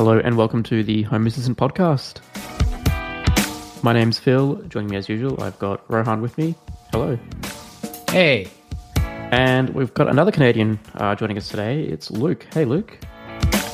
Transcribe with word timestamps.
Hello 0.00 0.18
and 0.18 0.38
welcome 0.38 0.62
to 0.62 0.82
the 0.82 1.02
Home 1.02 1.26
Assistant 1.26 1.58
Podcast. 1.58 2.22
My 3.82 3.92
name's 3.92 4.18
Phil. 4.18 4.54
Joining 4.62 4.88
me 4.88 4.96
as 4.96 5.10
usual, 5.10 5.42
I've 5.42 5.58
got 5.58 5.84
Rohan 5.90 6.22
with 6.22 6.38
me. 6.38 6.54
Hello. 6.90 7.18
Hey. 8.08 8.46
And 8.96 9.68
we've 9.74 9.92
got 9.92 10.08
another 10.08 10.32
Canadian 10.32 10.80
uh, 10.94 11.14
joining 11.16 11.36
us 11.36 11.50
today. 11.50 11.82
It's 11.82 12.10
Luke. 12.10 12.46
Hey, 12.50 12.64
Luke. 12.64 12.96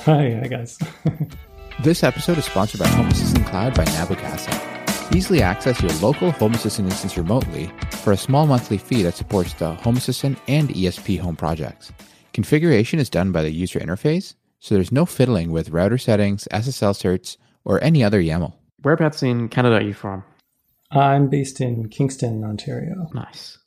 Hi, 0.04 0.40
hi 0.40 0.48
guys. 0.48 0.76
This 1.84 2.02
episode 2.02 2.38
is 2.38 2.44
sponsored 2.46 2.80
by 2.80 2.88
Home 2.88 3.06
Assistant 3.06 3.46
Cloud 3.46 3.76
by 3.76 3.84
Nabu 3.84 4.16
Easily 5.16 5.42
access 5.42 5.80
your 5.80 5.92
local 6.00 6.32
Home 6.32 6.54
Assistant 6.54 6.88
instance 6.88 7.16
remotely 7.16 7.70
for 8.02 8.10
a 8.10 8.16
small 8.16 8.48
monthly 8.48 8.78
fee 8.78 9.04
that 9.04 9.14
supports 9.14 9.52
the 9.52 9.74
Home 9.74 9.96
Assistant 9.96 10.40
and 10.48 10.70
ESP 10.70 11.20
home 11.20 11.36
projects. 11.36 11.92
Configuration 12.32 12.98
is 12.98 13.08
done 13.08 13.30
by 13.30 13.42
the 13.42 13.52
user 13.52 13.78
interface, 13.78 14.34
so 14.66 14.74
there's 14.74 14.90
no 14.90 15.06
fiddling 15.06 15.52
with 15.52 15.68
router 15.68 15.96
settings, 15.96 16.48
SSL 16.50 16.90
certs, 16.90 17.36
or 17.64 17.80
any 17.84 18.02
other 18.02 18.20
YAML. 18.20 18.52
Whereabouts 18.82 19.22
in 19.22 19.48
Canada 19.48 19.76
are 19.76 19.80
you 19.80 19.94
from? 19.94 20.24
I'm 20.90 21.28
based 21.28 21.60
in 21.60 21.88
Kingston, 21.88 22.42
Ontario. 22.42 23.08
Nice. 23.14 23.58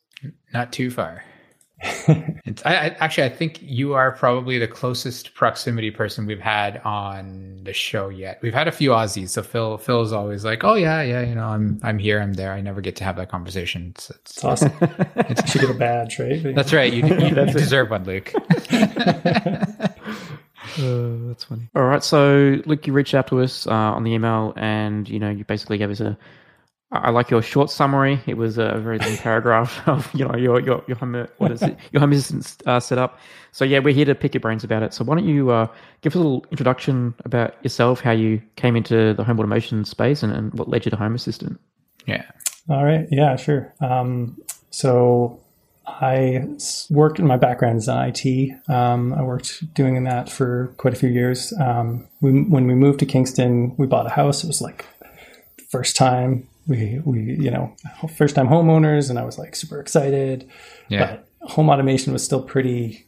Not 0.54 0.74
too 0.74 0.92
far. 0.92 1.24
it's, 1.82 2.66
I, 2.66 2.74
I, 2.74 2.86
actually, 3.00 3.24
I 3.24 3.30
think 3.30 3.60
you 3.62 3.94
are 3.94 4.12
probably 4.12 4.60
the 4.60 4.68
closest 4.68 5.34
proximity 5.36 5.90
person 5.90 6.26
we've 6.26 6.38
had 6.38 6.82
on 6.84 7.62
the 7.64 7.72
show 7.72 8.10
yet. 8.10 8.40
We've 8.42 8.54
had 8.54 8.68
a 8.68 8.72
few 8.74 8.90
Aussies, 8.90 9.30
so 9.30 9.42
Phil 9.42 9.78
Phil's 9.78 10.12
always 10.12 10.44
like, 10.44 10.66
"Oh 10.66 10.74
yeah, 10.74 11.02
yeah, 11.02 11.22
you 11.22 11.34
know, 11.34 11.46
I'm 11.46 11.80
I'm 11.82 11.98
here, 11.98 12.20
I'm 12.20 12.34
there." 12.34 12.52
I 12.52 12.60
never 12.60 12.82
get 12.82 12.98
to 12.98 13.06
have 13.06 13.16
that 13.16 13.30
conversation. 13.30 13.94
It's, 13.96 14.10
it's, 14.10 14.32
it's 14.32 14.44
awesome. 14.44 14.74
It's, 15.16 15.42
you 15.42 15.48
should 15.48 15.62
get 15.62 15.70
a 15.70 15.80
badge, 15.80 16.20
right? 16.20 16.54
That's 16.54 16.74
right. 16.74 16.92
You, 16.92 17.08
you, 17.08 17.28
you 17.28 17.36
deserve 17.46 17.92
one, 17.92 18.04
Luke. 18.04 18.34
Uh, 20.80 21.28
that's 21.28 21.44
funny. 21.44 21.70
All 21.76 21.84
right, 21.84 22.04
so 22.04 22.62
Luke, 22.66 22.88
you 22.88 22.94
reached 22.94 23.14
out 23.14 23.28
to 23.28 23.42
us 23.42 23.68
uh, 23.68 23.72
on 23.72 24.04
the 24.04 24.12
email, 24.14 24.54
and 24.56 25.08
you 25.08 25.20
know, 25.20 25.30
you 25.30 25.44
basically 25.44 25.78
gave 25.78 25.90
us 25.90 26.00
a 26.00 26.18
I 26.92 27.12
like 27.12 27.30
your 27.30 27.44
short 27.44 27.70
summary. 27.70 28.20
It 28.26 28.36
was 28.36 28.58
a 28.58 28.80
very 28.80 28.98
long 28.98 29.16
paragraph 29.18 29.80
of 29.88 30.12
you 30.14 30.28
know 30.28 30.36
your 30.36 30.60
your 30.60 30.84
your 30.88 30.98
home 30.98 31.28
what 31.38 31.52
is 31.52 31.62
it 31.62 31.78
your 31.92 32.00
home 32.00 32.12
assistant 32.12 32.68
uh, 32.68 32.80
setup. 32.80 33.20
So 33.52 33.64
yeah, 33.64 33.80
we're 33.80 33.94
here 33.94 34.06
to 34.06 34.16
pick 34.16 34.34
your 34.34 34.42
brains 34.42 34.64
about 34.64 34.82
it. 34.82 34.94
So 34.94 35.04
why 35.04 35.16
don't 35.16 35.28
you 35.28 35.52
uh, 35.52 35.68
give 36.02 36.14
us 36.14 36.16
a 36.16 36.20
little 36.20 36.46
introduction 36.50 37.14
about 37.26 37.64
yourself, 37.64 38.02
how 38.02 38.12
you 38.12 38.42
came 38.56 38.76
into 38.76 39.14
the 39.14 39.24
home 39.24 39.40
automation 39.40 39.86
space, 39.86 40.24
and, 40.24 40.34
and 40.34 40.54
what 40.56 40.68
led 40.68 40.86
you 40.86 40.92
to 40.92 40.98
Home 40.98 41.14
Assistant? 41.14 41.60
Yeah. 42.08 42.24
All 42.70 42.84
right. 42.84 43.08
Yeah. 43.12 43.36
Sure. 43.36 43.74
Um, 43.82 44.38
so 44.72 45.40
I 46.02 46.48
worked 46.90 47.20
in 47.20 47.28
my 47.28 47.38
background 47.38 47.78
is 47.78 47.88
in 47.88 47.98
IT. 47.98 48.70
Um, 48.70 49.14
I 49.14 49.22
worked 49.22 49.74
doing 49.74 50.04
that 50.04 50.30
for 50.30 50.74
quite 50.78 50.94
a 50.94 50.98
few 50.98 51.10
years. 51.10 51.54
Um, 51.60 52.08
we, 52.22 52.44
when 52.44 52.68
we 52.68 52.76
moved 52.76 53.00
to 53.00 53.06
Kingston, 53.06 53.76
we 53.78 53.88
bought 53.88 54.06
a 54.06 54.10
house. 54.10 54.44
It 54.44 54.48
was 54.48 54.62
like 54.62 54.86
first 55.70 55.96
time 55.96 56.48
we 56.68 57.00
we 57.04 57.20
you 57.20 57.52
know 57.52 57.76
first 58.16 58.36
time 58.36 58.48
homeowners, 58.48 59.10
and 59.10 59.20
I 59.20 59.24
was 59.24 59.38
like 59.38 59.56
super 59.56 59.82
excited. 59.82 60.50
Yeah. 60.88 61.18
But 61.42 61.50
home 61.50 61.70
automation 61.70 62.14
was 62.14 62.24
still 62.24 62.42
pretty. 62.42 63.06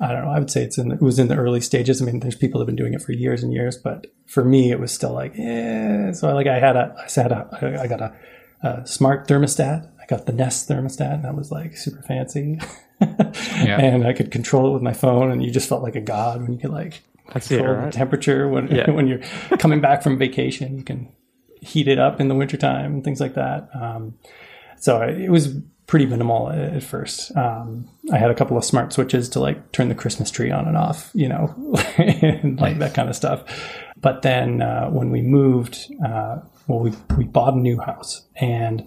I 0.00 0.12
don't 0.12 0.24
know. 0.24 0.30
I 0.30 0.38
would 0.38 0.50
say 0.50 0.62
it's 0.62 0.78
in 0.78 0.88
the, 0.88 0.94
it 0.94 1.02
was 1.02 1.18
in 1.18 1.28
the 1.28 1.36
early 1.36 1.60
stages. 1.60 2.00
I 2.00 2.06
mean, 2.06 2.20
there's 2.20 2.36
people 2.36 2.58
that 2.58 2.62
have 2.62 2.74
been 2.74 2.76
doing 2.76 2.94
it 2.94 3.02
for 3.02 3.12
years 3.12 3.42
and 3.42 3.52
years, 3.52 3.76
but 3.76 4.06
for 4.26 4.44
me, 4.44 4.70
it 4.70 4.80
was 4.80 4.92
still 4.92 5.12
like, 5.12 5.38
eh. 5.38 6.12
So 6.12 6.28
I 6.28 6.32
like 6.32 6.46
I 6.46 6.58
had 6.58 6.76
a 6.76 6.94
I 6.96 7.20
had 7.20 7.32
a 7.32 7.78
I 7.82 7.86
got 7.86 8.00
a, 8.00 8.14
a 8.62 8.86
smart 8.86 9.28
thermostat. 9.28 9.90
Got 10.10 10.26
the 10.26 10.32
Nest 10.32 10.68
thermostat, 10.68 11.14
and 11.14 11.24
that 11.24 11.36
was 11.36 11.52
like 11.52 11.76
super 11.76 12.02
fancy. 12.02 12.58
yeah. 13.00 13.80
And 13.80 14.04
I 14.04 14.12
could 14.12 14.32
control 14.32 14.68
it 14.68 14.72
with 14.72 14.82
my 14.82 14.92
phone, 14.92 15.30
and 15.30 15.40
you 15.40 15.52
just 15.52 15.68
felt 15.68 15.84
like 15.84 15.94
a 15.94 16.00
god 16.00 16.42
when 16.42 16.52
you 16.52 16.58
could 16.58 16.70
like 16.72 17.02
That's 17.32 17.46
control 17.46 17.70
it, 17.70 17.76
right? 17.76 17.84
the 17.86 17.92
temperature 17.92 18.48
when 18.48 18.66
yeah. 18.66 18.90
when 18.96 19.06
you're 19.06 19.20
coming 19.58 19.80
back 19.80 20.02
from 20.02 20.18
vacation. 20.18 20.76
You 20.76 20.82
can 20.82 21.12
heat 21.60 21.86
it 21.86 22.00
up 22.00 22.20
in 22.20 22.26
the 22.26 22.34
wintertime 22.34 22.94
and 22.94 23.04
things 23.04 23.20
like 23.20 23.34
that. 23.34 23.68
Um, 23.72 24.18
so 24.78 25.00
it 25.00 25.28
was 25.28 25.54
pretty 25.86 26.06
minimal 26.06 26.50
at 26.50 26.82
first. 26.82 27.36
Um, 27.36 27.88
I 28.12 28.18
had 28.18 28.32
a 28.32 28.34
couple 28.34 28.56
of 28.56 28.64
smart 28.64 28.92
switches 28.92 29.28
to 29.30 29.40
like 29.40 29.70
turn 29.70 29.88
the 29.88 29.94
Christmas 29.94 30.32
tree 30.32 30.50
on 30.50 30.66
and 30.66 30.76
off, 30.76 31.10
you 31.14 31.28
know, 31.28 31.54
and 31.98 32.58
like 32.58 32.78
that 32.78 32.94
kind 32.94 33.08
of 33.08 33.14
stuff. 33.14 33.44
But 33.96 34.22
then 34.22 34.60
uh, 34.60 34.88
when 34.88 35.10
we 35.10 35.20
moved, 35.20 35.92
uh, 36.04 36.38
well, 36.66 36.80
we 36.80 36.92
we 37.16 37.24
bought 37.24 37.54
a 37.54 37.58
new 37.58 37.78
house 37.78 38.22
and 38.36 38.84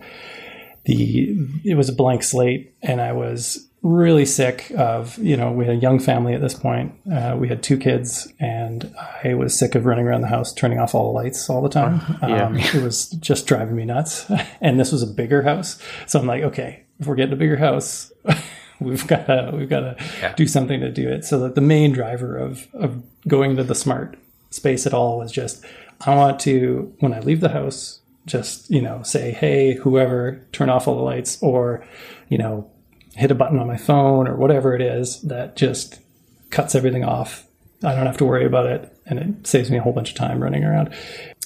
the 0.86 1.36
it 1.64 1.76
was 1.76 1.90
a 1.90 1.94
blank 1.94 2.24
slate, 2.24 2.76
and 2.82 3.02
I 3.02 3.14
was 3.14 3.68
really 3.84 4.26
sick 4.26 4.72
of 4.78 5.18
you 5.18 5.36
know 5.36 5.52
we 5.52 5.66
had 5.66 5.76
a 5.76 5.80
young 5.80 6.00
family 6.00 6.34
at 6.34 6.40
this 6.40 6.54
point 6.54 6.94
uh, 7.12 7.36
we 7.38 7.50
had 7.50 7.62
two 7.62 7.78
kids 7.78 8.32
and 8.40 8.96
i 9.26 9.34
was 9.34 9.54
sick 9.54 9.76
of 9.76 9.86
running 9.86 10.08
around 10.08 10.22
the 10.22 10.28
house 10.28 10.54
turning 10.54 10.80
off 10.80 10.96
all 10.96 11.12
the 11.12 11.20
lights 11.20 11.50
all 11.50 11.62
the 11.62 11.68
time. 11.68 12.02
Yeah. 12.22 12.46
um, 12.46 12.56
it 12.56 12.76
was 12.76 13.10
just 13.10 13.46
driving 13.46 13.76
me 13.76 13.84
nuts. 13.84 14.26
And 14.62 14.80
this 14.80 14.94
was 14.94 15.04
a 15.04 15.08
bigger 15.08 15.42
house. 15.42 15.78
So 16.08 16.18
i'm 16.18 16.26
like 16.26 16.44
okay 16.44 16.86
if 17.00 17.08
we're 17.08 17.16
getting 17.16 17.34
a 17.34 17.38
bigger 17.38 17.58
house 17.58 18.14
we've 18.80 19.06
got 19.06 19.26
to 19.28 19.52
we've 19.54 19.70
got 19.70 19.82
to 19.82 19.96
yeah. 20.22 20.34
do 20.36 20.48
something 20.48 20.80
to 20.80 20.90
do 20.90 21.10
it. 21.10 21.26
So 21.26 21.40
that 21.40 21.56
the 21.56 21.62
main 21.62 21.92
driver 21.92 22.38
of 22.38 22.68
of 22.74 23.04
going 23.28 23.58
to 23.58 23.64
the 23.66 23.76
smart 23.76 24.18
space 24.50 24.86
at 24.88 24.94
all 24.94 25.18
was 25.18 25.32
just 25.32 25.66
i 26.06 26.16
want 26.16 26.40
to 26.40 26.94
when 27.00 27.14
i 27.14 27.20
leave 27.20 27.42
the 27.42 27.50
house 27.50 28.00
just 28.26 28.70
you 28.70 28.82
know 28.82 29.04
say 29.04 29.32
hey 29.32 29.74
whoever 29.74 30.46
turn 30.54 30.70
off 30.70 30.88
all 30.88 30.96
the 30.96 31.02
lights 31.02 31.38
or 31.42 31.86
you 32.30 32.38
know 32.38 32.70
hit 33.16 33.32
a 33.32 33.36
button 33.36 33.60
on 33.60 33.68
my 33.68 33.78
phone 33.78 34.28
or 34.28 34.36
whatever 34.36 34.76
it 34.76 34.82
is 34.82 35.22
that 35.24 35.56
just 35.56 36.00
cuts 36.50 36.76
everything 36.76 37.04
off. 37.04 37.46
I 37.84 37.94
don't 37.96 38.06
have 38.06 38.18
to 38.18 38.26
worry 38.26 38.46
about 38.46 38.68
it, 38.68 38.98
and 39.06 39.20
it 39.20 39.48
saves 39.48 39.70
me 39.70 39.78
a 39.78 39.82
whole 39.82 39.92
bunch 39.92 40.12
of 40.12 40.16
time 40.16 40.42
running 40.42 40.64
around. 40.64 40.94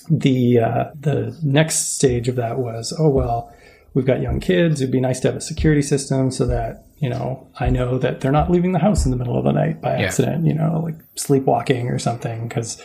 The 0.10 0.60
uh, 0.60 0.86
the 1.00 1.38
next 1.44 1.94
stage 1.96 2.28
of 2.28 2.36
that 2.36 2.60
was, 2.60 2.94
oh 2.98 3.10
well, 3.10 3.54
we've 3.94 4.06
got 4.06 4.22
young 4.22 4.40
kids. 4.40 4.80
It'd 4.80 4.92
be 4.92 5.02
nice 5.02 5.20
to 5.22 5.30
have 5.30 5.36
a 5.36 5.42
security 5.42 5.82
system 5.82 6.30
so 6.30 6.46
that 6.46 6.86
you 7.00 7.10
know 7.10 7.48
I 7.60 7.70
know 7.70 7.98
that 7.98 8.22
they're 8.22 8.32
not 8.32 8.52
leaving 8.52 8.74
the 8.74 8.80
house 8.80 9.04
in 9.06 9.12
the 9.12 9.18
middle 9.18 9.38
of 9.38 9.46
the 9.46 9.52
night 9.52 9.82
by 9.82 9.96
accident. 9.98 10.46
Yeah. 10.46 10.54
You 10.54 10.60
know, 10.60 10.82
like 10.84 10.96
sleepwalking 11.16 11.90
or 11.90 11.98
something, 11.98 12.48
because 12.48 12.82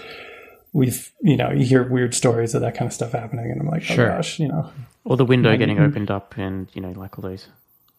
we've 0.72 1.12
you 1.21 1.37
know 1.37 1.50
you 1.50 1.65
hear 1.65 1.88
weird 1.88 2.15
stories 2.15 2.55
of 2.55 2.62
that 2.62 2.75
kind 2.75 2.88
of 2.88 2.93
stuff 2.93 3.12
happening, 3.12 3.50
and 3.50 3.60
I'm 3.60 3.69
like, 3.69 3.91
oh 3.91 3.97
gosh, 3.97 4.38
you 4.38 4.49
know, 4.49 4.71
or 5.05 5.16
the 5.16 5.25
window 5.25 5.56
getting 5.56 5.78
opened 5.78 6.10
up, 6.10 6.34
and 6.37 6.69
you 6.75 6.81
know, 6.81 6.93
like 6.93 7.19
all 7.19 7.22
those 7.22 7.49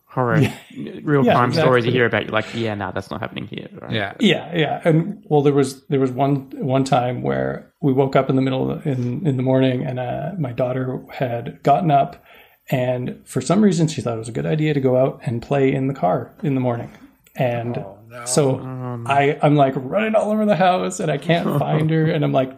horror 0.05 0.39
yeah. 0.39 0.55
real 1.03 1.25
yeah, 1.25 1.33
crime 1.33 1.49
exactly. 1.49 1.61
stories 1.61 1.85
you 1.85 1.91
hear 1.91 2.05
about. 2.05 2.23
You're 2.23 2.31
like, 2.31 2.53
yeah, 2.53 2.75
no, 2.75 2.91
that's 2.93 3.09
not 3.09 3.19
happening 3.19 3.47
here. 3.47 3.67
Right? 3.81 3.91
Yeah, 3.91 4.13
yeah, 4.19 4.55
yeah. 4.55 4.81
And 4.83 5.23
well, 5.27 5.41
there 5.41 5.53
was 5.53 5.83
there 5.87 5.99
was 5.99 6.11
one 6.11 6.51
one 6.53 6.83
time 6.83 7.21
where 7.21 7.71
we 7.81 7.93
woke 7.93 8.15
up 8.15 8.29
in 8.29 8.35
the 8.35 8.41
middle 8.41 8.71
of, 8.71 8.85
in 8.85 9.25
in 9.25 9.37
the 9.37 9.43
morning, 9.43 9.85
and 9.85 9.99
uh, 9.99 10.31
my 10.37 10.51
daughter 10.51 11.03
had 11.11 11.61
gotten 11.63 11.91
up, 11.91 12.23
and 12.69 13.21
for 13.25 13.41
some 13.41 13.63
reason 13.63 13.87
she 13.87 14.01
thought 14.01 14.15
it 14.15 14.19
was 14.19 14.29
a 14.29 14.33
good 14.33 14.45
idea 14.45 14.73
to 14.73 14.79
go 14.79 14.97
out 14.97 15.19
and 15.23 15.41
play 15.41 15.73
in 15.73 15.87
the 15.87 15.93
car 15.93 16.33
in 16.43 16.55
the 16.55 16.61
morning, 16.61 16.91
and. 17.35 17.77
Oh, 17.77 17.99
no. 18.07 18.25
So 18.25 18.57
um, 18.93 19.07
I, 19.07 19.37
I'm 19.41 19.55
like 19.55 19.73
running 19.75 20.15
all 20.15 20.31
over 20.31 20.45
the 20.45 20.55
house 20.55 20.99
and 20.99 21.11
I 21.11 21.17
can't 21.17 21.59
find 21.59 21.89
her. 21.89 22.05
And 22.05 22.23
I'm 22.23 22.31
like 22.31 22.53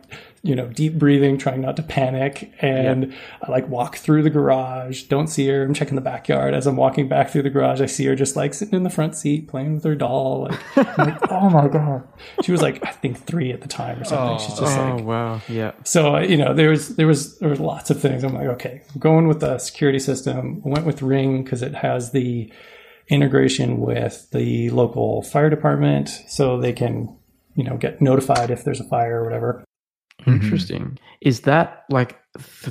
you 0.46 0.56
know, 0.56 0.68
deep 0.68 0.94
breathing, 0.94 1.40
trying 1.40 1.62
not 1.62 1.76
to 1.76 1.82
panic. 1.82 2.54
And 2.62 3.12
yep. 3.12 3.20
I 3.42 3.52
like 3.52 3.68
walk 3.68 3.96
through 3.96 4.22
the 4.22 4.30
garage, 4.30 5.02
don't 5.04 5.26
see 5.26 5.48
her. 5.48 5.64
I'm 5.64 5.74
checking 5.74 5.96
the 5.96 6.02
backyard. 6.02 6.54
As 6.54 6.68
I'm 6.68 6.76
walking 6.76 7.08
back 7.08 7.32
through 7.32 7.42
the 7.42 7.50
garage, 7.50 7.82
I 7.82 7.88
see 7.88 8.06
her 8.06 8.16
just 8.16 8.36
like 8.36 8.54
sitting 8.54 8.76
in 8.76 8.84
the 8.84 8.92
front 8.92 9.16
seat 9.16 9.48
playing 9.48 9.74
with 9.74 9.84
her 9.86 9.96
doll. 9.96 10.44
Like, 10.44 10.78
like 11.00 11.32
oh 11.32 11.50
my 11.50 11.68
God. 11.68 12.08
She 12.44 12.52
was 12.52 12.62
like, 12.62 12.86
I 12.86 12.92
think 12.92 13.18
three 13.18 13.52
at 13.54 13.62
the 13.62 13.68
time 13.68 14.00
or 14.00 14.04
something. 14.04 14.36
Oh, 14.36 14.38
She's 14.38 14.60
just 14.60 14.78
oh, 14.78 14.96
like, 14.98 15.04
wow. 15.04 15.42
Yeah. 15.50 15.72
So, 15.84 16.20
you 16.20 16.38
know, 16.38 16.54
there 16.54 16.70
was, 16.70 16.96
there 16.96 17.08
was, 17.08 17.40
there 17.40 17.50
was 17.50 17.60
lots 17.60 17.90
of 17.90 18.00
things. 18.00 18.24
I'm 18.24 18.36
like, 18.36 18.48
okay, 18.50 18.84
I'm 18.94 19.00
going 19.00 19.28
with 19.28 19.40
the 19.40 19.58
security 19.58 20.00
system. 20.00 20.62
I 20.64 20.70
went 20.70 20.86
with 20.86 21.02
Ring 21.02 21.44
because 21.44 21.64
it 21.64 21.74
has 21.74 22.12
the 22.12 22.52
integration 23.08 23.80
with 23.80 24.30
the 24.32 24.70
local 24.72 25.22
fire 25.22 25.50
department 25.50 26.10
so 26.28 26.60
they 26.60 26.74
can, 26.74 27.16
you 27.56 27.64
know, 27.64 27.78
get 27.78 28.02
notified 28.02 28.50
if 28.52 28.64
there's 28.64 28.80
a 28.80 28.86
fire 28.86 29.22
or 29.22 29.24
whatever. 29.24 29.64
Mm-hmm. 30.22 30.44
Interesting. 30.44 30.82
Mm-hmm. 30.82 30.96
Is 31.22 31.42
that 31.42 31.84
like 31.90 32.20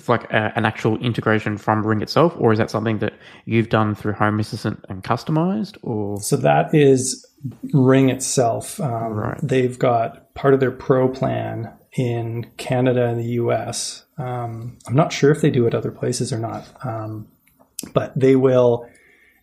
like 0.08 0.25
a, 0.25 0.52
an 0.56 0.64
actual 0.64 0.98
integration 0.98 1.56
from 1.56 1.86
Ring 1.86 2.02
itself, 2.02 2.34
or 2.38 2.52
is 2.52 2.58
that 2.58 2.70
something 2.70 2.98
that 2.98 3.14
you've 3.44 3.69
done 3.69 3.94
through 3.94 4.14
Home 4.14 4.40
Assistant 4.40 4.84
and 4.88 5.02
customized? 5.04 5.76
Or 5.82 6.20
so 6.20 6.36
that 6.36 6.75
is 6.75 7.26
Ring 7.72 8.08
itself. 8.08 8.81
Um, 8.81 9.12
right. 9.12 9.38
They've 9.42 9.78
got 9.78 10.34
part 10.34 10.54
of 10.54 10.60
their 10.60 10.70
Pro 10.70 11.08
plan 11.08 11.72
in 11.92 12.50
Canada 12.56 13.06
and 13.06 13.20
the 13.20 13.32
US. 13.42 14.04
Um, 14.19 14.78
I'm 14.86 14.96
not 14.96 15.12
sure 15.12 15.31
if 15.31 15.40
they 15.40 15.50
do 15.50 15.66
it 15.66 15.75
other 15.75 15.90
places 15.92 16.32
or 16.32 16.38
not, 16.38 16.66
um, 16.84 17.28
but 17.92 18.19
they 18.19 18.36
will. 18.36 18.88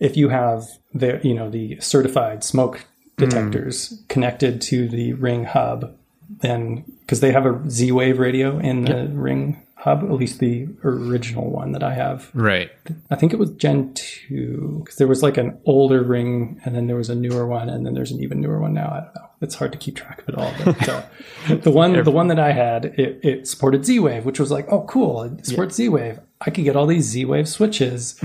If 0.02 0.18
you 0.18 0.28
have 0.28 0.66
the 0.94 1.22
you 1.24 1.34
know 1.34 1.50
the 1.50 1.80
certified 1.80 2.44
smoke 2.44 2.86
detectors 3.18 3.90
mm. 3.90 4.08
connected 4.10 4.62
to 4.64 4.90
the 4.90 5.14
Ring 5.14 5.46
hub, 5.46 5.96
then 6.42 6.84
because 7.02 7.22
they 7.22 7.32
have 7.32 7.46
a 7.46 7.70
Z 7.70 7.92
Wave 7.92 8.20
radio 8.20 8.60
in 8.60 8.84
the 8.84 9.04
yep. 9.04 9.10
Ring 9.14 9.64
hub, 9.82 10.04
at 10.04 10.12
least 10.12 10.40
the 10.40 10.68
original 10.84 11.50
one 11.50 11.72
that 11.72 11.84
I 11.84 11.94
have. 11.94 12.30
Right. 12.34 12.70
I 13.10 13.16
think 13.16 13.34
it 13.34 13.40
was 13.40 13.52
Gen 13.52 13.94
2 13.96 14.82
because 14.84 14.98
there 14.98 15.08
was 15.08 15.24
like 15.24 15.38
an 15.38 15.60
older 15.66 16.04
Ring 16.04 16.62
and 16.64 16.76
then 16.76 16.86
there 16.86 16.96
was 16.96 17.10
a 17.10 17.16
newer 17.16 17.48
one 17.48 17.68
and 17.68 17.86
then 17.86 17.96
there's 17.96 18.12
an 18.12 18.22
even 18.22 18.42
newer 18.42 18.60
one 18.60 18.76
now. 18.76 18.90
I 18.90 19.00
don't 19.02 19.16
know. 19.16 19.30
it's 19.42 19.56
hard 19.56 19.72
to 19.72 19.80
keep 19.80 19.96
track 19.96 20.22
of 20.22 20.30
it 20.30 20.36
all. 20.36 20.54
But 20.64 20.90
uh, 20.90 21.04
the 21.64 21.72
one 21.72 22.04
the 22.04 22.12
one 22.12 22.28
that 22.28 22.40
I 22.40 22.52
had 22.52 22.86
it, 22.86 23.20
it 23.24 23.48
supported 23.48 23.86
Z 23.86 24.00
Wave, 24.00 24.26
which 24.26 24.40
was 24.40 24.52
like, 24.52 24.68
oh 24.72 24.84
cool, 24.88 25.24
it 25.24 25.46
supports 25.46 25.76
Z 25.76 25.90
Wave. 25.90 26.20
I 26.44 26.50
could 26.50 26.64
get 26.64 26.76
all 26.76 26.88
these 26.88 27.06
Z 27.06 27.26
Wave 27.26 27.48
switches 27.48 28.16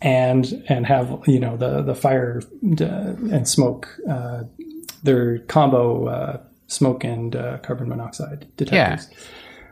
and 0.00 0.64
and 0.68 0.86
have 0.86 1.22
you 1.26 1.38
know 1.38 1.56
the 1.56 1.82
the 1.82 1.94
fire 1.94 2.42
uh, 2.80 2.84
and 3.34 3.48
smoke 3.48 3.88
uh, 4.08 4.42
their 5.02 5.38
combo 5.40 6.06
uh, 6.06 6.40
smoke 6.66 7.04
and 7.04 7.34
uh, 7.36 7.58
carbon 7.58 7.88
monoxide 7.88 8.46
detectors. 8.56 9.08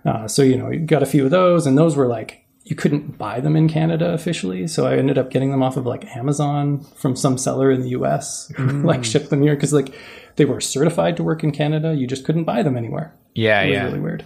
Uh, 0.05 0.29
so 0.29 0.43
you 0.43 0.57
know, 0.57 0.71
you 0.71 0.81
got 0.81 1.03
a 1.03 1.07
few 1.07 1.25
of 1.25 1.31
those, 1.31 1.67
and 1.67 1.77
those 1.77 1.97
were 1.97 2.07
like 2.07 2.45
you 2.65 2.77
couldn't 2.77 3.17
buy 3.17 3.41
them 3.41 3.57
in 3.57 3.69
Canada 3.69 4.13
officially. 4.13 4.69
So 4.69 4.87
I 4.87 4.97
ended 4.97 5.17
up 5.19 5.31
getting 5.31 5.51
them 5.51 5.63
off 5.63 5.77
of 5.77 5.87
like 5.87 6.05
Amazon 6.17 6.85
from 6.97 7.17
some 7.17 7.39
seller 7.39 7.71
in 7.71 7.81
the 7.81 7.89
U.S. 7.91 8.53
who 8.57 8.83
like 8.83 9.05
shipped 9.05 9.31
them 9.31 9.43
here 9.43 9.55
because 9.55 9.73
like 9.73 9.95
they 10.37 10.45
were 10.45 10.61
certified 10.61 11.17
to 11.17 11.25
work 11.25 11.43
in 11.43 11.51
Canada. 11.51 11.95
You 11.95 12.07
just 12.07 12.25
couldn't 12.25 12.45
buy 12.45 12.63
them 12.63 12.77
anywhere. 12.77 13.15
Yeah, 13.35 13.63
It 13.63 13.69
was 13.69 13.75
yeah. 13.75 13.85
really 13.85 14.01
weird. 14.01 14.25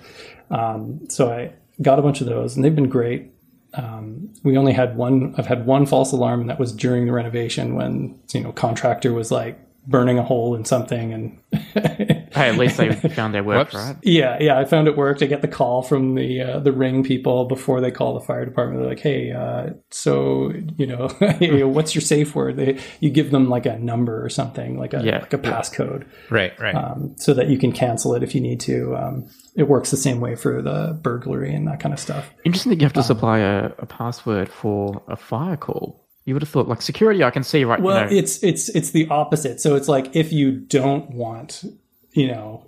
Um, 0.50 1.08
so 1.08 1.30
I 1.30 1.52
got 1.80 1.98
a 1.98 2.02
bunch 2.02 2.20
of 2.20 2.26
those, 2.26 2.56
and 2.56 2.64
they've 2.64 2.74
been 2.74 2.88
great. 2.88 3.32
Um, 3.74 4.32
we 4.42 4.56
only 4.56 4.72
had 4.72 4.96
one. 4.96 5.34
I've 5.38 5.46
had 5.46 5.66
one 5.66 5.86
false 5.86 6.12
alarm, 6.12 6.40
and 6.40 6.50
that 6.50 6.58
was 6.58 6.72
during 6.72 7.06
the 7.06 7.12
renovation 7.12 7.74
when 7.74 8.19
you 8.32 8.40
know 8.40 8.52
contractor 8.52 9.12
was 9.12 9.30
like 9.30 9.58
burning 9.86 10.19
a 10.19 10.22
hole 10.22 10.54
in 10.54 10.64
something, 10.64 11.12
and 11.12 11.38
Hey, 12.34 12.49
at 12.49 12.58
least 12.58 12.76
they 12.76 12.90
found 13.11 13.34
their 13.34 13.44
work, 13.44 13.73
Whoops. 13.73 13.75
right? 13.75 13.96
yeah, 14.02 14.38
yeah, 14.40 14.58
I 14.58 14.64
found 14.64 14.88
it 14.88 14.96
worked. 14.96 15.23
I 15.23 15.26
get 15.26 15.43
the 15.43 15.49
call 15.49 15.82
from 15.82 16.14
the 16.14 16.40
uh, 16.40 16.58
the 16.61 16.73
ring 16.73 17.02
people 17.05 17.44
before 17.46 17.81
they 17.81 17.90
call 17.90 18.14
the 18.14 18.20
fire 18.25 18.44
department. 18.44 18.81
They're 18.81 18.88
like, 18.88 19.00
"Hey, 19.00 19.32
uh, 19.32 19.70
so 19.90 20.52
you 20.76 20.87
know, 20.87 21.08
what's 21.69 21.94
your 21.94 22.02
safe 22.02 22.34
word?" 22.34 22.56
They 22.56 22.79
you 23.00 23.11
give 23.11 23.31
them 23.31 23.49
like 23.49 23.67
a 23.67 23.79
number 23.79 24.25
or 24.25 24.29
something, 24.29 24.79
like 24.79 24.94
a 24.94 25.02
Yeah, 25.05 25.19
like 25.20 25.32
a 25.32 25.38
passcode, 25.38 26.06
Right, 26.31 26.58
right. 26.61 26.75
um, 26.75 27.14
so 27.19 27.34
that 27.34 27.49
you 27.49 27.58
can 27.58 27.73
cancel 27.73 28.14
it 28.14 28.23
if 28.23 28.34
you 28.34 28.40
need 28.40 28.61
to. 28.61 28.96
Um, 28.96 29.26
it 29.56 29.64
works 29.64 29.90
the 29.90 29.96
same 29.99 30.20
way 30.20 30.34
for 30.34 30.62
the 30.62 30.99
burglary 31.02 31.55
and 31.55 31.69
that 31.69 31.79
kind 31.81 31.93
of 31.93 32.00
stuff. 32.00 32.31
Interesting 32.44 32.70
that 32.70 32.76
you 32.81 32.87
Um, 32.87 32.88
have 32.88 32.93
to 32.94 33.02
supply 33.02 33.38
a, 33.40 33.67
a 33.79 33.87
password 33.87 34.49
for 34.49 35.02
a 35.08 35.17
fire 35.17 35.56
call. 35.58 35.99
You 36.25 36.34
would 36.34 36.43
have 36.43 36.49
thought, 36.50 36.69
like 36.69 36.81
security, 36.81 37.25
I 37.25 37.31
can 37.31 37.43
see 37.43 37.64
right. 37.64 37.81
Now. 37.81 37.84
Well, 37.84 38.05
you 38.05 38.11
know, 38.11 38.17
it's 38.23 38.43
it's 38.44 38.69
it's 38.69 38.93
the 38.93 39.08
opposite. 39.08 39.61
So 39.61 39.75
it's 39.75 39.88
like 39.88 40.14
if 40.14 40.32
you 40.32 40.52
don't 40.52 41.11
want, 41.11 41.64
you 42.12 42.28
know, 42.28 42.66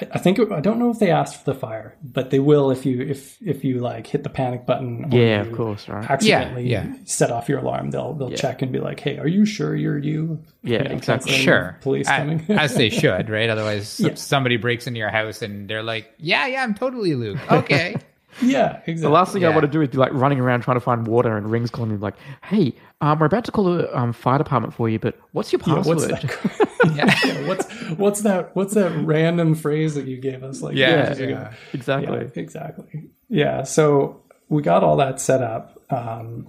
I, 0.00 0.08
I 0.12 0.18
think 0.18 0.38
I 0.50 0.60
don't 0.60 0.78
know 0.78 0.90
if 0.90 0.98
they 0.98 1.10
asked 1.10 1.44
for 1.44 1.52
the 1.52 1.58
fire, 1.58 1.96
but 2.02 2.30
they 2.30 2.38
will 2.38 2.70
if 2.70 2.86
you 2.86 3.02
if 3.02 3.40
if 3.42 3.62
you 3.64 3.78
like 3.80 4.06
hit 4.06 4.22
the 4.22 4.30
panic 4.30 4.64
button. 4.64 5.04
or 5.12 5.16
yeah, 5.18 5.40
of 5.42 5.52
course, 5.52 5.88
right? 5.88 6.10
Accidentally 6.10 6.68
Yeah, 6.68 6.86
yeah. 6.86 6.94
set 7.04 7.30
off 7.30 7.48
your 7.48 7.58
alarm. 7.58 7.90
They'll 7.90 8.14
they'll 8.14 8.30
check 8.30 8.62
and 8.62 8.72
be 8.72 8.78
like, 8.80 9.00
"Hey, 9.00 9.18
are 9.18 9.28
you 9.28 9.44
sure 9.44 9.76
you're 9.76 9.98
you?" 9.98 10.42
Yeah, 10.62 10.78
You 10.82 10.88
know, 10.88 10.94
exactly. 10.94 11.32
Sure. 11.32 11.76
Police 11.82 12.08
A- 12.08 12.16
coming. 12.16 12.44
As 12.48 12.74
they 12.74 12.88
should, 12.88 13.28
right? 13.28 13.50
Otherwise, 13.50 14.00
Yeah. 14.04 14.14
somebody 14.14 14.56
breaks 14.56 14.86
into 14.86 14.98
your 14.98 15.10
house 15.10 15.42
and 15.42 15.68
they're 15.68 15.82
like, 15.82 16.12
yeah, 16.18 16.46
yeah, 16.46 16.62
I'm 16.62 16.74
totally 16.74 17.14
Luke. 17.14 17.38
Okay. 17.52 17.96
yeah, 18.40 18.76
exactly. 18.86 18.94
The 19.02 19.08
last 19.10 19.34
thing 19.34 19.44
I 19.44 19.50
want 19.50 19.62
to 19.62 19.68
do 19.68 19.82
is 19.82 19.90
be 19.90 19.98
like 19.98 20.12
running 20.14 20.40
around 20.40 20.62
trying 20.62 20.76
to 20.76 20.80
find 20.80 21.06
water 21.06 21.36
and 21.36 21.50
rings 21.50 21.70
calling 21.70 21.90
me 21.90 21.96
like, 21.98 22.14
"Hey, 22.44 22.74
um, 23.02 23.18
we're 23.18 23.26
about 23.26 23.44
to 23.44 23.52
call 23.52 23.64
the 23.76 23.94
um, 23.98 24.14
fire 24.14 24.38
department 24.38 24.72
for 24.72 24.88
you, 24.88 24.98
but 24.98 25.18
what's 25.32 25.52
your 25.52 25.60
Yeah, 25.66 25.74
password?" 25.74 25.98
what's 25.98 26.58
yeah, 27.24 27.46
what's 27.46 27.70
what's 27.96 28.20
that? 28.22 28.54
What's 28.54 28.74
that 28.74 28.90
random 29.04 29.54
phrase 29.54 29.94
that 29.94 30.06
you 30.06 30.18
gave 30.18 30.42
us? 30.42 30.62
Like 30.62 30.76
Yeah, 30.76 31.16
yeah. 31.16 31.52
exactly. 31.72 32.18
Yeah, 32.18 32.30
exactly. 32.42 33.10
Yeah. 33.28 33.62
So 33.64 34.22
we 34.48 34.62
got 34.62 34.84
all 34.84 34.96
that 34.96 35.20
set 35.20 35.42
up, 35.42 35.80
um, 35.90 36.48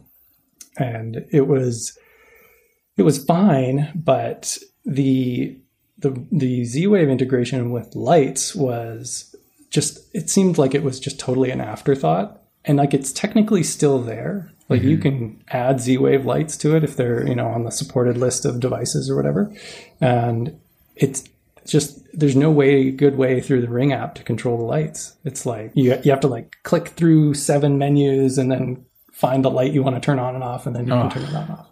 and 0.77 1.25
it 1.31 1.47
was 1.47 1.97
it 2.97 3.03
was 3.03 3.23
fine, 3.23 3.91
but 3.95 4.57
the 4.85 5.57
the 5.97 6.25
the 6.31 6.65
Z 6.65 6.87
Wave 6.87 7.09
integration 7.09 7.71
with 7.71 7.95
lights 7.95 8.53
was 8.53 9.35
just 9.69 9.99
it 10.13 10.29
seemed 10.29 10.57
like 10.57 10.75
it 10.75 10.83
was 10.83 10.99
just 10.99 11.19
totally 11.19 11.49
an 11.49 11.61
afterthought, 11.61 12.42
and 12.65 12.77
like 12.77 12.93
it's 12.93 13.11
technically 13.11 13.63
still 13.63 13.99
there. 13.99 14.49
Like 14.69 14.81
you 14.81 14.97
mhm. 14.97 15.01
can 15.01 15.43
add 15.49 15.81
Z 15.81 15.97
Wave 15.97 16.25
lights 16.25 16.57
to 16.57 16.75
it 16.75 16.83
if 16.83 16.95
they're 16.95 17.27
you 17.27 17.35
know 17.35 17.47
on 17.47 17.63
the 17.63 17.71
supported 17.71 18.17
list 18.17 18.45
of 18.45 18.59
devices 18.59 19.09
or 19.09 19.15
whatever, 19.15 19.53
and 19.99 20.59
it's 20.95 21.23
just 21.65 21.99
there's 22.13 22.35
no 22.35 22.51
way 22.51 22.91
good 22.91 23.17
way 23.17 23.41
through 23.41 23.61
the 23.61 23.69
ring 23.69 23.93
app 23.93 24.15
to 24.15 24.23
control 24.23 24.57
the 24.57 24.63
lights. 24.63 25.15
It's 25.23 25.45
like 25.45 25.71
you, 25.75 25.97
you 26.03 26.11
have 26.11 26.21
to 26.21 26.27
like 26.27 26.57
click 26.63 26.89
through 26.89 27.33
seven 27.35 27.77
menus 27.77 28.37
and 28.37 28.51
then 28.51 28.85
find 29.11 29.43
the 29.43 29.51
light 29.51 29.73
you 29.73 29.83
want 29.83 29.95
to 29.95 30.01
turn 30.01 30.19
on 30.19 30.35
and 30.35 30.43
off 30.43 30.65
and 30.65 30.75
then 30.75 30.87
you 30.87 30.93
can 30.93 31.09
turn 31.09 31.23
it 31.23 31.33
on 31.33 31.43
and 31.43 31.51
off. 31.53 31.69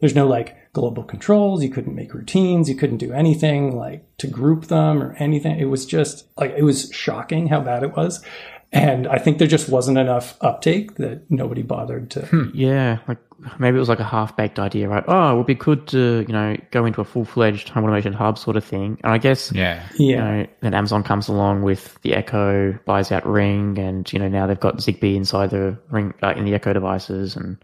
There's 0.00 0.14
no 0.14 0.26
like 0.26 0.56
global 0.72 1.02
controls. 1.02 1.62
You 1.62 1.70
couldn't 1.70 1.94
make 1.94 2.14
routines. 2.14 2.68
You 2.68 2.74
couldn't 2.74 2.98
do 2.98 3.12
anything 3.12 3.76
like 3.76 4.04
to 4.18 4.26
group 4.26 4.66
them 4.66 5.02
or 5.02 5.14
anything. 5.18 5.58
It 5.58 5.66
was 5.66 5.86
just 5.86 6.26
like 6.36 6.52
it 6.56 6.62
was 6.62 6.90
shocking 6.92 7.48
how 7.48 7.60
bad 7.60 7.82
it 7.82 7.96
was 7.96 8.24
and 8.72 9.06
i 9.08 9.18
think 9.18 9.38
there 9.38 9.48
just 9.48 9.68
wasn't 9.68 9.98
enough 9.98 10.36
uptake 10.42 10.94
that 10.96 11.28
nobody 11.30 11.62
bothered 11.62 12.10
to 12.10 12.50
Yeah, 12.54 12.98
like 13.08 13.18
maybe 13.58 13.76
it 13.76 13.80
was 13.80 13.88
like 13.88 14.00
a 14.00 14.04
half 14.04 14.36
baked 14.36 14.58
idea, 14.58 14.86
right? 14.86 15.02
Oh, 15.08 15.32
it 15.32 15.36
would 15.38 15.46
be 15.46 15.54
good 15.54 15.86
to 15.88 16.24
you 16.28 16.32
know 16.32 16.56
go 16.72 16.84
into 16.84 17.00
a 17.00 17.04
full 17.04 17.24
fledged 17.24 17.70
home 17.70 17.84
automation 17.84 18.12
hub 18.12 18.36
sort 18.38 18.56
of 18.56 18.64
thing. 18.64 18.98
And 19.02 19.12
I 19.12 19.18
guess 19.18 19.50
Yeah. 19.52 19.82
you 19.98 20.12
yeah 20.14 20.24
know 20.24 20.46
then 20.60 20.74
Amazon 20.74 21.02
comes 21.02 21.26
along 21.28 21.62
with 21.62 21.98
the 22.02 22.12
Echo, 22.14 22.78
buys 22.84 23.10
out 23.10 23.26
Ring, 23.26 23.78
and 23.78 24.12
you 24.12 24.18
know 24.18 24.28
now 24.28 24.46
they've 24.46 24.60
got 24.60 24.76
Zigbee 24.76 25.16
inside 25.16 25.50
the 25.50 25.76
Ring 25.90 26.12
uh, 26.22 26.34
in 26.36 26.44
the 26.44 26.54
Echo 26.54 26.72
devices, 26.74 27.34
and 27.34 27.56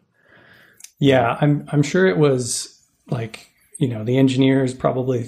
Yeah, 0.98 1.36
I'm 1.42 1.68
I'm 1.70 1.82
sure 1.82 2.06
it 2.06 2.16
was 2.16 2.80
like 3.10 3.50
you 3.78 3.88
know 3.88 4.04
the 4.04 4.16
engineers 4.18 4.72
probably 4.74 5.24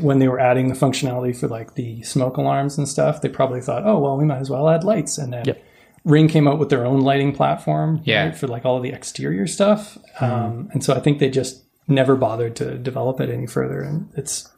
when 0.00 0.18
they 0.18 0.28
were 0.28 0.40
adding 0.40 0.68
the 0.68 0.74
functionality 0.74 1.36
for 1.36 1.48
like 1.48 1.74
the 1.74 2.02
smoke 2.02 2.36
alarms 2.36 2.76
and 2.78 2.88
stuff, 2.88 3.20
they 3.22 3.28
probably 3.28 3.60
thought, 3.60 3.84
oh 3.86 3.98
well, 3.98 4.16
we 4.16 4.24
might 4.24 4.38
as 4.38 4.50
well 4.50 4.68
add 4.68 4.84
lights, 4.84 5.18
and 5.18 5.32
then 5.32 5.44
Yep. 5.46 5.62
Ring 6.04 6.28
came 6.28 6.46
out 6.46 6.58
with 6.58 6.68
their 6.68 6.84
own 6.84 7.00
lighting 7.00 7.32
platform, 7.34 8.00
Yeah. 8.04 8.26
right, 8.26 8.36
for 8.36 8.46
like 8.46 8.64
all 8.66 8.76
of 8.76 8.82
the 8.82 8.90
exterior 8.92 9.46
stuff, 9.46 9.96
um, 10.20 10.68
and 10.72 10.84
so 10.84 10.92
I 10.94 11.00
think 11.00 11.18
they 11.18 11.30
just 11.30 11.62
never 11.88 12.14
bothered 12.16 12.56
to 12.56 12.76
develop 12.78 13.20
it 13.20 13.30
any 13.30 13.46
further, 13.46 13.80
and 13.80 14.10
it's 14.16 14.48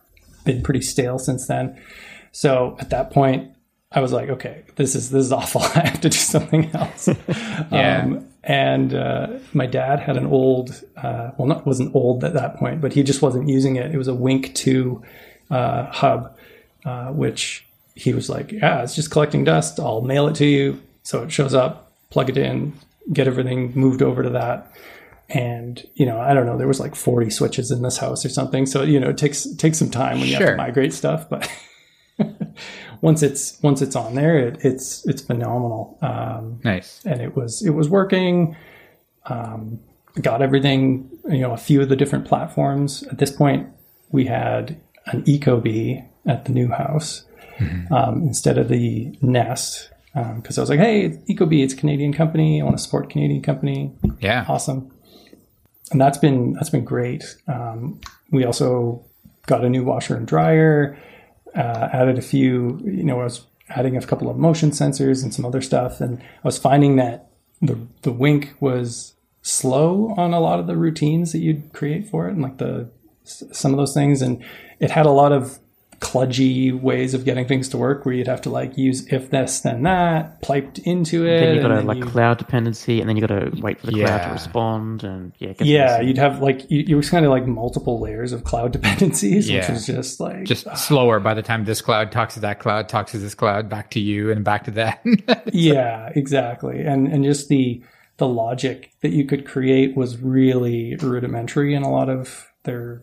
been 0.45 0.63
pretty 0.63 0.81
stale 0.81 1.19
since 1.19 1.47
then. 1.47 1.79
So 2.33 2.77
at 2.81 2.91
that 2.91 3.11
point, 3.11 3.51
I 3.93 4.01
was 4.01 4.13
like, 4.13 4.29
okay, 4.29 4.65
this 4.77 4.95
is 4.95 5.11
this 5.11 5.27
is 5.27 5.33
awful. 5.33 5.63
I 5.75 5.87
have 5.87 6.01
to 6.03 6.09
do 6.09 6.17
something 6.17 6.71
else. 6.75 7.09
Yeah. 7.73 8.03
Um, 8.03 8.26
and 8.47 8.95
uh, 8.95 9.27
my 9.53 9.67
dad 9.67 9.99
had 9.99 10.17
an 10.17 10.27
old, 10.27 10.85
uh, 10.97 11.33
well, 11.37 11.49
not 11.49 11.67
wasn't 11.67 11.95
old 11.97 12.23
at 12.23 12.35
that 12.35 12.57
point, 12.57 12.81
but 12.81 12.93
he 12.93 13.03
just 13.03 13.21
wasn't 13.21 13.49
using 13.49 13.75
it. 13.75 13.93
It 13.93 13.99
was 13.99 14.07
a 14.07 14.15
Wink 14.15 14.55
Two 14.55 15.03
uh, 15.51 15.87
hub, 15.87 16.37
uh, 16.85 17.09
which 17.09 17.67
he 17.97 18.15
was 18.15 18.31
like, 18.31 18.53
yeah, 18.53 18.83
it's 18.83 18.95
just 18.95 19.11
collecting 19.11 19.43
dust. 19.43 19.81
I'll 19.81 20.01
mail 20.01 20.29
it 20.29 20.37
to 20.37 20.47
you, 20.47 20.81
so 21.03 21.25
it 21.25 21.33
shows 21.33 21.55
up. 21.55 21.91
Plug 22.11 22.31
it 22.31 22.39
in, 22.39 22.73
get 23.13 23.27
everything 23.27 23.73
moved 23.75 24.01
over 24.01 24.23
to 24.23 24.31
that. 24.31 24.71
And 25.29 25.85
you 25.97 26.07
know, 26.07 26.21
I 26.21 26.33
don't 26.33 26.47
know, 26.47 26.57
there 26.57 26.69
was 26.69 26.79
like 26.79 26.95
forty 26.95 27.31
switches 27.31 27.73
in 27.73 27.83
this 27.83 27.99
house 27.99 28.25
or 28.25 28.29
something. 28.29 28.65
So 28.65 28.85
you 28.85 29.01
know, 29.01 29.11
it 29.11 29.19
takes 29.19 29.45
takes 29.57 29.77
some 29.77 29.91
time 29.91 30.21
when 30.21 30.29
you 30.29 30.37
have 30.37 30.47
to 30.51 30.57
migrate 30.57 30.95
stuff, 30.95 31.29
but. 31.29 31.51
once 33.01 33.23
it's 33.23 33.61
once 33.63 33.83
it's 33.83 33.97
on 33.97 34.15
there, 34.15 34.39
it, 34.39 34.59
it's 34.65 35.07
it's 35.07 35.23
phenomenal. 35.23 35.99
Um, 36.03 36.61
Nice. 36.65 37.03
and 37.05 37.21
it 37.21 37.37
was 37.37 37.63
it 37.65 37.71
was 37.71 37.89
working. 37.89 38.57
Um, 39.27 39.81
got 40.23 40.41
everything, 40.41 41.11
you 41.29 41.41
know, 41.41 41.53
a 41.53 41.57
few 41.57 41.83
of 41.83 41.89
the 41.89 41.97
different 41.97 42.25
platforms. 42.27 43.03
At 43.11 43.19
this 43.19 43.31
point, 43.31 43.69
we 44.11 44.25
had 44.27 44.81
an 45.07 45.23
Ecobee 45.25 46.07
at 46.27 46.45
the 46.47 46.53
new 46.53 46.69
house 46.69 47.25
um, 47.91 48.23
instead 48.23 48.57
of 48.59 48.69
the 48.69 49.17
Nest 49.21 49.91
because 50.37 50.57
I 50.57 50.63
was 50.63 50.71
like, 50.71 50.79
hey, 50.79 51.11
Ecobee, 51.29 51.63
it's 51.63 51.75
a 51.75 51.77
Canadian 51.77 52.13
company. 52.13 52.61
I 52.61 52.65
want 52.65 52.77
to 52.79 52.83
support 52.83 53.11
Canadian 53.11 53.43
company. 53.43 53.93
Yeah. 54.21 54.45
Awesome, 54.49 54.91
and 55.91 56.01
that's 56.01 56.19
been 56.19 56.55
that's 56.55 56.71
been 56.71 56.85
great. 56.85 57.37
Um, 57.49 58.01
we 58.31 58.45
also 58.45 59.05
got 59.47 59.65
a 59.65 59.69
new 59.69 59.85
washer 59.85 60.17
and 60.17 60.27
dryer. 60.27 60.97
Uh, 61.57 61.89
added 61.93 62.19
a 62.19 62.23
few, 62.23 62.81
you 62.85 63.03
know, 63.03 63.21
I 63.21 63.25
was 63.25 63.47
adding 63.71 63.97
a 63.97 64.07
couple 64.07 64.31
of 64.31 64.37
motion 64.37 64.71
sensors 64.71 65.23
and 65.23 65.33
some 65.33 65.47
other 65.47 65.63
stuff, 65.63 66.01
and 66.01 66.21
I 66.21 66.45
was 66.45 66.59
finding 66.59 66.97
that 66.97 67.31
the 67.63 67.79
the 68.03 68.13
Wink 68.13 68.55
was 68.61 69.15
slow 69.43 70.15
on 70.17 70.35
a 70.35 70.41
lot 70.41 70.61
of 70.61 70.67
the 70.67 70.77
routines 70.77 71.33
that 71.33 71.39
you'd 71.39 71.73
create 71.73 72.09
for 72.09 72.29
it, 72.29 72.33
and 72.33 72.43
like 72.43 72.59
the 72.59 72.91
some 73.25 73.73
of 73.73 73.79
those 73.79 73.95
things, 73.95 74.23
and 74.23 74.45
it 74.81 74.91
had 74.91 75.07
a 75.07 75.11
lot 75.11 75.33
of 75.33 75.59
kludgy 76.01 76.79
ways 76.79 77.15
of 77.15 77.25
getting 77.25 77.47
things 77.47 77.69
to 77.71 77.79
work 77.79 78.05
where 78.05 78.15
you'd 78.15 78.27
have 78.27 78.41
to 78.43 78.51
like 78.51 78.77
use 78.77 79.07
if 79.13 79.31
this 79.31 79.61
then 79.61 79.83
that 79.83 80.41
piped 80.43 80.79
into 80.81 81.27
it 81.27 81.41
then 81.41 81.55
you 81.57 81.63
got 81.63 81.71
a 81.71 81.81
like 81.81 81.99
you- 81.99 82.05
cloud 82.05 82.39
dependency, 82.39 83.01
and 83.01 83.09
then 83.09 83.17
you 83.17 83.27
got 83.27 83.35
to 83.35 83.51
wait 83.63 83.81
for 83.81 83.87
the 83.87 83.93
cloud 83.93 84.27
to 84.27 84.33
respond, 84.33 85.05
and 85.05 85.33
yeah, 85.39 85.49
it 85.51 85.61
yeah 85.63 86.01
you'd 86.01 86.19
have 86.19 86.41
like 86.41 86.71
you, 86.71 86.81
you 86.87 86.97
was 86.97 87.09
kind 87.11 87.25
of 87.25 87.31
like 87.31 87.47
multiple 87.47 88.01
layers 88.01 88.33
of 88.33 88.45
cloud 88.45 88.73
dependencies 88.79 89.47
which 89.47 89.55
Yeah. 89.65 89.73
was 89.73 89.87
just 89.87 90.21
like 90.21 90.45
Just 90.45 90.67
ah. 90.69 90.75
slower 90.75 91.19
by 91.21 91.35
the 91.35 91.43
time 91.43 91.65
this 91.65 91.81
cloud 91.81 92.13
talks 92.13 92.35
to 92.35 92.41
that 92.41 92.59
cloud, 92.61 92.89
talks 92.89 93.13
to 93.13 93.19
this 93.19 93.35
cloud, 93.35 93.69
back 93.69 93.91
to 93.93 94.01
you, 94.01 94.31
and 94.31 94.45
back 94.45 94.65
to 94.65 94.71
that. 94.73 95.01
yeah 95.53 96.11
exactly 96.15 96.83
and 96.83 97.09
and 97.09 97.25
just 97.25 97.49
the 97.49 97.83
the 98.19 98.27
logic 98.27 98.93
that 99.03 99.11
you 99.11 99.25
could 99.27 99.47
create 99.47 99.95
was 99.97 100.19
really 100.19 100.97
rudimentary 100.97 101.75
in 101.75 101.83
a 101.83 101.91
lot 101.91 102.09
of 102.09 102.51
their 102.65 103.03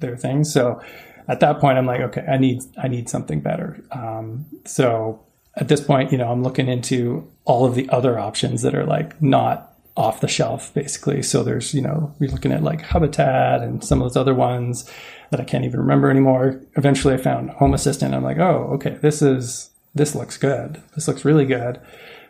their 0.00 0.16
things 0.16 0.52
so 0.52 0.80
at 1.28 1.40
that 1.40 1.60
point, 1.60 1.78
I'm 1.78 1.86
like, 1.86 2.00
okay, 2.00 2.24
I 2.28 2.36
need 2.38 2.62
I 2.82 2.88
need 2.88 3.08
something 3.08 3.40
better. 3.40 3.82
Um, 3.92 4.46
so 4.64 5.24
at 5.56 5.68
this 5.68 5.80
point, 5.80 6.12
you 6.12 6.18
know, 6.18 6.30
I'm 6.30 6.42
looking 6.42 6.68
into 6.68 7.30
all 7.44 7.64
of 7.64 7.74
the 7.74 7.88
other 7.88 8.18
options 8.18 8.62
that 8.62 8.74
are 8.74 8.84
like 8.84 9.20
not 9.22 9.72
off 9.96 10.20
the 10.20 10.28
shelf, 10.28 10.74
basically. 10.74 11.22
So 11.22 11.42
there's, 11.42 11.72
you 11.72 11.80
know, 11.80 12.14
we're 12.18 12.30
looking 12.30 12.52
at 12.52 12.62
like 12.62 12.82
Hubitat 12.82 13.62
and 13.62 13.82
some 13.82 14.02
of 14.02 14.08
those 14.08 14.16
other 14.16 14.34
ones 14.34 14.90
that 15.30 15.40
I 15.40 15.44
can't 15.44 15.64
even 15.64 15.80
remember 15.80 16.10
anymore. 16.10 16.60
Eventually, 16.76 17.14
I 17.14 17.16
found 17.16 17.50
Home 17.50 17.72
Assistant. 17.72 18.14
I'm 18.14 18.22
like, 18.22 18.38
oh, 18.38 18.70
okay, 18.74 18.98
this 19.00 19.22
is 19.22 19.70
this 19.94 20.14
looks 20.14 20.36
good. 20.36 20.82
This 20.94 21.08
looks 21.08 21.24
really 21.24 21.46
good. 21.46 21.80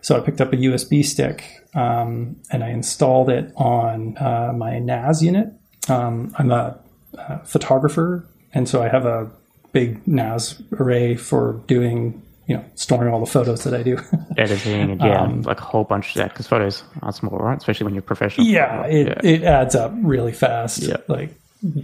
So 0.00 0.16
I 0.16 0.20
picked 0.20 0.40
up 0.40 0.52
a 0.52 0.56
USB 0.56 1.04
stick 1.04 1.66
um, 1.74 2.36
and 2.52 2.62
I 2.62 2.68
installed 2.68 3.28
it 3.28 3.52
on 3.56 4.16
uh, 4.18 4.52
my 4.56 4.78
NAS 4.78 5.20
unit. 5.20 5.48
Um, 5.88 6.32
I'm 6.38 6.52
a, 6.52 6.78
a 7.14 7.44
photographer, 7.44 8.24
and 8.56 8.68
so 8.68 8.82
I 8.82 8.88
have 8.88 9.06
a 9.06 9.30
big 9.72 10.06
NAS 10.08 10.60
array 10.72 11.14
for 11.16 11.62
doing 11.66 12.22
you 12.46 12.56
know, 12.56 12.64
storing 12.76 13.12
all 13.12 13.18
the 13.18 13.26
photos 13.26 13.64
that 13.64 13.74
I 13.74 13.82
do. 13.82 13.98
Editing 14.38 15.00
yeah, 15.00 15.20
um, 15.20 15.42
like 15.42 15.60
a 15.60 15.64
whole 15.64 15.82
bunch 15.82 16.10
of 16.10 16.14
that 16.14 16.30
because 16.30 16.46
photos 16.46 16.84
are 17.02 17.12
small, 17.12 17.36
right? 17.38 17.58
Especially 17.58 17.84
when 17.84 17.94
you're 17.94 18.02
professional. 18.02 18.46
Yeah, 18.46 18.86
it, 18.86 19.06
yeah. 19.08 19.30
it 19.30 19.42
adds 19.42 19.74
up 19.74 19.92
really 19.96 20.32
fast. 20.32 20.80
Yeah. 20.80 20.98
Like 21.08 21.34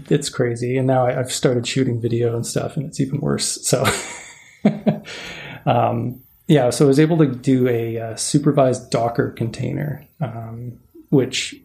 it's 0.09 0.29
crazy. 0.29 0.77
And 0.77 0.87
now 0.87 1.07
I, 1.07 1.13
have 1.13 1.33
started 1.33 1.67
shooting 1.67 2.01
video 2.01 2.37
and 2.37 2.47
stuff 2.47 2.77
and 2.77 2.87
it's 2.87 3.01
even 3.01 3.21
worse. 3.21 3.67
So, 3.67 3.85
um, 5.67 6.21
yeah, 6.47 6.71
so 6.71 6.85
I 6.85 6.89
was 6.89 7.01
able 7.01 7.19
to 7.19 7.27
do 7.27 7.69
a, 7.69 7.97
a 7.97 8.11
uh, 8.11 8.17
supervised 8.17 8.91
Docker 8.91 9.31
container, 9.31 10.07
um, 10.21 10.79
which 11.11 11.57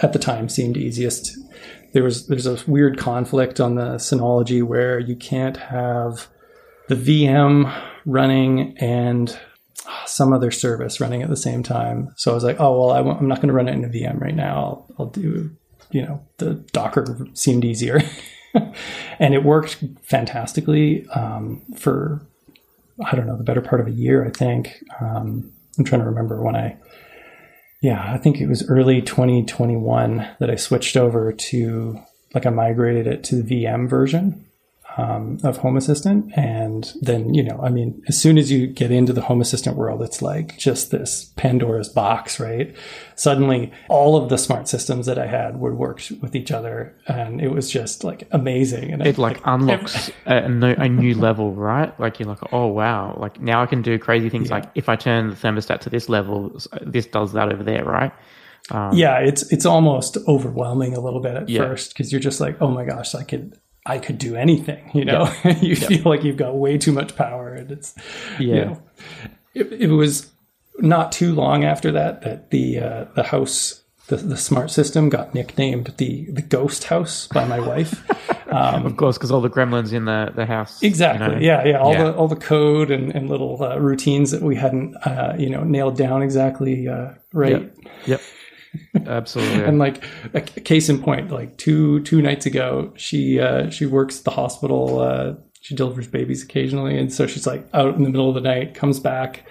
at 0.00 0.12
the 0.12 0.18
time 0.18 0.48
seemed 0.48 0.76
easiest. 0.76 1.36
There 1.96 2.04
was, 2.04 2.26
there's 2.26 2.44
a 2.44 2.58
weird 2.66 2.98
conflict 2.98 3.58
on 3.58 3.76
the 3.76 3.94
Synology 3.94 4.62
where 4.62 4.98
you 4.98 5.16
can't 5.16 5.56
have 5.56 6.28
the 6.88 6.94
VM 6.94 7.74
running 8.04 8.76
and 8.76 9.34
some 10.04 10.34
other 10.34 10.50
service 10.50 11.00
running 11.00 11.22
at 11.22 11.30
the 11.30 11.38
same 11.38 11.62
time. 11.62 12.12
So 12.16 12.32
I 12.32 12.34
was 12.34 12.44
like, 12.44 12.60
oh, 12.60 12.78
well, 12.78 12.90
I 12.90 12.98
am 12.98 13.26
not 13.26 13.36
going 13.36 13.48
to 13.48 13.54
run 13.54 13.66
it 13.66 13.72
in 13.72 13.82
a 13.86 13.88
VM 13.88 14.20
right 14.20 14.34
now. 14.34 14.56
I'll, 14.56 14.94
I'll 14.98 15.06
do, 15.06 15.56
you 15.90 16.02
know, 16.02 16.22
the 16.36 16.56
Docker 16.74 17.26
seemed 17.32 17.64
easier. 17.64 18.02
and 19.18 19.32
it 19.32 19.42
worked 19.42 19.82
fantastically 20.02 21.08
um, 21.14 21.62
for, 21.78 22.20
I 23.06 23.16
don't 23.16 23.26
know, 23.26 23.38
the 23.38 23.42
better 23.42 23.62
part 23.62 23.80
of 23.80 23.86
a 23.86 23.92
year, 23.92 24.22
I 24.22 24.32
think. 24.32 24.84
Um, 25.00 25.50
I'm 25.78 25.84
trying 25.86 26.02
to 26.02 26.06
remember 26.06 26.42
when 26.42 26.56
I, 26.56 26.76
yeah, 27.86 28.12
I 28.12 28.18
think 28.18 28.40
it 28.40 28.48
was 28.48 28.68
early 28.68 29.00
2021 29.00 30.26
that 30.40 30.50
I 30.50 30.56
switched 30.56 30.96
over 30.96 31.32
to, 31.32 32.00
like, 32.34 32.44
I 32.44 32.50
migrated 32.50 33.06
it 33.06 33.22
to 33.24 33.40
the 33.40 33.64
VM 33.64 33.88
version 33.88 34.44
um, 34.96 35.38
of 35.42 35.58
Home 35.58 35.76
Assistant. 35.76 36.32
And 36.36 36.92
then, 37.00 37.34
you 37.34 37.42
know, 37.42 37.60
I 37.62 37.68
mean, 37.68 38.02
as 38.08 38.20
soon 38.20 38.38
as 38.38 38.50
you 38.50 38.66
get 38.66 38.90
into 38.90 39.12
the 39.12 39.20
Home 39.22 39.40
Assistant 39.40 39.76
world, 39.76 40.02
it's 40.02 40.22
like 40.22 40.56
just 40.56 40.90
this 40.90 41.32
Pandora's 41.36 41.88
box, 41.88 42.40
right? 42.40 42.74
Suddenly, 43.14 43.72
all 43.88 44.16
of 44.16 44.28
the 44.28 44.38
smart 44.38 44.68
systems 44.68 45.06
that 45.06 45.18
I 45.18 45.26
had 45.26 45.60
would 45.60 45.74
work 45.74 46.02
with 46.20 46.34
each 46.34 46.50
other. 46.50 46.96
And 47.06 47.40
it 47.40 47.48
was 47.48 47.70
just 47.70 48.04
like 48.04 48.26
amazing. 48.32 48.92
And 48.92 49.06
it 49.06 49.18
like, 49.18 49.36
like 49.36 49.42
unlocks 49.44 50.10
a, 50.24 50.48
new, 50.48 50.74
a 50.78 50.88
new 50.88 51.14
level, 51.14 51.52
right? 51.52 51.98
Like 52.00 52.18
you're 52.18 52.28
like, 52.28 52.52
oh, 52.52 52.66
wow. 52.66 53.16
Like 53.18 53.40
now 53.40 53.62
I 53.62 53.66
can 53.66 53.82
do 53.82 53.98
crazy 53.98 54.30
things. 54.30 54.48
Yeah. 54.48 54.56
Like 54.56 54.70
if 54.74 54.88
I 54.88 54.96
turn 54.96 55.28
the 55.28 55.36
thermostat 55.36 55.80
to 55.80 55.90
this 55.90 56.08
level, 56.08 56.58
this 56.82 57.06
does 57.06 57.32
that 57.34 57.52
over 57.52 57.62
there, 57.62 57.84
right? 57.84 58.12
Um, 58.70 58.94
yeah, 58.94 59.18
it's 59.18 59.50
it's 59.52 59.64
almost 59.64 60.16
overwhelming 60.26 60.96
a 60.96 61.00
little 61.00 61.20
bit 61.20 61.36
at 61.36 61.48
yeah. 61.48 61.60
first 61.60 61.92
because 61.92 62.10
you're 62.10 62.20
just 62.20 62.40
like, 62.40 62.60
oh 62.60 62.68
my 62.68 62.84
gosh, 62.84 63.14
I 63.14 63.22
could 63.22 63.56
I 63.86 63.98
could 63.98 64.18
do 64.18 64.36
anything, 64.36 64.90
you 64.92 65.04
know, 65.04 65.32
yeah. 65.44 65.58
you 65.60 65.74
yeah. 65.74 65.88
feel 65.88 66.02
like 66.04 66.24
you've 66.24 66.36
got 66.36 66.56
way 66.56 66.76
too 66.76 66.92
much 66.92 67.16
power 67.16 67.54
and 67.54 67.70
it's, 67.70 67.94
yeah, 68.38 68.54
you 68.54 68.64
know, 68.64 68.82
it, 69.54 69.72
it, 69.72 69.86
was 69.88 70.32
not 70.78 71.12
too 71.12 71.34
long 71.34 71.64
after 71.64 71.92
that, 71.92 72.22
that 72.22 72.50
the, 72.50 72.80
uh, 72.80 73.04
the 73.14 73.22
house, 73.22 73.82
the, 74.08 74.16
the 74.16 74.36
smart 74.36 74.70
system 74.70 75.08
got 75.08 75.34
nicknamed 75.34 75.94
the, 75.98 76.30
the 76.30 76.42
ghost 76.42 76.84
house 76.84 77.28
by 77.28 77.44
my 77.44 77.60
wife. 77.60 78.02
Um, 78.48 78.86
of 78.86 78.96
course, 78.96 79.18
because 79.18 79.32
all 79.32 79.40
the 79.40 79.50
gremlins 79.50 79.92
in 79.92 80.04
the, 80.04 80.32
the 80.34 80.46
house. 80.46 80.80
Exactly. 80.82 81.26
You 81.26 81.32
know? 81.32 81.38
Yeah. 81.40 81.64
Yeah. 81.64 81.78
All 81.80 81.92
yeah. 81.92 82.04
the, 82.04 82.14
all 82.14 82.28
the 82.28 82.36
code 82.36 82.92
and, 82.92 83.12
and 83.12 83.28
little 83.28 83.62
uh, 83.62 83.76
routines 83.76 84.30
that 84.30 84.40
we 84.40 84.54
hadn't, 84.54 84.94
uh, 85.04 85.34
you 85.36 85.50
know, 85.50 85.64
nailed 85.64 85.96
down 85.96 86.22
exactly, 86.22 86.88
uh, 86.88 87.10
right. 87.32 87.50
Yep. 87.50 87.76
yep. 88.06 88.20
Absolutely. 89.06 89.64
and 89.64 89.78
like 89.78 90.04
a 90.34 90.40
case 90.40 90.88
in 90.88 91.02
point, 91.02 91.30
like 91.30 91.56
two 91.56 92.00
two 92.00 92.22
nights 92.22 92.46
ago, 92.46 92.92
she 92.96 93.40
uh, 93.40 93.70
she 93.70 93.86
works 93.86 94.18
at 94.18 94.24
the 94.24 94.30
hospital. 94.30 95.00
Uh, 95.00 95.34
she 95.60 95.74
delivers 95.74 96.06
babies 96.06 96.42
occasionally, 96.42 96.98
and 96.98 97.12
so 97.12 97.26
she's 97.26 97.46
like 97.46 97.66
out 97.74 97.96
in 97.96 98.04
the 98.04 98.10
middle 98.10 98.28
of 98.28 98.34
the 98.34 98.40
night, 98.40 98.74
comes 98.74 99.00
back. 99.00 99.44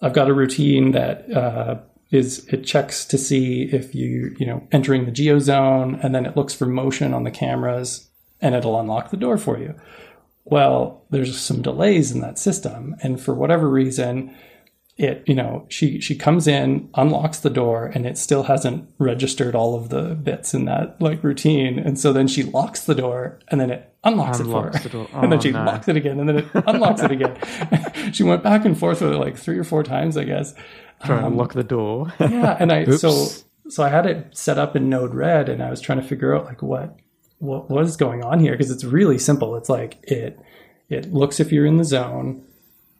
I've 0.00 0.12
got 0.12 0.28
a 0.28 0.34
routine 0.34 0.92
that 0.92 1.30
uh, 1.32 1.80
is 2.10 2.46
it 2.48 2.64
checks 2.64 3.04
to 3.06 3.18
see 3.18 3.64
if 3.72 3.94
you 3.94 4.34
you 4.38 4.46
know 4.46 4.66
entering 4.72 5.06
the 5.06 5.10
geo 5.10 5.38
zone, 5.38 5.98
and 6.02 6.14
then 6.14 6.26
it 6.26 6.36
looks 6.36 6.54
for 6.54 6.66
motion 6.66 7.12
on 7.14 7.24
the 7.24 7.30
cameras, 7.30 8.08
and 8.40 8.54
it'll 8.54 8.78
unlock 8.78 9.10
the 9.10 9.16
door 9.16 9.38
for 9.38 9.58
you. 9.58 9.74
Well, 10.44 11.04
there's 11.10 11.38
some 11.38 11.62
delays 11.62 12.12
in 12.12 12.20
that 12.20 12.38
system, 12.38 12.96
and 13.02 13.20
for 13.20 13.34
whatever 13.34 13.68
reason 13.68 14.34
it 14.96 15.22
you 15.26 15.34
know 15.34 15.66
she 15.70 16.00
she 16.00 16.14
comes 16.14 16.46
in 16.46 16.88
unlocks 16.94 17.40
the 17.40 17.50
door 17.50 17.86
and 17.86 18.04
it 18.04 18.18
still 18.18 18.42
hasn't 18.42 18.88
registered 18.98 19.54
all 19.54 19.74
of 19.74 19.88
the 19.88 20.14
bits 20.14 20.52
in 20.54 20.64
that 20.66 21.00
like 21.00 21.22
routine. 21.24 21.78
And 21.78 21.98
so 21.98 22.12
then 22.12 22.28
she 22.28 22.42
locks 22.42 22.84
the 22.84 22.94
door 22.94 23.38
and 23.48 23.60
then 23.60 23.70
it 23.70 23.94
unlocks, 24.04 24.40
unlocks 24.40 24.84
it 24.84 24.90
for 24.90 24.98
her. 24.98 25.08
oh, 25.14 25.20
and 25.22 25.32
then 25.32 25.38
oh, 25.38 25.42
she 25.42 25.52
no. 25.52 25.64
locks 25.64 25.88
it 25.88 25.96
again 25.96 26.20
and 26.20 26.28
then 26.28 26.38
it 26.38 26.46
unlocks 26.66 27.02
it 27.02 27.10
again. 27.10 27.36
She 28.12 28.22
went 28.22 28.42
back 28.42 28.64
and 28.64 28.78
forth 28.78 29.00
with 29.00 29.12
it 29.12 29.18
like 29.18 29.36
three 29.36 29.58
or 29.58 29.64
four 29.64 29.82
times 29.82 30.16
i 30.16 30.24
guess. 30.24 30.54
Trying 31.04 31.24
um, 31.24 31.32
to 31.32 31.38
lock 31.38 31.54
the 31.54 31.64
door. 31.64 32.12
yeah 32.18 32.56
and 32.58 32.72
i 32.72 32.84
so 32.96 33.28
so 33.68 33.82
i 33.82 33.88
had 33.88 34.06
it 34.06 34.36
set 34.36 34.58
up 34.58 34.74
in 34.74 34.88
node 34.88 35.14
red 35.14 35.48
and 35.48 35.62
i 35.62 35.70
was 35.70 35.80
trying 35.80 36.00
to 36.00 36.06
figure 36.06 36.34
out 36.34 36.44
like 36.44 36.62
what 36.62 36.98
what 37.40 37.70
what 37.70 37.84
is 37.84 37.96
going 37.96 38.22
on 38.22 38.38
here 38.38 38.52
because 38.52 38.70
it's 38.70 38.84
really 38.84 39.18
simple. 39.18 39.56
It's 39.56 39.68
like 39.68 39.98
it 40.02 40.38
it 40.88 41.12
looks 41.12 41.40
if 41.40 41.50
you're 41.50 41.66
in 41.66 41.78
the 41.78 41.84
zone 41.84 42.46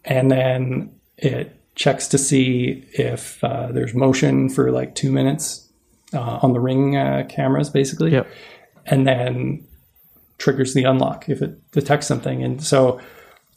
and 0.05 0.31
then 0.31 0.99
it 1.17 1.60
checks 1.75 2.09
to 2.09 2.19
see 2.19 2.85
if 2.93 3.43
uh, 3.45 3.73
there's 3.73 3.95
motion 3.95 4.49
for 4.49 4.71
like 4.71 4.95
two 4.95 5.11
minutes 5.11 5.69
uh, 6.13 6.41
on 6.43 6.53
the 6.53 6.61
ring 6.61 6.97
uh, 6.97 7.25
cameras, 7.29 7.71
basically. 7.71 8.13
Yep. 8.13 8.27
And 8.87 9.07
then 9.07 9.67
triggers 10.39 10.75
the 10.75 10.85
unlock 10.85 11.29
if 11.29 11.43
it 11.43 11.71
detects 11.71 12.07
something. 12.07 12.43
And 12.43 12.63
so 12.63 13.01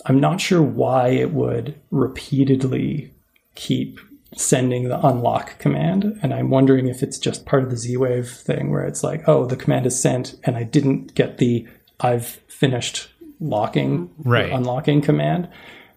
I'm 0.05 0.19
not 0.19 0.41
sure 0.41 0.61
why 0.61 1.09
it 1.09 1.31
would 1.31 1.79
repeatedly 1.91 3.13
keep 3.55 3.99
sending 4.35 4.89
the 4.89 5.05
unlock 5.05 5.59
command. 5.59 6.19
And 6.21 6.33
I'm 6.33 6.49
wondering 6.49 6.87
if 6.87 7.03
it's 7.03 7.17
just 7.17 7.45
part 7.45 7.63
of 7.63 7.69
the 7.69 7.77
Z 7.77 7.97
Wave 7.97 8.29
thing 8.29 8.71
where 8.71 8.83
it's 8.83 9.03
like, 9.03 9.27
oh, 9.27 9.45
the 9.45 9.55
command 9.55 9.85
is 9.85 9.99
sent 9.99 10.35
and 10.43 10.57
I 10.57 10.63
didn't 10.63 11.15
get 11.15 11.37
the 11.37 11.67
I've 11.99 12.25
finished 12.47 13.09
locking, 13.39 14.09
right. 14.17 14.51
unlocking 14.51 15.01
command. 15.01 15.47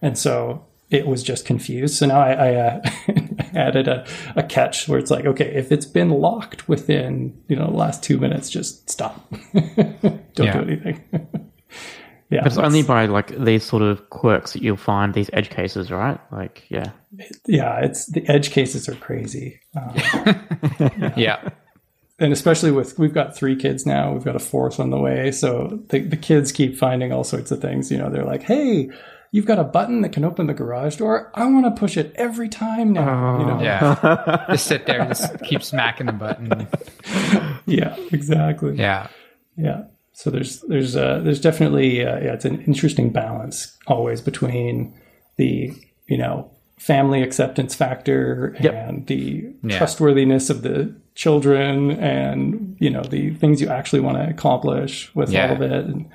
And 0.01 0.17
so 0.17 0.66
it 0.89 1.05
was 1.05 1.23
just 1.23 1.45
confused. 1.45 1.95
So 1.95 2.05
now 2.05 2.19
I, 2.19 2.31
I 2.31 2.55
uh, 2.55 2.81
added 3.53 3.87
a, 3.87 4.07
a 4.35 4.43
catch 4.43 4.87
where 4.87 4.99
it's 4.99 5.11
like, 5.11 5.25
okay, 5.25 5.53
if 5.53 5.71
it's 5.71 5.85
been 5.85 6.09
locked 6.09 6.67
within 6.69 7.37
you 7.47 7.55
know 7.55 7.67
the 7.67 7.77
last 7.77 8.03
two 8.03 8.17
minutes, 8.17 8.49
just 8.49 8.89
stop. 8.89 9.29
Don't 9.53 10.33
do 10.35 10.43
anything. 10.43 11.03
yeah, 12.29 12.41
but 12.41 12.47
it's 12.47 12.57
only 12.57 12.83
by 12.83 13.05
like 13.05 13.37
these 13.37 13.63
sort 13.63 13.83
of 13.83 14.09
quirks 14.09 14.53
that 14.53 14.61
you'll 14.61 14.77
find 14.77 15.13
these 15.13 15.29
edge 15.33 15.49
cases, 15.49 15.91
right? 15.91 16.19
Like, 16.31 16.63
yeah, 16.69 16.91
yeah, 17.45 17.79
it's 17.79 18.05
the 18.07 18.27
edge 18.29 18.51
cases 18.51 18.87
are 18.87 18.95
crazy. 18.95 19.59
Um, 19.75 19.93
yeah. 19.95 21.13
yeah. 21.17 21.49
And 22.19 22.33
especially 22.33 22.71
with 22.71 22.97
we've 22.97 23.13
got 23.13 23.35
three 23.35 23.55
kids 23.55 23.85
now, 23.85 24.11
we've 24.11 24.23
got 24.23 24.35
a 24.35 24.39
fourth 24.39 24.79
on 24.79 24.89
the 24.89 24.97
way. 24.97 25.31
So 25.31 25.83
the, 25.89 25.99
the 25.99 26.17
kids 26.17 26.51
keep 26.51 26.75
finding 26.75 27.11
all 27.11 27.23
sorts 27.23 27.51
of 27.51 27.61
things. 27.61 27.91
You 27.91 27.97
know, 27.99 28.09
they're 28.09 28.25
like, 28.25 28.41
"Hey, 28.41 28.89
you've 29.31 29.45
got 29.45 29.59
a 29.59 29.63
button 29.63 30.01
that 30.01 30.11
can 30.11 30.23
open 30.23 30.47
the 30.47 30.53
garage 30.53 30.97
door. 30.97 31.31
I 31.33 31.45
want 31.45 31.65
to 31.65 31.79
push 31.79 31.97
it 31.97 32.13
every 32.15 32.49
time 32.49 32.93
now. 32.93 33.35
Oh, 33.35 33.39
you 33.39 33.45
know? 33.45 33.61
Yeah. 33.61 34.45
just 34.51 34.67
sit 34.67 34.85
there 34.85 35.01
and 35.01 35.09
just 35.09 35.43
keep 35.43 35.63
smacking 35.63 36.07
the 36.07 36.13
button. 36.13 36.67
yeah, 37.65 37.95
exactly. 38.11 38.75
Yeah. 38.75 39.07
Yeah. 39.55 39.85
So 40.13 40.31
there's 40.31 40.61
there's 40.61 40.95
uh, 40.95 41.19
there's 41.19 41.39
definitely 41.39 42.03
uh, 42.03 42.17
yeah 42.17 42.33
it's 42.33 42.45
an 42.45 42.61
interesting 42.63 43.11
balance 43.11 43.77
always 43.85 44.19
between 44.19 44.99
the 45.35 45.71
you 46.07 46.17
know 46.17 46.49
family 46.77 47.21
acceptance 47.21 47.75
factor 47.75 48.55
yep. 48.59 48.73
and 48.73 49.05
the 49.07 49.53
yeah. 49.63 49.77
trustworthiness 49.77 50.49
of 50.49 50.63
the 50.63 50.95
children 51.13 51.91
and 51.91 52.77
you 52.79 52.89
know 52.89 53.03
the 53.03 53.31
things 53.35 53.61
you 53.61 53.67
actually 53.67 53.99
want 53.99 54.17
to 54.17 54.27
accomplish 54.27 55.13
with 55.15 55.31
yeah. 55.31 55.49
all 55.49 55.55
of 55.55 55.61
it 55.61 55.85
and 55.85 56.09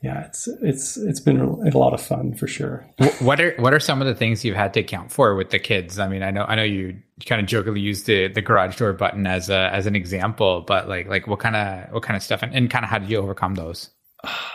yeah, 0.00 0.26
it's 0.26 0.46
it's 0.62 0.96
it's 0.96 1.20
been 1.20 1.40
a 1.40 1.76
lot 1.76 1.92
of 1.92 2.00
fun 2.00 2.34
for 2.34 2.46
sure. 2.46 2.88
what 3.20 3.40
are 3.40 3.54
what 3.58 3.74
are 3.74 3.80
some 3.80 4.00
of 4.00 4.06
the 4.06 4.14
things 4.14 4.44
you've 4.44 4.56
had 4.56 4.72
to 4.74 4.80
account 4.80 5.10
for 5.10 5.34
with 5.34 5.50
the 5.50 5.58
kids? 5.58 5.98
I 5.98 6.06
mean, 6.06 6.22
I 6.22 6.30
know 6.30 6.44
I 6.44 6.54
know 6.54 6.62
you 6.62 7.00
kind 7.26 7.40
of 7.40 7.48
jokingly 7.48 7.80
used 7.80 8.06
the 8.06 8.28
the 8.28 8.40
garage 8.40 8.76
door 8.76 8.92
button 8.92 9.26
as 9.26 9.50
a 9.50 9.70
as 9.72 9.86
an 9.86 9.96
example, 9.96 10.62
but 10.66 10.88
like 10.88 11.08
like 11.08 11.26
what 11.26 11.40
kind 11.40 11.56
of 11.56 11.92
what 11.92 12.04
kind 12.04 12.16
of 12.16 12.22
stuff 12.22 12.42
and, 12.42 12.54
and 12.54 12.70
kind 12.70 12.84
of 12.84 12.90
how 12.90 12.98
did 12.98 13.10
you 13.10 13.18
overcome 13.18 13.56
those? 13.56 13.90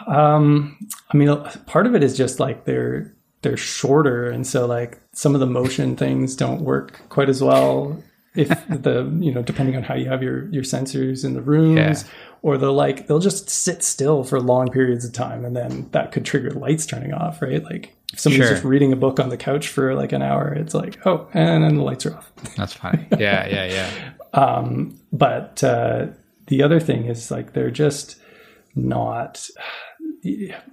Um, 0.07 0.77
I 1.12 1.17
mean, 1.17 1.43
part 1.65 1.88
of 1.88 1.95
it 1.95 2.03
is 2.03 2.15
just 2.15 2.39
like 2.39 2.63
they're 2.63 3.13
they're 3.41 3.57
shorter, 3.57 4.29
and 4.29 4.47
so 4.47 4.65
like 4.65 5.01
some 5.12 5.33
of 5.33 5.41
the 5.41 5.45
motion 5.45 5.97
things 5.97 6.35
don't 6.35 6.62
work 6.62 7.01
quite 7.09 7.29
as 7.29 7.43
well. 7.43 8.01
If 8.35 8.49
the 8.67 9.11
you 9.19 9.31
know 9.31 9.41
depending 9.43 9.75
on 9.75 9.83
how 9.83 9.93
you 9.95 10.09
have 10.09 10.23
your 10.23 10.45
your 10.49 10.63
sensors 10.63 11.23
in 11.23 11.33
the 11.35 11.41
rooms, 11.41 12.03
Yeah. 12.03 12.09
or 12.41 12.57
they'll 12.57 12.73
like 12.73 13.05
they'll 13.07 13.19
just 13.19 13.49
sit 13.49 13.83
still 13.83 14.23
for 14.23 14.39
long 14.41 14.69
periods 14.71 15.05
of 15.05 15.13
time, 15.13 15.45
and 15.45 15.55
then 15.55 15.87
that 15.91 16.11
could 16.11 16.25
trigger 16.25 16.49
lights 16.51 16.85
turning 16.87 17.13
off, 17.13 17.41
right? 17.43 17.63
Like 17.63 17.95
if 18.11 18.19
somebody's 18.19 18.47
Sure. 18.47 18.55
just 18.55 18.65
reading 18.65 18.91
a 18.91 18.95
book 18.95 19.19
on 19.19 19.29
the 19.29 19.37
couch 19.37 19.67
for 19.67 19.93
like 19.93 20.11
an 20.13 20.21
hour, 20.23 20.51
it's 20.53 20.73
like 20.73 21.05
oh, 21.05 21.27
and 21.33 21.63
then 21.63 21.75
the 21.77 21.83
lights 21.83 22.05
are 22.07 22.15
off. 22.15 22.31
That's 22.57 22.73
fine. 22.73 23.05
Yeah, 23.19 23.45
yeah, 23.47 23.65
yeah. 23.65 23.89
Um, 24.35 24.99
but 25.11 25.63
uh, 25.63 26.07
the 26.47 26.63
other 26.63 26.79
thing 26.79 27.05
is 27.05 27.29
like 27.29 27.53
they're 27.53 27.69
just 27.69 28.15
not. 28.73 29.47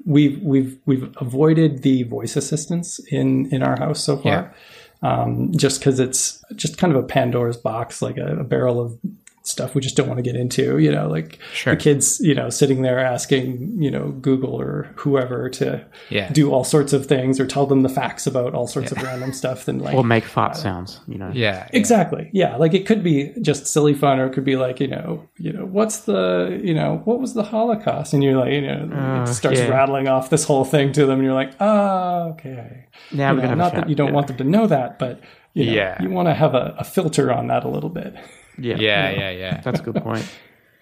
We've 0.07 0.41
we've 0.43 0.79
we've 0.87 1.15
avoided 1.21 1.83
the 1.83 2.05
voice 2.05 2.37
assistants 2.37 3.01
in 3.11 3.53
in 3.53 3.63
our 3.63 3.77
house 3.79 4.03
so 4.03 4.17
far, 4.17 4.55
um, 5.03 5.53
just 5.57 5.81
because 5.81 5.99
it's 5.99 6.43
just 6.55 6.79
kind 6.79 6.95
of 6.95 7.03
a 7.03 7.07
Pandora's 7.07 7.57
box, 7.57 8.03
like 8.03 8.17
a, 8.17 8.41
a 8.41 8.45
barrel 8.45 8.81
of 8.81 8.99
stuff 9.43 9.75
we 9.75 9.81
just 9.81 9.97
don't 9.97 10.07
want 10.07 10.19
to 10.19 10.23
get 10.23 10.37
into. 10.37 10.79
You 10.79 10.93
know, 10.93 11.09
like 11.09 11.39
Sure. 11.53 11.75
the 11.75 11.81
kids, 11.81 12.21
you 12.23 12.35
know, 12.35 12.51
sitting 12.51 12.83
there 12.83 12.99
asking, 12.99 13.77
you 13.83 13.91
know, 13.91 14.09
Google 14.21 14.55
or 14.55 14.91
whoever 14.97 15.49
to 15.51 15.85
Yeah. 16.11 16.31
do 16.31 16.53
all 16.53 16.63
sorts 16.63 16.93
of 16.93 17.07
things 17.07 17.41
or 17.41 17.47
tell 17.47 17.67
them 17.67 17.81
the 17.83 17.89
facts 17.89 18.27
about 18.27 18.55
all 18.55 18.67
sorts 18.67 18.93
of 18.93 19.03
random 19.03 19.33
stuff. 19.33 19.65
Then 19.65 19.79
like 19.79 19.95
Or 19.95 20.05
make 20.05 20.25
fart 20.25 20.57
sounds, 20.57 21.01
you 21.09 21.17
know. 21.19 21.31
Yeah. 21.33 21.67
Exactly. 21.73 22.29
Yeah. 22.33 22.57
Like 22.57 22.75
it 22.75 22.87
could 22.87 23.03
be 23.03 23.33
just 23.41 23.67
silly 23.67 23.95
fun, 23.95 24.21
or 24.21 24.27
it 24.27 24.33
could 24.35 24.45
be 24.45 24.57
like, 24.57 24.79
you 24.79 24.89
know, 24.89 25.27
you 25.39 25.53
know, 25.53 25.65
what's 25.65 26.01
the, 26.01 26.61
you 26.63 26.75
know, 26.75 27.01
what 27.05 27.19
was 27.21 27.35
the 27.35 27.43
Holocaust? 27.43 28.13
And 28.13 28.23
you're 28.23 28.37
like, 28.39 28.53
you 28.53 28.61
know, 28.63 28.91
Uh, 28.93 29.23
it 29.23 29.29
starts 29.29 29.61
yeah. 29.61 29.69
rattling 29.69 30.07
off 30.07 30.29
this 30.31 30.45
whole 30.45 30.65
thing 30.65 30.93
to 30.93 31.07
them, 31.07 31.19
and 31.19 31.25
you're 31.25 31.35
like, 31.35 31.53
oh, 31.61 32.31
okay. 32.33 32.85
Now 33.13 33.31
You 33.31 33.37
we're 33.37 33.43
know, 33.43 33.49
gonna 33.49 33.57
not 33.57 33.75
that 33.75 33.89
you 33.89 33.95
don't 33.95 34.09
yeah. 34.09 34.15
want 34.15 34.27
them 34.27 34.37
to 34.37 34.45
know 34.45 34.67
that, 34.67 34.99
but 34.99 35.21
you 35.55 35.67
know, 35.67 35.73
Yeah. 35.73 36.01
you 36.03 36.11
want 36.11 36.29
to 36.29 36.35
have 36.35 36.55
a, 36.55 36.75
a 36.79 36.85
filter 36.85 37.33
on 37.33 37.47
that 37.49 37.65
a 37.65 37.69
little 37.69 37.89
bit. 37.91 38.15
Yeah, 38.61 38.77
Yeah, 38.77 39.11
yeah, 39.11 39.31
yeah. 39.31 39.61
That's 39.63 39.81
a 39.81 39.83
good 39.83 39.97
point. 40.03 40.29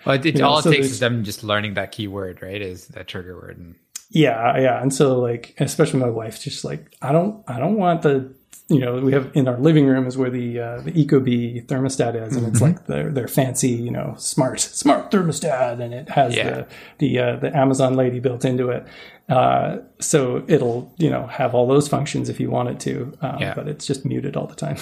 Well, 0.06 0.14
it, 0.14 0.24
it, 0.24 0.36
You 0.36 0.42
know, 0.42 0.48
all 0.50 0.58
it 0.60 0.62
so 0.62 0.70
takes 0.70 0.86
is 0.86 1.00
them 1.00 1.24
just 1.24 1.42
learning 1.42 1.74
that 1.74 1.90
key 1.90 2.06
word, 2.06 2.40
right? 2.40 2.62
Is 2.62 2.86
that 2.88 3.08
trigger 3.08 3.34
word. 3.34 3.58
And 3.58 3.74
Yeah, 4.10 4.56
yeah. 4.56 4.80
And 4.80 4.94
so 4.94 5.18
like 5.18 5.54
especially 5.58 5.98
my 6.00 6.08
wife's 6.08 6.42
just 6.42 6.64
like, 6.64 6.94
I 7.02 7.10
don't 7.10 7.42
I 7.48 7.58
don't 7.58 7.76
want 7.76 8.02
the 8.02 8.32
you 8.70 8.78
know, 8.78 9.00
we 9.00 9.12
have 9.12 9.30
in 9.34 9.48
our 9.48 9.58
living 9.58 9.86
room 9.86 10.06
is 10.06 10.16
where 10.16 10.30
the 10.30 10.60
uh, 10.60 10.80
the 10.82 10.92
Ecobee 10.92 11.64
thermostat 11.66 12.14
is, 12.26 12.36
and 12.36 12.46
it's 12.46 12.60
like 12.60 12.86
their 12.86 13.10
their 13.10 13.26
fancy, 13.26 13.70
you 13.70 13.90
know, 13.90 14.14
smart 14.18 14.60
smart 14.60 15.10
thermostat, 15.10 15.80
and 15.80 15.92
it 15.94 16.08
has 16.10 16.36
Yeah. 16.36 16.50
the 16.50 16.66
the 16.98 17.18
uh, 17.18 17.36
the 17.36 17.56
Amazon 17.56 17.94
lady 17.94 18.20
built 18.20 18.44
into 18.44 18.68
it. 18.70 18.86
Uh, 19.28 19.78
so 20.00 20.44
it'll 20.48 20.92
you 20.98 21.10
know 21.10 21.26
have 21.26 21.54
all 21.54 21.66
those 21.66 21.88
functions 21.88 22.28
if 22.28 22.38
you 22.38 22.50
want 22.50 22.68
it 22.68 22.78
to, 22.80 23.12
um, 23.22 23.38
Yeah. 23.40 23.54
but 23.54 23.66
it's 23.68 23.86
just 23.86 24.04
muted 24.04 24.36
all 24.36 24.46
the 24.46 24.54
time. 24.54 24.76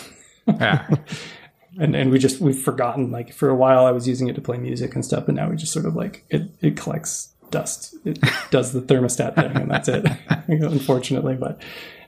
yeah, 0.49 0.87
and 1.79 1.95
and 1.95 2.11
we 2.11 2.19
just 2.19 2.41
we've 2.41 2.61
forgotten 2.61 3.11
like 3.11 3.33
for 3.33 3.49
a 3.49 3.55
while 3.55 3.87
I 3.87 3.91
was 3.91 4.09
using 4.09 4.29
it 4.29 4.35
to 4.35 4.41
play 4.41 4.59
music 4.59 4.95
and 4.95 5.05
stuff, 5.05 5.27
but 5.27 5.35
now 5.35 5.49
we 5.51 5.57
just 5.57 5.73
sort 5.73 5.87
of 5.87 5.95
like 5.95 6.25
it 6.31 6.43
it 6.61 6.77
collects 6.77 7.35
dust. 7.51 7.95
It 8.05 8.19
does 8.51 8.73
the 8.73 8.81
thermostat 8.81 9.35
thing, 9.35 9.57
and 9.57 9.71
that's 9.71 9.89
it. 9.89 10.07
unfortunately, 10.49 11.35
but 11.35 11.61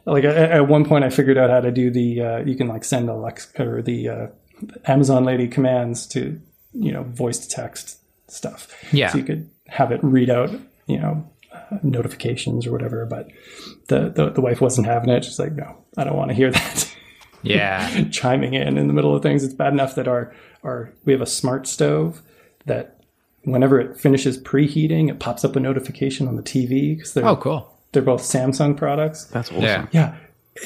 like 0.05 0.25
at, 0.25 0.37
at 0.37 0.69
one 0.69 0.85
point 0.85 1.05
I 1.05 1.11
figured 1.11 1.39
out 1.39 1.51
how 1.51 1.61
to 1.61 1.71
do 1.71 1.91
the 1.91 2.21
uh, 2.21 2.39
you 2.39 2.57
can 2.57 2.69
like 2.69 2.85
send 2.85 3.09
Alexa 3.09 3.63
or 3.63 3.83
the 3.83 4.09
uh, 4.09 4.27
Amazon 4.87 5.25
lady 5.25 5.49
commands 5.49 6.07
to 6.09 6.41
you 6.73 6.93
know 6.93 7.05
voice 7.05 7.39
to 7.39 7.49
text 7.49 7.99
stuff. 8.29 8.69
Yeah. 8.93 9.09
so 9.09 9.19
you 9.19 9.25
could 9.25 9.51
have 9.69 9.93
it 9.93 10.01
read 10.03 10.31
out 10.31 10.51
you 10.87 10.99
know 10.99 11.29
uh, 11.53 11.79
notifications 11.83 12.67
or 12.67 12.73
whatever. 12.73 13.07
But 13.07 13.29
the, 13.89 14.11
the 14.11 14.31
the 14.31 14.41
wife 14.41 14.61
wasn't 14.61 14.87
having 14.87 15.11
it. 15.11 15.25
She's 15.25 15.39
like, 15.39 15.53
no, 15.53 15.85
I 15.97 16.05
don't 16.05 16.17
want 16.17 16.31
to 16.31 16.35
hear 16.35 16.51
that. 16.51 16.88
Yeah, 17.43 18.05
chiming 18.11 18.55
in 18.55 18.77
in 18.79 18.87
the 18.87 18.93
middle 18.93 19.15
of 19.15 19.23
things. 19.23 19.45
It's 19.45 19.55
bad 19.55 19.73
enough 19.73 19.95
that 19.97 20.09
our 20.09 20.35
our 20.65 20.91
we 21.05 21.13
have 21.13 21.23
a 21.23 21.27
smart 21.27 21.67
stove 21.67 22.23
that 22.67 23.01
whenever 23.45 23.81
it 23.81 23.99
finishes 23.99 24.39
preheating, 24.43 25.09
it 25.09 25.19
pops 25.21 25.45
up 25.45 25.57
a 25.57 25.61
notification 25.61 26.29
on 26.29 26.37
the 26.37 26.43
TV 26.43 26.97
because 26.97 27.15
they're 27.15 27.27
Oh, 27.27 27.37
cool. 27.37 27.73
they're 27.93 28.03
both 28.03 28.23
Samsung 28.23 28.77
products. 28.77 29.25
That's 29.27 29.51
awesome. 29.51 29.63
Yeah, 29.63 29.87
Yeah, 29.93 30.15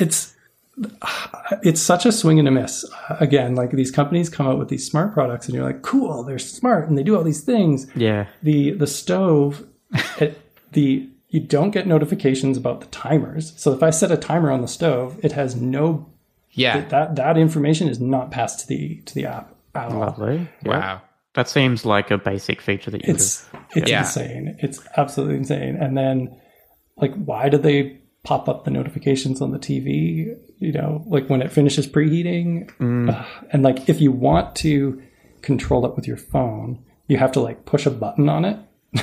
it's 0.00 0.34
it's 1.62 1.80
such 1.80 2.06
a 2.06 2.12
swing 2.12 2.38
and 2.38 2.48
a 2.48 2.50
miss. 2.50 2.84
Again, 3.20 3.54
like 3.54 3.70
these 3.72 3.90
companies 3.90 4.28
come 4.30 4.46
out 4.46 4.58
with 4.58 4.68
these 4.68 4.86
smart 4.86 5.12
products, 5.12 5.46
and 5.46 5.54
you're 5.54 5.64
like, 5.64 5.82
cool, 5.82 6.22
they're 6.24 6.38
smart 6.38 6.88
and 6.88 6.96
they 6.96 7.02
do 7.02 7.16
all 7.16 7.22
these 7.22 7.42
things. 7.42 7.86
Yeah. 7.94 8.26
The 8.42 8.72
the 8.72 8.86
stove, 8.86 9.66
it, 10.18 10.40
the 10.72 11.08
you 11.28 11.40
don't 11.40 11.70
get 11.70 11.86
notifications 11.86 12.56
about 12.58 12.80
the 12.80 12.86
timers. 12.88 13.52
So 13.56 13.72
if 13.72 13.82
I 13.82 13.90
set 13.90 14.10
a 14.10 14.16
timer 14.18 14.50
on 14.50 14.60
the 14.60 14.68
stove, 14.68 15.18
it 15.22 15.32
has 15.32 15.56
no 15.56 16.06
yeah. 16.52 16.84
that 16.88 17.16
that 17.16 17.36
information 17.38 17.88
is 17.88 18.00
not 18.00 18.30
passed 18.30 18.60
to 18.60 18.66
the 18.66 19.00
to 19.06 19.14
the 19.14 19.26
app 19.26 19.54
at 19.74 19.90
all. 19.90 20.00
Lovely. 20.00 20.48
Yeah. 20.64 20.70
Wow. 20.70 21.02
That 21.34 21.48
seems 21.48 21.86
like 21.86 22.10
a 22.10 22.18
basic 22.18 22.60
feature 22.60 22.90
that 22.90 23.06
you 23.06 23.14
It's 23.14 23.48
it's 23.74 23.90
Yeah. 23.90 24.00
insane. 24.00 24.56
It's 24.60 24.80
absolutely 24.96 25.36
insane. 25.36 25.76
And 25.76 25.96
then 25.96 26.36
like 26.96 27.14
why 27.14 27.48
do 27.48 27.56
they 27.58 27.98
pop 28.22 28.48
up 28.48 28.64
the 28.64 28.70
notifications 28.70 29.40
on 29.40 29.50
the 29.50 29.58
TV? 29.58 30.36
You 30.58 30.72
know, 30.72 31.02
like 31.06 31.28
when 31.30 31.40
it 31.42 31.50
finishes 31.50 31.86
preheating. 31.86 32.70
Mm. 32.76 33.10
Ugh. 33.18 33.26
and 33.52 33.62
like 33.62 33.88
if 33.88 34.00
you 34.00 34.12
want 34.12 34.54
to 34.56 35.02
control 35.40 35.86
it 35.86 35.96
with 35.96 36.06
your 36.06 36.16
phone, 36.18 36.84
you 37.08 37.16
have 37.16 37.32
to 37.32 37.40
like 37.40 37.64
push 37.64 37.86
a 37.86 37.90
button 37.90 38.28
on 38.28 38.44
it 38.44 38.58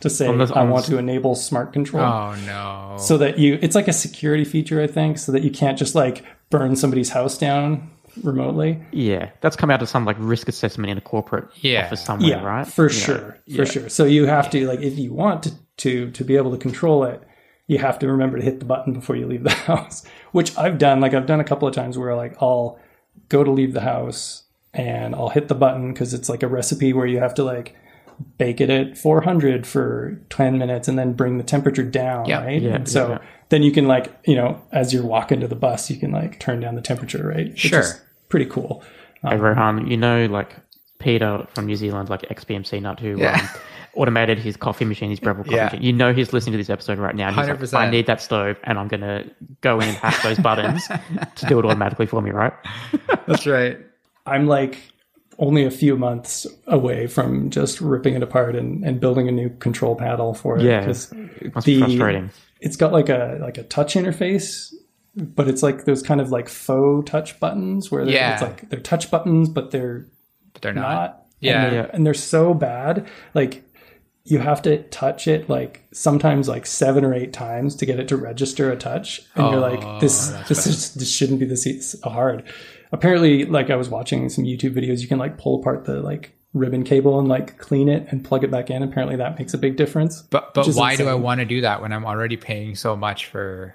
to 0.00 0.08
say 0.08 0.26
On 0.28 0.38
the- 0.38 0.52
I 0.54 0.62
want 0.64 0.86
the- 0.86 0.92
to 0.92 0.98
enable 0.98 1.34
smart 1.34 1.72
control. 1.72 2.04
Oh 2.04 2.34
no. 2.46 2.96
so 2.98 3.18
that 3.18 3.38
you 3.38 3.58
it's 3.60 3.74
like 3.74 3.88
a 3.88 3.92
security 3.92 4.44
feature 4.44 4.80
i 4.80 4.86
think 4.86 5.18
so 5.18 5.32
that 5.32 5.42
you 5.42 5.50
can't 5.50 5.78
just 5.78 5.94
like 5.94 6.24
burn 6.50 6.76
somebody's 6.76 7.10
house 7.10 7.36
down 7.38 7.90
remotely 8.22 8.82
Yeah, 8.92 9.30
that's 9.42 9.56
come 9.56 9.70
out 9.70 9.82
of 9.82 9.88
some 9.88 10.04
like 10.06 10.16
risk 10.18 10.48
assessment 10.48 10.90
in 10.90 10.96
a 10.98 11.02
corporate 11.02 11.48
Yeah. 11.60 11.84
office 11.84 12.02
somewhere, 12.04 12.30
yeah 12.30 12.42
right? 12.42 12.66
for 12.66 12.84
You 12.84 12.88
know, 12.88 13.04
sure 13.04 13.18
for 13.32 13.38
yeah. 13.46 13.64
sure 13.64 13.88
so 13.88 14.04
you 14.04 14.26
have 14.26 14.48
to 14.50 14.66
like 14.66 14.80
if 14.80 14.98
you 14.98 15.12
want 15.12 15.42
to, 15.44 15.52
to 15.78 16.10
to 16.12 16.24
be 16.24 16.36
able 16.36 16.50
to 16.52 16.56
control 16.58 17.04
it 17.04 17.22
you 17.66 17.78
have 17.78 17.98
to 17.98 18.06
remember 18.10 18.38
to 18.38 18.42
hit 18.44 18.58
the 18.60 18.64
button 18.64 18.92
before 18.94 19.16
you 19.16 19.26
leave 19.26 19.42
the 19.42 19.50
house 19.70 20.06
which 20.32 20.56
i've 20.56 20.78
done 20.78 21.00
like 21.00 21.12
i've 21.12 21.26
done 21.26 21.40
a 21.40 21.44
couple 21.44 21.68
of 21.68 21.74
times 21.74 21.98
where 21.98 22.14
like 22.14 22.34
i'll 22.40 22.78
go 23.28 23.44
to 23.44 23.50
leave 23.50 23.74
the 23.74 23.80
house 23.82 24.44
and 24.72 25.14
i'll 25.14 25.28
hit 25.30 25.48
the 25.48 25.54
button 25.54 25.92
because 25.92 26.14
it's 26.14 26.28
like 26.30 26.42
a 26.42 26.48
recipe 26.48 26.92
where 26.94 27.06
you 27.06 27.18
have 27.18 27.34
to 27.34 27.44
like 27.44 27.74
bake 28.38 28.60
it 28.60 28.70
at 28.70 28.96
400 28.96 29.66
for 29.66 30.20
10 30.30 30.58
minutes 30.58 30.88
and 30.88 30.98
then 30.98 31.12
bring 31.12 31.38
the 31.38 31.44
temperature 31.44 31.82
down 31.82 32.26
Yeah. 32.26 32.44
right 32.44 32.60
Yeah, 32.62 32.74
and 32.76 32.88
so 32.88 33.08
yeah. 33.10 33.18
then 33.50 33.62
you 33.62 33.72
can 33.72 33.86
like 33.86 34.12
you 34.26 34.34
know 34.36 34.60
as 34.72 34.92
you're 34.92 35.04
walking 35.04 35.40
to 35.40 35.48
the 35.48 35.54
bus 35.56 35.90
you 35.90 35.96
can 35.96 36.12
like 36.12 36.40
turn 36.40 36.60
down 36.60 36.74
the 36.74 36.82
temperature 36.82 37.26
right 37.26 37.48
Which 37.48 37.58
Sure. 37.60 37.80
is 37.80 38.00
pretty 38.28 38.46
cool 38.46 38.82
Hey, 39.22 39.36
Rohan, 39.38 39.86
you 39.88 39.96
know, 39.96 40.26
like 40.26 40.54
Peter 41.00 41.46
from 41.54 41.66
New 41.66 41.74
Zealand, 41.74 42.08
like 42.10 42.22
XPMC 42.28 42.80
Nut, 42.80 43.00
who 43.00 43.18
Yeah. 43.18 43.40
um, 43.40 43.48
automated 43.94 44.38
his 44.38 44.56
coffee 44.56 44.84
machine, 44.84 45.10
his 45.10 45.18
Breville 45.18 45.42
coffee 45.44 45.56
Yeah. 45.56 45.64
machine. 45.64 45.82
You 45.82 45.92
know, 45.92 46.12
he's 46.12 46.32
listening 46.32 46.52
to 46.52 46.58
this 46.58 46.70
episode 46.70 46.98
right 46.98 47.14
now. 47.16 47.28
And 47.28 47.36
he's 47.36 47.46
100%. 47.46 47.74
I 47.80 47.90
need 47.90 48.06
that 48.06 48.20
stove, 48.22 48.56
and 48.62 48.78
I'm 48.78 48.86
going 48.86 49.00
to 49.00 49.24
go 49.62 49.80
in 49.80 49.88
and 49.88 49.96
hack 49.96 50.22
those 50.22 50.38
buttons 50.38 50.86
to 51.36 51.46
do 51.46 51.58
it 51.58 51.64
automatically 51.64 52.06
for 52.06 52.22
me, 52.22 52.30
right? 52.30 52.52
That's 53.26 53.46
right. 53.46 53.78
I'm 54.26 54.46
like 54.46 54.78
only 55.38 55.64
a 55.64 55.70
few 55.70 55.96
months 55.96 56.46
away 56.66 57.06
from 57.06 57.50
just 57.50 57.80
ripping 57.80 58.14
it 58.14 58.22
apart 58.22 58.56
and, 58.56 58.84
and 58.84 59.00
building 59.00 59.28
a 59.28 59.32
new 59.32 59.50
control 59.58 59.94
panel 59.96 60.32
for 60.34 60.56
it. 60.58 60.62
Yeah. 60.62 60.80
Because 60.80 61.08
the, 61.64 61.78
frustrating. 61.80 62.30
It's 62.60 62.76
got 62.76 62.92
like 62.92 63.08
a 63.08 63.38
like 63.40 63.58
a 63.58 63.62
touch 63.64 63.94
interface, 63.94 64.72
but 65.14 65.46
it's 65.48 65.62
like 65.62 65.84
those 65.84 66.02
kind 66.02 66.20
of 66.20 66.30
like 66.30 66.48
faux 66.48 67.10
touch 67.10 67.38
buttons 67.38 67.90
where 67.90 68.04
they're, 68.04 68.14
Yeah. 68.14 68.32
it's 68.32 68.42
like 68.42 68.68
they're 68.70 68.80
touch 68.80 69.10
buttons, 69.10 69.48
but 69.48 69.70
they're 69.72 70.06
But 70.54 70.62
they're 70.62 70.72
not. 70.72 70.82
not. 70.82 71.22
Yeah. 71.40 71.62
And 71.64 71.72
they're, 71.72 71.82
Yeah. 71.82 71.90
and 71.92 72.06
they're 72.06 72.14
so 72.14 72.54
bad. 72.54 73.06
Like 73.34 73.62
you 74.24 74.38
have 74.40 74.60
to 74.62 74.82
touch 74.84 75.28
it 75.28 75.48
like 75.48 75.84
sometimes 75.92 76.48
like 76.48 76.66
seven 76.66 77.04
or 77.04 77.14
eight 77.14 77.32
times 77.32 77.76
to 77.76 77.86
get 77.86 78.00
it 78.00 78.08
to 78.08 78.16
register 78.16 78.72
a 78.72 78.76
touch, 78.76 79.20
and 79.36 79.52
you're 79.52 79.64
Oh, 79.64 79.74
like, 79.74 80.00
this 80.00 80.28
that's 80.28 80.48
this 80.48 80.66
is 80.66 80.94
this 80.94 81.10
shouldn't 81.12 81.38
be 81.40 81.46
this 81.46 81.94
hard. 82.02 82.42
Apparently, 82.92 83.44
like 83.44 83.70
I 83.70 83.76
was 83.76 83.88
watching 83.88 84.28
some 84.28 84.44
YouTube 84.44 84.74
videos, 84.74 85.00
you 85.00 85.08
can 85.08 85.18
like 85.18 85.38
pull 85.38 85.60
apart 85.60 85.84
the 85.84 86.00
like 86.00 86.32
ribbon 86.54 86.84
cable 86.84 87.18
and 87.18 87.28
like 87.28 87.58
clean 87.58 87.88
it 87.88 88.06
and 88.10 88.24
plug 88.24 88.44
it 88.44 88.50
back 88.50 88.70
in. 88.70 88.82
Apparently, 88.82 89.16
that 89.16 89.38
makes 89.38 89.52
a 89.54 89.58
big 89.58 89.76
difference. 89.76 90.22
But 90.22 90.54
but 90.54 90.66
why 90.68 90.96
do 90.96 91.08
I 91.08 91.14
want 91.14 91.40
to 91.40 91.44
do 91.44 91.60
that 91.62 91.80
when 91.82 91.92
I'm 91.92 92.04
already 92.06 92.36
paying 92.36 92.74
so 92.76 92.96
much 92.96 93.26
for 93.26 93.74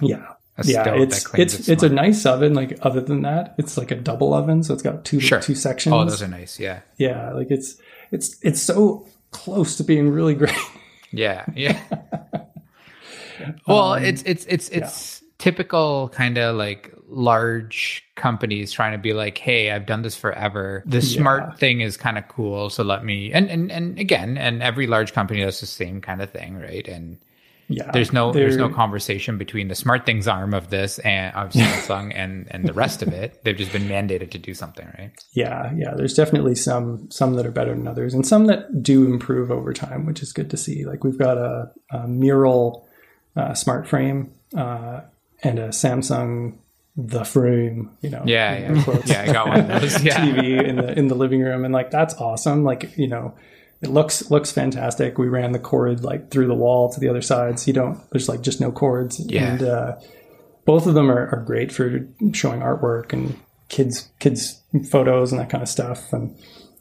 Yeah. 0.00 0.16
a 0.58 0.64
yeah, 0.66 0.94
it's 0.94 1.24
that 1.30 1.38
it's 1.38 1.54
it 1.54 1.68
it's 1.68 1.82
a 1.82 1.88
nice 1.88 2.26
oven. 2.26 2.54
Like 2.54 2.78
other 2.82 3.00
than 3.00 3.22
that, 3.22 3.54
it's 3.58 3.76
like 3.78 3.90
a 3.90 3.94
double 3.96 4.34
oven, 4.34 4.62
so 4.62 4.74
it's 4.74 4.82
got 4.82 5.04
two 5.04 5.20
Sure. 5.20 5.40
two 5.40 5.54
sections. 5.54 5.92
Oh, 5.94 6.04
those 6.04 6.22
are 6.22 6.28
nice. 6.28 6.58
Yeah. 6.58 6.80
yeah, 6.96 7.32
like 7.32 7.50
it's 7.50 7.76
it's 8.10 8.36
it's 8.42 8.60
so 8.60 9.06
close 9.30 9.76
to 9.76 9.84
being 9.84 10.08
really 10.10 10.34
great. 10.42 10.56
Yeah. 11.12 11.44
Yeah. 11.54 11.80
well, 13.66 13.94
Um, 13.94 14.04
it's 14.04 14.22
it's 14.24 14.44
it's 14.46 14.68
it's 14.70 15.22
typical 15.38 16.08
kind 16.10 16.36
of 16.38 16.56
like 16.56 16.92
large 17.10 18.04
companies 18.16 18.72
trying 18.72 18.92
to 18.92 18.98
be 18.98 19.12
like, 19.12 19.38
"Hey, 19.38 19.70
I've 19.70 19.86
done 19.86 20.02
this 20.02 20.16
forever. 20.16 20.82
The 20.86 21.00
Yeah. 21.00 21.02
smart 21.02 21.58
thing 21.58 21.80
is 21.80 21.96
kind 21.96 22.18
of 22.18 22.28
cool, 22.28 22.70
so 22.70 22.82
let 22.84 23.04
me." 23.04 23.32
And 23.32 23.50
and 23.50 23.70
and 23.72 23.98
again, 23.98 24.38
and 24.38 24.62
every 24.62 24.86
large 24.86 25.12
company 25.12 25.40
does 25.40 25.60
the 25.60 25.66
same 25.66 26.00
kind 26.00 26.22
of 26.22 26.30
thing, 26.30 26.56
right? 26.58 26.86
And 26.88 27.18
Yeah, 27.68 27.90
there's 27.92 28.12
no 28.12 28.34
there's 28.34 28.58
no 28.58 28.68
conversation 28.68 29.38
between 29.38 29.68
the 29.68 29.74
smart 29.74 30.06
things 30.06 30.28
arm 30.28 30.54
of 30.54 30.70
this 30.70 30.98
and 31.00 31.34
of 31.36 31.50
Samsung 31.52 32.12
and 32.14 32.46
and 32.50 32.66
the 32.68 32.74
rest 32.74 33.02
of 33.02 33.12
it. 33.12 33.42
They've 33.44 33.56
just 33.56 33.72
been 33.72 33.88
mandated 33.88 34.30
to 34.32 34.38
do 34.38 34.54
something, 34.54 34.86
right? 34.98 35.12
Yeah, 35.32 35.72
yeah. 35.76 35.94
There's 35.94 36.14
definitely 36.14 36.56
some 36.56 37.08
some 37.10 37.34
that 37.34 37.46
are 37.46 37.50
better 37.52 37.74
than 37.74 37.86
others, 37.86 38.14
and 38.14 38.26
some 38.26 38.46
that 38.46 38.82
do 38.82 39.04
improve 39.06 39.50
over 39.50 39.72
time, 39.72 40.06
which 40.06 40.22
is 40.22 40.32
good 40.32 40.50
to 40.50 40.56
see. 40.56 40.84
Like 40.84 41.04
we've 41.04 41.18
got 41.18 41.38
a, 41.38 41.70
a 41.92 42.08
Meural 42.08 42.88
uh, 43.36 43.54
smart 43.54 43.86
frame 43.86 44.32
uh, 44.56 45.02
and 45.42 45.58
a 45.58 45.68
Samsung 45.68 46.58
the 46.96 47.24
frame. 47.24 47.90
You 48.00 48.10
know, 48.10 48.22
Yeah, 48.26 48.54
in 48.54 48.76
yeah, 48.76 48.84
quotes, 48.84 49.08
yeah. 49.10 49.22
I 49.22 49.32
got 49.32 49.48
one 49.48 49.60
of 49.60 49.68
those. 49.80 50.02
Yeah, 50.02 50.20
TV 50.24 50.64
in 50.64 50.76
the 50.76 50.98
in 50.98 51.08
the 51.08 51.14
living 51.14 51.40
room, 51.40 51.64
and 51.64 51.72
like 51.74 51.90
that's 51.90 52.14
awesome. 52.14 52.64
Like 52.64 52.96
you 52.96 53.08
know, 53.08 53.34
it 53.82 53.90
looks 53.90 54.30
looks 54.30 54.50
fantastic. 54.52 55.18
We 55.18 55.28
ran 55.28 55.52
the 55.52 55.58
cord 55.58 56.02
like 56.04 56.30
through 56.30 56.46
the 56.48 56.54
wall 56.54 56.92
to 56.92 57.00
the 57.00 57.08
other 57.08 57.22
side, 57.22 57.58
so 57.58 57.66
you 57.68 57.72
don't. 57.72 57.98
There's 58.10 58.28
like 58.28 58.42
just 58.42 58.60
no 58.60 58.70
cords, 58.72 59.20
Yeah. 59.20 59.52
and 59.52 59.62
uh, 59.62 59.96
both 60.66 60.86
of 60.86 60.94
them 60.94 61.10
are, 61.10 61.28
are 61.34 61.42
great 61.46 61.72
for 61.72 62.06
showing 62.32 62.60
artwork 62.60 63.12
and 63.12 63.38
kids 63.68 64.10
kids 64.18 64.60
photos 64.90 65.32
and 65.32 65.40
that 65.40 65.48
kind 65.48 65.62
of 65.62 65.68
stuff. 65.68 66.12
And 66.12 66.36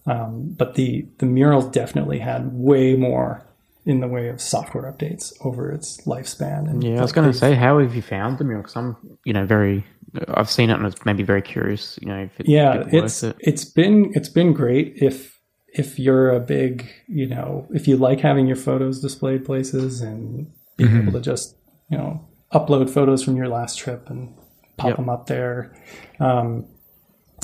um, 0.05 0.55
but 0.57 0.73
the 0.75 1.07
the 1.19 1.25
Meural 1.25 1.61
definitely 1.69 2.19
had 2.19 2.51
way 2.53 2.95
more 2.95 3.45
in 3.85 4.01
the 4.01 4.07
way 4.07 4.27
of 4.27 4.41
software 4.41 4.91
updates 4.91 5.33
over 5.43 5.71
its 5.71 6.01
lifespan. 6.05 6.69
And 6.69 6.83
Yeah, 6.83 6.99
I 6.99 7.01
was 7.01 7.11
going 7.11 7.31
to 7.31 7.35
say, 7.35 7.55
how 7.55 7.79
have 7.79 7.95
you 7.95 8.01
found 8.01 8.37
the 8.37 8.43
Meural? 8.43 8.61
Because 8.61 8.75
I'm, 8.75 8.97
you 9.23 9.33
know, 9.33 9.45
very, 9.45 9.83
I've 10.29 10.49
seen 10.49 10.69
it 10.69 10.73
and 10.73 10.85
it's 10.85 11.05
maybe 11.05 11.23
very 11.23 11.41
curious. 11.41 11.97
You 12.01 12.07
know, 12.07 12.19
if 12.19 12.39
it, 12.39 12.47
yeah 12.47 12.81
it 12.81 12.93
it's 12.93 13.23
worth 13.23 13.35
it. 13.35 13.37
it's 13.39 13.65
been 13.65 14.11
it's 14.15 14.29
been 14.29 14.53
great 14.53 14.93
if 14.97 15.39
if 15.73 15.99
you're 15.99 16.31
a 16.31 16.39
big 16.39 16.89
you 17.07 17.27
know 17.27 17.67
if 17.71 17.87
you 17.87 17.95
like 17.97 18.19
having 18.19 18.47
your 18.47 18.55
photos 18.55 19.01
displayed 19.01 19.45
places 19.45 20.01
and 20.01 20.51
being 20.77 20.89
Mm-hmm. 20.91 21.09
able 21.09 21.11
to 21.13 21.21
just 21.21 21.55
you 21.91 21.97
know 21.97 22.25
upload 22.53 22.89
photos 22.89 23.21
from 23.23 23.35
your 23.35 23.47
last 23.49 23.77
trip 23.77 24.09
and 24.09 24.33
pop 24.77 24.87
Yep. 24.89 24.95
them 24.97 25.09
up 25.09 25.27
there 25.27 25.75
um, 26.19 26.65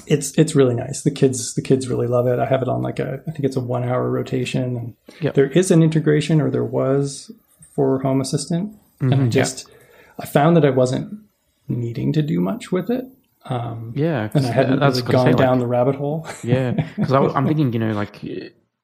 it's 0.08 0.32
it's 0.38 0.56
really 0.56 0.76
nice 0.76 1.02
the 1.04 1.12
kids 1.12 1.54
the 1.56 1.62
kids 1.62 1.88
really 1.88 2.08
love 2.08 2.28
it 2.28 2.40
i 2.40 2.46
have 2.46 2.62
it 2.62 2.68
on 2.68 2.82
like 2.82 3.00
a 3.00 3.22
i 3.28 3.32
think 3.32 3.44
it's 3.44 3.56
a 3.56 3.60
one 3.62 3.84
hour 3.84 4.10
rotation 4.10 4.76
and 4.78 4.96
Yep. 5.22 5.34
there 5.36 5.48
is 5.52 5.70
an 5.72 5.82
integration 5.84 6.42
or 6.42 6.50
there 6.50 6.64
was 6.66 7.32
for 7.76 8.00
home 8.02 8.22
assistant 8.22 8.76
and 9.02 9.12
Mm-hmm. 9.14 9.24
i 9.26 9.28
just 9.28 9.68
i 10.20 10.26
found 10.26 10.56
that 10.58 10.66
i 10.66 10.70
wasn't 10.70 11.20
needing 11.68 12.14
to 12.14 12.22
do 12.22 12.40
much 12.40 12.72
with 12.72 12.90
it 12.90 13.06
yeah, 13.50 14.30
and 14.34 14.46
I 14.46 14.52
hadn't 14.52 14.80
that's 14.80 15.02
really 15.02 15.12
gonna 15.12 15.18
gone 15.18 15.26
say, 15.26 15.32
like, 15.34 15.38
down 15.38 15.60
the 15.60 15.68
rabbit 15.68 15.96
hole. 15.96 16.28
Yeah, 16.44 16.72
because 16.72 17.12
I'm 17.12 17.46
thinking, 17.48 17.74
you 17.74 17.80
know, 17.80 17.94
like 17.94 18.24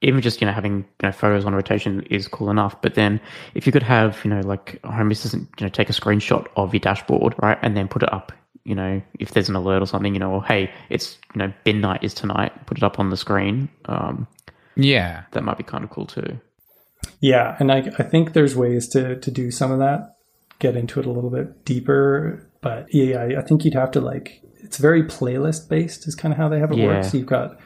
even 0.01 0.21
just 0.21 0.41
you 0.41 0.47
know 0.47 0.53
having 0.53 0.77
you 0.77 0.85
know 1.03 1.11
photos 1.11 1.45
on 1.45 1.55
rotation 1.55 2.01
is 2.09 2.27
cool 2.27 2.49
enough, 2.49 2.79
but 2.81 2.95
then 2.95 3.19
if 3.55 3.65
you 3.65 3.71
could 3.71 3.83
have 3.83 4.19
you 4.23 4.29
know 4.29 4.41
like 4.41 4.79
a 4.83 4.91
Home 4.91 5.11
Assistant, 5.11 5.49
you 5.59 5.65
know, 5.65 5.69
take 5.69 5.89
a 5.89 5.93
screenshot 5.93 6.47
of 6.55 6.73
your 6.73 6.79
dashboard, 6.79 7.35
right, 7.41 7.57
and 7.61 7.75
then 7.75 7.87
put 7.87 8.03
it 8.03 8.13
up. 8.13 8.31
You 8.63 8.75
know, 8.75 9.01
if 9.19 9.31
there's 9.31 9.49
an 9.49 9.55
alert 9.55 9.81
or 9.81 9.87
something, 9.87 10.13
you 10.13 10.19
know, 10.19 10.31
or 10.31 10.43
hey, 10.43 10.71
it's 10.89 11.17
you 11.33 11.39
know 11.39 11.51
bin 11.63 11.81
night 11.81 12.03
is 12.03 12.13
tonight, 12.13 12.67
put 12.67 12.77
it 12.77 12.83
up 12.83 12.99
on 12.99 13.09
the 13.09 13.17
screen. 13.17 13.69
Um, 13.85 14.27
yeah. 14.75 15.23
that 15.31 15.43
might 15.43 15.57
be 15.57 15.63
kind 15.63 15.83
of 15.83 15.89
cool 15.89 16.05
too. 16.05 16.39
yeah, 17.19 17.57
and 17.59 17.71
I, 17.71 17.77
I 17.97 18.03
think 18.03 18.33
there's 18.33 18.55
ways 18.55 18.87
to 18.89 19.19
to 19.19 19.31
do 19.31 19.49
some 19.49 19.71
of 19.71 19.79
that, 19.79 20.17
get 20.59 20.75
into 20.75 20.99
it 20.99 21.07
a 21.07 21.11
little 21.11 21.31
bit 21.31 21.65
deeper. 21.65 22.47
But 22.61 22.93
yeah, 22.93 23.17
I, 23.21 23.39
I 23.39 23.41
think 23.41 23.65
you'd 23.65 23.73
have 23.73 23.91
to 23.91 24.01
like 24.01 24.41
it's 24.63 24.77
very 24.77 25.03
playlist 25.03 25.67
based 25.67 26.07
is 26.07 26.15
kind 26.15 26.31
of 26.33 26.37
how 26.37 26.47
they 26.47 26.59
have 26.59 26.71
it 26.71 26.77
Yeah. 26.77 26.87
work. 26.87 27.03
So 27.05 27.17
you've 27.17 27.27
got 27.27 27.57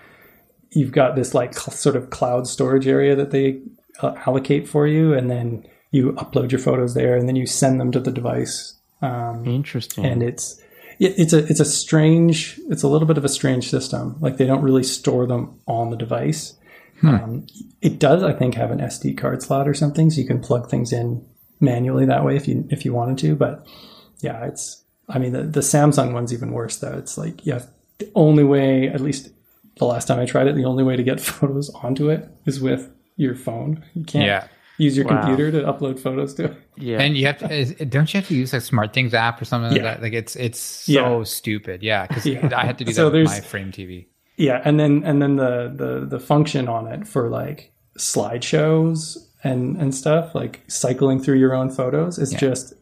you've 0.72 0.92
got 0.92 1.16
this 1.16 1.34
like 1.34 1.54
cl- 1.54 1.76
sort 1.76 1.96
of 1.96 2.10
cloud 2.10 2.48
storage 2.48 2.88
area 2.88 3.16
that 3.16 3.32
they 3.32 3.62
uh, 4.02 4.14
allocate 4.26 4.68
for 4.68 4.88
you, 4.88 5.14
and 5.14 5.30
then 5.30 5.66
you 5.92 6.12
upload 6.14 6.52
your 6.52 6.60
photos 6.60 6.94
there, 6.94 7.16
and 7.16 7.28
then 7.28 7.36
you 7.36 7.46
send 7.46 7.80
them 7.80 7.92
to 7.92 8.00
the 8.00 8.12
device. 8.12 8.74
Um, 9.02 9.46
Interesting. 9.46 10.06
and 10.06 10.24
it's 10.24 10.60
it, 11.00 11.14
it's 11.18 11.34
a 11.34 11.40
it's 11.46 11.60
a 11.60 11.66
strange 11.66 12.60
it's 12.70 12.82
a 12.84 12.88
little 12.88 13.08
bit 13.08 13.18
of 13.18 13.26
a 13.26 13.30
strange 13.30 13.70
system 13.70 14.16
like 14.22 14.38
they 14.38 14.46
don't 14.48 14.62
really 14.62 14.84
store 14.84 15.28
them 15.28 15.60
on 15.68 15.90
the 15.90 15.98
device 15.98 16.54
um, 17.04 17.46
it 17.82 18.00
does 18.00 18.24
i 18.24 18.32
think 18.32 18.56
have 18.56 18.72
an 18.72 18.80
sd 18.80 19.18
card 19.18 19.44
slot 19.44 19.68
or 19.68 19.74
something 19.74 20.10
so 20.10 20.22
you 20.22 20.26
can 20.26 20.40
plug 20.40 20.70
things 20.70 20.94
in 20.94 21.24
manually 21.60 22.06
that 22.06 22.24
way 22.24 22.38
if 22.38 22.48
you 22.48 22.66
if 22.72 22.86
you 22.86 22.94
wanted 22.94 23.18
to 23.18 23.36
but 23.36 23.68
yeah 24.22 24.46
it's 24.46 24.82
i 25.10 25.20
mean 25.20 25.32
the, 25.34 25.44
the 25.44 25.60
samsung 25.62 26.13
one's 26.13 26.34
even 26.34 26.52
worse 26.52 26.78
though 26.78 26.94
it's 26.98 27.18
like 27.18 27.46
yeah 27.46 27.62
the 28.00 28.10
only 28.15 28.44
way 28.44 28.88
at 28.89 29.02
least 29.02 29.30
the 29.78 29.86
last 29.86 30.08
time 30.08 30.20
i 30.20 30.26
tried 30.26 30.48
it 30.48 30.56
the 30.56 30.65
only 30.65 30.84
way 30.84 30.96
to 30.96 31.04
get 31.04 31.20
photos 31.32 31.70
onto 31.84 32.10
it 32.10 32.28
is 32.46 32.60
with 32.60 32.91
your 33.18 33.36
phone 33.36 33.84
you 33.94 34.04
can't 34.04 34.26
Yeah. 34.26 34.48
use 34.78 34.98
your 34.98 35.06
Wow. 35.06 35.22
computer 35.22 35.52
to 35.52 35.60
upload 35.72 36.00
photos 36.00 36.34
to 36.36 36.46
it 36.46 36.58
yeah, 36.78 37.02
And 37.02 37.15
you 37.18 37.26
have 37.28 37.38
to, 37.38 37.50
is, 37.54 37.74
don't 37.88 38.13
you 38.13 38.20
have 38.20 38.28
to 38.28 38.36
use 38.36 38.52
like 38.52 38.62
Smart 38.62 38.91
Things 38.91 39.13
app 39.13 39.41
or 39.41 39.46
something 39.46 39.72
like 39.72 39.78
Yeah. 39.78 39.84
that? 39.94 40.02
Like 40.02 40.12
it's 40.12 40.36
it's 40.36 40.60
so 40.60 41.20
Yeah. 41.20 41.24
stupid. 41.24 41.82
Yeah, 41.82 42.06
because 42.06 42.26
Yeah. 42.26 42.50
I 42.54 42.65
had 42.65 42.78
to 42.80 42.84
do 42.84 42.91
that 42.91 42.96
So 42.98 43.10
with 43.10 43.24
my 43.26 43.39
Frame 43.39 43.72
TV. 43.72 44.08
Yeah, 44.36 44.62
and 44.65 44.78
then 44.78 45.02
and 45.06 45.22
then 45.22 45.38
the 45.38 45.72
the 45.74 46.06
the 46.06 46.20
function 46.20 46.68
on 46.68 46.88
it 46.88 47.08
for 47.08 47.30
like 47.30 47.72
slideshows 47.98 49.18
and 49.44 49.78
and 49.78 49.94
stuff, 49.96 50.36
like 50.36 50.63
cycling 50.68 51.20
through 51.22 51.38
your 51.38 51.54
own 51.54 51.70
photos, 51.70 52.18
is 52.18 52.32
just 52.34 52.74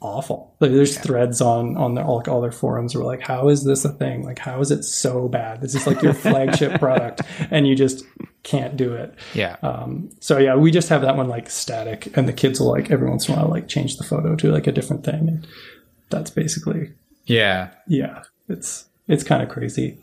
awful. 0.00 0.54
Like, 0.60 0.72
there's 0.72 0.98
threads 0.98 1.40
on 1.40 1.76
on 1.76 1.94
the, 1.94 2.02
all, 2.02 2.22
all 2.28 2.40
their 2.40 2.52
forums 2.52 2.94
where 2.94 3.04
like, 3.04 3.20
how 3.20 3.48
is 3.48 3.64
this 3.64 3.84
a 3.84 3.90
thing? 3.90 4.24
Like, 4.24 4.38
how 4.38 4.60
is 4.60 4.70
it 4.70 4.84
so 4.84 5.28
bad? 5.28 5.60
This 5.60 5.74
is 5.74 5.86
like 5.86 6.02
your 6.02 6.14
flagship 6.26 6.78
product, 6.78 7.22
and 7.50 7.66
you 7.66 7.74
just 7.74 8.04
can't 8.42 8.76
do 8.76 8.92
it. 8.94 9.14
Yeah, 9.34 9.56
Um, 9.62 10.10
so 10.20 10.38
yeah, 10.38 10.56
we 10.56 10.70
just 10.70 10.88
have 10.88 11.02
that 11.02 11.16
one 11.16 11.28
like 11.28 11.50
static, 11.50 12.16
and 12.16 12.26
the 12.26 12.32
kids 12.32 12.60
will 12.60 12.70
like 12.70 12.90
every 12.90 13.08
once 13.08 13.28
in 13.28 13.34
a 13.34 13.38
while 13.38 13.48
like 13.48 13.68
change 13.68 13.96
the 13.96 14.04
photo 14.04 14.34
to 14.36 14.50
like 14.50 14.66
a 14.66 14.72
different 14.72 15.04
thing, 15.04 15.28
and 15.28 15.46
that's 16.08 16.30
basically 16.30 16.92
yeah. 17.26 17.70
yeah, 17.86 18.24
it's 18.48 18.86
it's 19.06 19.24
kind 19.24 19.42
of 19.42 19.48
crazy. 19.48 19.98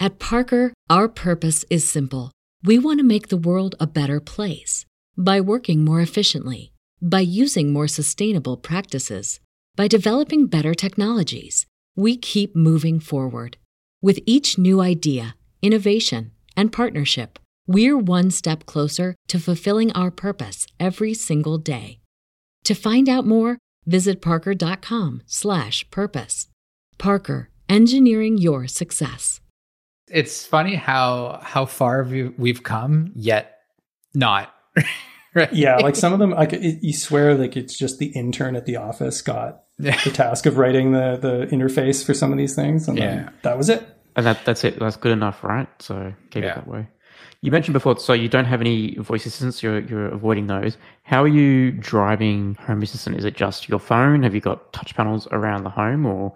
At 0.00 0.18
Parker, 0.18 0.72
our 0.90 1.08
purpose 1.08 1.64
is 1.70 1.88
simple. 1.88 2.32
We 2.62 2.78
want 2.78 2.98
to 2.98 3.04
make 3.04 3.28
the 3.28 3.36
world 3.36 3.74
a 3.78 3.86
better 3.86 4.20
place 4.20 4.84
by 5.16 5.40
working 5.40 5.84
more 5.84 6.00
efficiently, 6.00 6.72
by 7.04 7.20
using 7.20 7.72
more 7.72 7.86
sustainable 7.86 8.56
practices, 8.56 9.38
by 9.76 9.86
developing 9.86 10.46
better 10.46 10.72
technologies. 10.72 11.66
We 11.94 12.16
keep 12.16 12.56
moving 12.56 12.98
forward. 12.98 13.58
With 14.00 14.20
each 14.24 14.56
new 14.56 14.80
idea, 14.80 15.36
innovation, 15.60 16.30
and 16.56 16.72
partnership, 16.72 17.38
we're 17.66 17.98
one 17.98 18.30
step 18.30 18.64
closer 18.64 19.14
to 19.28 19.38
fulfilling 19.38 19.92
our 19.92 20.10
purpose 20.10 20.66
every 20.80 21.12
single 21.12 21.58
day. 21.58 22.00
To 22.64 22.72
find 22.74 23.06
out 23.08 23.26
more, 23.26 23.58
visit 23.84 24.22
parker.com/purpose. 24.22 26.48
Parker, 26.96 27.50
engineering 27.68 28.38
your 28.38 28.66
success. 28.66 29.42
It's 30.10 30.46
funny 30.46 30.76
how 30.76 31.40
how 31.42 31.66
far 31.66 32.02
we, 32.02 32.28
we've 32.28 32.62
come, 32.62 33.12
yet 33.14 33.58
not. 34.14 34.54
right? 35.40 35.52
Yeah, 35.52 35.76
like 35.78 35.96
some 35.96 36.12
of 36.12 36.18
them, 36.18 36.30
like 36.30 36.52
it, 36.52 36.78
you 36.82 36.92
swear, 36.92 37.34
like 37.34 37.56
it's 37.56 37.76
just 37.76 37.98
the 37.98 38.06
intern 38.06 38.56
at 38.56 38.66
the 38.66 38.76
office 38.76 39.20
got 39.22 39.62
the 39.78 39.92
task 40.12 40.46
of 40.46 40.56
writing 40.58 40.92
the 40.92 41.18
the 41.20 41.46
interface 41.54 42.04
for 42.04 42.14
some 42.14 42.32
of 42.32 42.38
these 42.38 42.54
things, 42.54 42.88
and 42.88 42.96
Yeah. 42.98 43.14
then 43.16 43.30
that 43.42 43.56
was 43.58 43.68
it. 43.68 43.82
and 44.16 44.24
that 44.26 44.44
that's 44.44 44.62
it. 44.64 44.78
That's 44.78 44.96
good 44.96 45.12
enough, 45.12 45.42
right? 45.42 45.66
So 45.80 46.12
keep 46.30 46.44
Yeah. 46.44 46.50
it 46.52 46.54
that 46.56 46.68
way. 46.68 46.88
You 47.40 47.50
mentioned 47.50 47.74
before, 47.74 47.98
so 47.98 48.12
you 48.14 48.28
don't 48.28 48.46
have 48.46 48.60
any 48.62 48.94
voice 48.96 49.26
assistants. 49.26 49.62
You're 49.62 49.80
you're 49.80 50.06
avoiding 50.06 50.46
those. 50.46 50.78
How 51.02 51.22
are 51.24 51.28
you 51.28 51.72
driving 51.72 52.54
Home 52.66 52.80
Assistant? 52.82 53.16
Is 53.18 53.24
it 53.24 53.34
just 53.36 53.68
your 53.68 53.78
phone? 53.80 54.22
Have 54.22 54.34
you 54.34 54.40
got 54.40 54.72
touch 54.72 54.94
panels 54.96 55.28
around 55.30 55.64
the 55.64 55.70
home, 55.70 56.06
or 56.06 56.32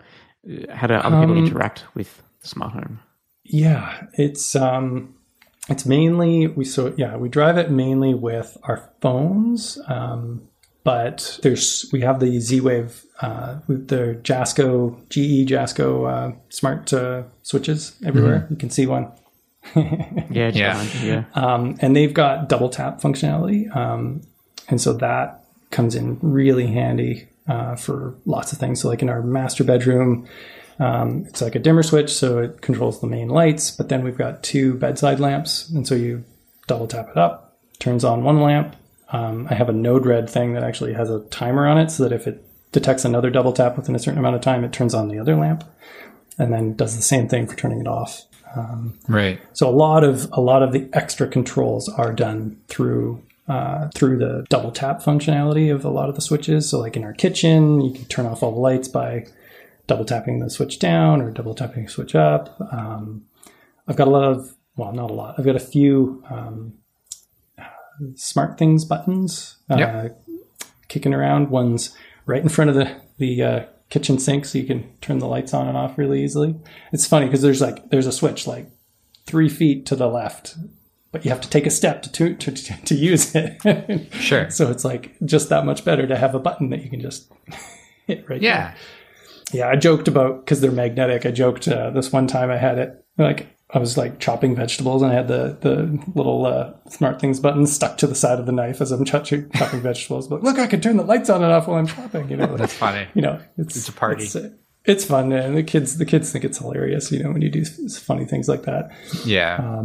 uh, 0.50 0.74
how 0.74 0.86
do 0.86 0.94
other 0.94 1.16
people 1.20 1.38
Um, 1.38 1.44
interact 1.46 1.84
with 1.94 2.20
the 2.42 2.48
smart 2.48 2.72
home? 2.72 3.00
Yeah, 3.44 4.06
it's 4.14 4.54
um, 4.54 5.14
it's 5.68 5.84
mainly 5.86 6.46
we 6.46 6.64
so 6.64 6.94
yeah 6.96 7.16
we 7.16 7.28
drive 7.28 7.58
it 7.58 7.70
mainly 7.70 8.14
with 8.14 8.56
our 8.64 8.90
phones, 9.00 9.78
um, 9.88 10.48
but 10.84 11.38
there's 11.42 11.86
we 11.92 12.00
have 12.00 12.20
the 12.20 12.40
Z 12.40 12.60
Wave 12.60 13.04
uh, 13.20 13.58
with 13.66 13.88
the 13.88 14.18
Jasco 14.22 14.96
GE 15.10 15.48
Jasco 15.50 16.08
uh, 16.08 16.36
smart 16.48 16.92
uh, 16.92 17.24
switches 17.42 17.96
everywhere. 18.04 18.46
You 18.50 18.56
can 18.56 18.70
see 18.70 18.86
one. 18.86 19.12
Yeah, 20.30 20.50
Yeah. 20.54 20.82
yeah. 21.02 21.24
um, 21.34 21.76
and 21.80 21.94
they've 21.94 22.14
got 22.14 22.48
double 22.48 22.68
tap 22.70 23.00
functionality, 23.00 23.74
um, 23.76 24.22
and 24.68 24.80
so 24.80 24.92
that 24.94 25.44
comes 25.70 25.94
in 25.94 26.18
really 26.22 26.66
handy 26.68 27.28
uh, 27.48 27.76
for 27.76 28.14
lots 28.24 28.52
of 28.52 28.58
things. 28.58 28.80
So, 28.80 28.88
like 28.88 29.02
in 29.02 29.08
our 29.10 29.20
master 29.22 29.64
bedroom, 29.64 30.26
um, 30.78 31.24
it's 31.26 31.42
like 31.42 31.54
a 31.54 31.58
dimmer 31.58 31.82
switch, 31.82 32.12
so 32.12 32.38
it 32.38 32.60
controls 32.60 33.00
the 33.00 33.06
main 33.06 33.28
lights. 33.28 33.70
But 33.70 33.88
then 33.88 34.04
we've 34.04 34.18
got 34.18 34.42
two 34.42 34.74
bedside 34.74 35.20
lamps, 35.20 35.68
and 35.68 35.86
so 35.86 35.94
you 35.94 36.24
double 36.66 36.86
tap 36.86 37.08
it 37.10 37.16
up, 37.16 37.58
turns 37.78 38.04
on 38.04 38.24
one 38.24 38.40
lamp. 38.40 38.76
Um, 39.10 39.46
I 39.50 39.54
have 39.54 39.68
a 39.68 39.72
Node-RED 39.72 40.28
thing 40.28 40.52
that 40.52 40.62
actually 40.62 40.92
has 40.92 41.10
a 41.10 41.20
timer 41.26 41.66
on 41.66 41.78
it, 41.78 41.90
so 41.90 42.02
that 42.04 42.12
if 42.12 42.26
it 42.26 42.44
detects 42.72 43.04
another 43.04 43.30
double 43.30 43.52
tap 43.52 43.76
within 43.76 43.96
a 43.96 43.98
certain 43.98 44.18
amount 44.18 44.36
of 44.36 44.42
time, 44.42 44.64
it 44.64 44.72
turns 44.72 44.94
on 44.94 45.08
the 45.08 45.18
other 45.18 45.34
lamp, 45.34 45.64
and 46.38 46.52
then 46.52 46.74
does 46.74 46.94
the 46.96 47.02
same 47.02 47.28
thing 47.28 47.46
for 47.46 47.56
turning 47.56 47.80
it 47.80 47.88
off. 47.88 48.24
Right. 49.08 49.40
So 49.52 49.68
a 49.68 49.70
lot 49.70 50.04
of 50.04 50.30
a 50.32 50.40
lot 50.40 50.62
of 50.62 50.72
the 50.72 50.88
extra 50.92 51.26
controls 51.26 51.88
are 51.88 52.12
done 52.12 52.60
through 52.68 53.22
uh, 53.48 53.88
through 53.94 54.18
the 54.18 54.46
double 54.48 54.70
tap 54.70 55.02
functionality 55.02 55.74
of 55.74 55.84
a 55.84 55.90
lot 55.90 56.08
of 56.08 56.14
the 56.14 56.20
switches. 56.20 56.68
So 56.68 56.78
like 56.78 56.96
in 56.96 57.04
our 57.04 57.12
kitchen, 57.12 57.80
you 57.80 57.92
can 57.94 58.04
turn 58.06 58.26
off 58.26 58.42
all 58.42 58.52
the 58.52 58.60
lights 58.60 58.88
by 58.88 59.26
double 59.88 60.04
tapping 60.04 60.38
the 60.38 60.48
switch 60.48 60.78
down 60.78 61.20
or 61.20 61.32
double 61.32 61.54
tapping 61.54 61.84
the 61.84 61.90
switch 61.90 62.14
up. 62.14 62.56
Um, 62.72 63.24
I've 63.88 63.96
got 63.96 64.06
a 64.06 64.10
lot 64.10 64.24
of 64.24 64.54
well, 64.76 64.92
not 64.92 65.10
a 65.10 65.14
lot. 65.14 65.34
I've 65.36 65.44
got 65.44 65.56
a 65.56 65.60
few 65.60 66.22
um, 66.30 66.74
smart 68.14 68.58
things 68.58 68.84
buttons 68.84 69.56
uh, 69.68 69.76
Yep. 69.76 70.20
kicking 70.88 71.12
around. 71.14 71.50
One's 71.50 71.96
right 72.26 72.42
in 72.42 72.48
front 72.48 72.70
of 72.70 72.76
the 72.76 72.94
the 73.18 73.42
uh, 73.42 73.64
kitchen 73.90 74.18
sink, 74.18 74.44
so 74.44 74.58
you 74.58 74.64
can 74.64 74.88
turn 75.00 75.18
the 75.18 75.26
lights 75.26 75.52
on 75.52 75.66
and 75.66 75.76
off 75.76 75.98
really 75.98 76.22
easily. 76.22 76.54
It's 76.92 77.06
funny 77.06 77.26
because 77.26 77.42
there's 77.42 77.60
like 77.60 77.90
there's 77.90 78.06
a 78.06 78.12
switch 78.12 78.46
like 78.46 78.70
three 79.26 79.48
feet 79.48 79.84
to 79.86 79.96
the 79.96 80.06
left, 80.06 80.54
but 81.10 81.24
you 81.24 81.30
have 81.30 81.40
to 81.40 81.50
take 81.50 81.66
a 81.66 81.70
step 81.70 82.02
to 82.02 82.10
to 82.34 82.52
to, 82.52 82.82
to 82.84 82.94
use 82.94 83.34
it. 83.34 84.12
Sure. 84.14 84.50
so 84.50 84.70
it's 84.70 84.84
like 84.84 85.16
just 85.24 85.48
that 85.48 85.64
much 85.66 85.84
better 85.84 86.06
to 86.06 86.16
have 86.16 86.34
a 86.34 86.38
button 86.38 86.70
that 86.70 86.82
you 86.84 86.90
can 86.90 87.00
just 87.00 87.32
hit 88.06 88.28
right. 88.28 88.40
there. 88.40 88.74
Yeah. 89.52 89.68
I 89.68 89.76
joked 89.76 90.08
about 90.08 90.44
because 90.44 90.60
they're 90.60 90.70
magnetic. 90.70 91.24
I 91.26 91.30
joked 91.30 91.68
uh, 91.68 91.90
this 91.90 92.12
one 92.12 92.26
time 92.26 92.50
I 92.50 92.56
had 92.56 92.78
it 92.78 93.04
like 93.16 93.46
I 93.70 93.78
was 93.78 93.98
like 93.98 94.18
chopping 94.18 94.56
vegetables 94.56 95.02
and 95.02 95.10
I 95.12 95.14
had 95.14 95.28
the 95.28 95.56
the 95.60 96.02
little 96.14 96.46
uh, 96.46 96.72
smart 96.88 97.20
things 97.20 97.38
button 97.40 97.66
stuck 97.66 97.98
to 97.98 98.06
the 98.06 98.14
side 98.14 98.38
of 98.38 98.46
the 98.46 98.52
knife 98.52 98.80
as 98.80 98.92
I'm 98.92 99.04
ch- 99.04 99.10
chopping 99.54 99.80
vegetables. 99.80 100.26
But 100.28 100.42
look, 100.42 100.58
I 100.58 100.66
can 100.66 100.80
turn 100.80 100.96
the 100.96 101.02
lights 101.04 101.28
on 101.28 101.42
and 101.42 101.52
off 101.52 101.66
while 101.68 101.78
I'm 101.78 101.86
chopping. 101.86 102.30
You 102.30 102.36
know, 102.38 102.56
That's 102.56 102.72
funny. 102.72 103.06
you 103.14 103.22
know, 103.22 103.40
it's 103.58 103.76
It's 103.76 103.88
a 103.88 103.92
party. 103.92 104.24
It's, 104.24 104.36
uh, 104.36 104.50
it's 104.84 105.04
fun, 105.04 105.32
and 105.32 105.54
the 105.56 105.62
kids 105.62 105.98
the 105.98 106.06
kids 106.06 106.32
think 106.32 106.44
it's 106.46 106.58
hilarious. 106.58 107.12
You 107.12 107.22
know, 107.22 107.30
when 107.30 107.42
you 107.42 107.50
do 107.50 107.64
funny 107.64 108.24
things 108.24 108.48
like 108.48 108.62
that. 108.62 108.90
Yeah. 109.26 109.82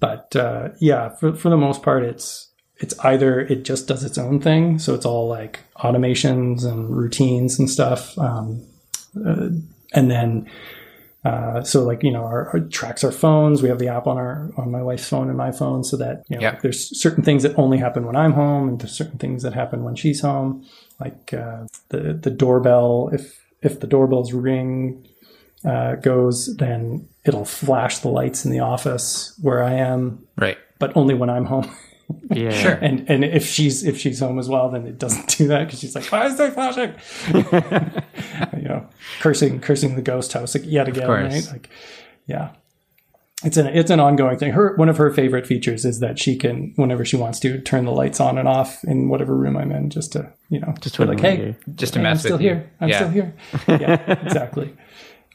But 0.00 0.34
uh, 0.36 0.70
yeah, 0.80 1.08
for 1.10 1.34
for 1.34 1.48
the 1.48 1.56
most 1.56 1.82
part, 1.82 2.02
it's 2.02 2.50
it's 2.84 2.98
either 3.00 3.40
it 3.40 3.60
just 3.70 3.88
does 3.88 4.02
its 4.04 4.18
own 4.18 4.36
thing, 4.40 4.78
so 4.78 4.94
it's 4.94 5.06
all 5.06 5.26
like 5.38 5.60
automations 5.76 6.64
and 6.70 6.78
routines 7.02 7.58
and 7.58 7.68
stuff, 7.70 8.02
um, 8.18 8.46
uh, 9.26 9.48
and 9.98 10.10
then 10.10 10.28
uh, 11.24 11.62
so 11.62 11.82
like 11.90 12.02
you 12.02 12.12
know 12.12 12.24
our, 12.24 12.48
our 12.50 12.60
tracks 12.60 13.02
our 13.04 13.10
phones. 13.12 13.62
We 13.62 13.68
have 13.70 13.78
the 13.78 13.88
app 13.88 14.06
on 14.06 14.16
our 14.18 14.50
on 14.58 14.70
my 14.70 14.82
wife's 14.82 15.08
phone 15.08 15.28
and 15.28 15.38
my 15.38 15.52
phone, 15.52 15.82
so 15.84 15.96
that 15.96 16.24
you 16.28 16.36
know 16.36 16.42
Yeah. 16.42 16.50
like, 16.50 16.62
there's 16.62 16.82
certain 17.00 17.24
things 17.24 17.42
that 17.44 17.58
only 17.58 17.78
happen 17.78 18.04
when 18.06 18.16
I'm 18.16 18.32
home, 18.32 18.68
and 18.68 18.78
there's 18.80 18.92
certain 18.92 19.18
things 19.18 19.42
that 19.44 19.54
happen 19.54 19.82
when 19.84 19.96
she's 19.96 20.20
home, 20.20 20.66
like 21.00 21.32
uh, 21.32 21.66
the 21.88 22.00
the 22.26 22.30
doorbell. 22.30 23.10
If 23.12 23.40
if 23.62 23.80
the 23.80 23.86
doorbell's 23.86 24.32
ring 24.34 25.06
uh, 25.64 25.94
goes, 25.96 26.54
then 26.56 27.08
it'll 27.24 27.46
flash 27.46 27.98
the 28.00 28.10
lights 28.10 28.44
in 28.44 28.50
the 28.52 28.60
office 28.60 29.32
where 29.40 29.62
I 29.62 29.72
am, 29.72 30.26
right. 30.36 30.58
but 30.78 30.94
only 30.94 31.14
when 31.14 31.30
I'm 31.30 31.46
home. 31.46 31.70
Yeah. 32.30 32.50
Sure. 32.62 32.72
and 32.72 33.08
and 33.10 33.24
if 33.24 33.46
she's 33.46 33.84
if 33.84 33.98
she's 33.98 34.20
home 34.20 34.38
as 34.38 34.48
well, 34.48 34.70
then 34.70 34.86
it 34.86 34.98
doesn't 34.98 35.28
do 35.38 35.46
that 35.48 35.64
because 35.66 35.80
she's 35.80 35.94
like, 35.94 36.06
"Why 36.06 36.26
is 36.26 36.36
they 36.38 36.50
flashing?" 36.50 36.94
you 38.62 38.68
know, 38.68 38.86
cursing 39.20 39.60
cursing 39.60 39.94
the 39.96 40.02
ghost 40.02 40.32
house 40.32 40.54
like, 40.54 40.64
yet 40.66 40.88
again, 40.88 41.08
right? 41.08 41.46
Like, 41.50 41.68
yeah. 42.26 42.50
It's 43.42 43.56
an 43.58 43.66
it's 43.66 43.90
an 43.90 44.00
ongoing 44.00 44.38
thing. 44.38 44.52
Her 44.52 44.74
one 44.76 44.88
of 44.88 44.96
her 44.96 45.12
favorite 45.12 45.46
features 45.46 45.84
is 45.84 46.00
that 46.00 46.18
she 46.18 46.34
can, 46.36 46.72
whenever 46.76 47.04
she 47.04 47.16
wants 47.16 47.38
to, 47.40 47.60
turn 47.60 47.84
the 47.84 47.90
lights 47.92 48.18
on 48.18 48.38
and 48.38 48.48
off 48.48 48.82
in 48.84 49.08
whatever 49.10 49.36
room 49.36 49.56
I'm 49.56 49.70
in, 49.70 49.90
just 49.90 50.12
to 50.12 50.32
you 50.48 50.60
know, 50.60 50.72
Just 50.80 50.94
to 50.94 51.04
like, 51.04 51.20
hey, 51.20 51.38
you. 51.48 51.56
Just 51.74 51.92
to 51.94 52.00
Hey, 52.00 52.06
I'm 52.06 52.16
still 52.16 52.32
with 52.32 52.40
you. 52.42 52.48
here. 52.50 52.70
I'm 52.80 52.88
Yeah. 52.88 52.96
still 52.98 53.10
here. 53.10 53.34
Yeah, 53.68 54.12
exactly. 54.24 54.74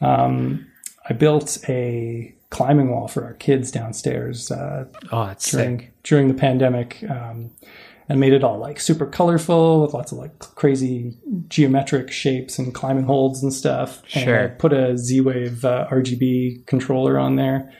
Um, 0.00 0.66
I 1.08 1.12
built 1.12 1.58
a 1.68 2.34
climbing 2.48 2.90
wall 2.90 3.06
for 3.06 3.22
our 3.24 3.34
kids 3.34 3.70
downstairs 3.70 4.50
uh, 4.50 4.86
Oh, 5.12 5.26
that's 5.26 5.48
during 5.52 5.78
sick. 5.80 5.89
During 6.02 6.28
the 6.28 6.34
pandemic, 6.34 7.04
um, 7.08 7.50
and 8.08 8.18
made 8.18 8.32
it 8.32 8.42
all 8.42 8.58
like 8.58 8.80
super 8.80 9.06
colorful 9.06 9.82
with 9.82 9.94
lots 9.94 10.10
of 10.12 10.18
like 10.18 10.38
crazy 10.38 11.16
geometric 11.48 12.10
shapes 12.10 12.58
and 12.58 12.74
climbing 12.74 13.04
holds 13.04 13.42
and 13.42 13.52
stuff. 13.52 14.02
And 14.14 14.24
Sure. 14.24 14.44
I 14.44 14.46
put 14.48 14.72
a 14.72 14.98
Z-Wave 14.98 15.64
uh, 15.64 15.86
RGB 15.90 16.66
controller 16.66 17.18
on 17.18 17.36
there, 17.36 17.72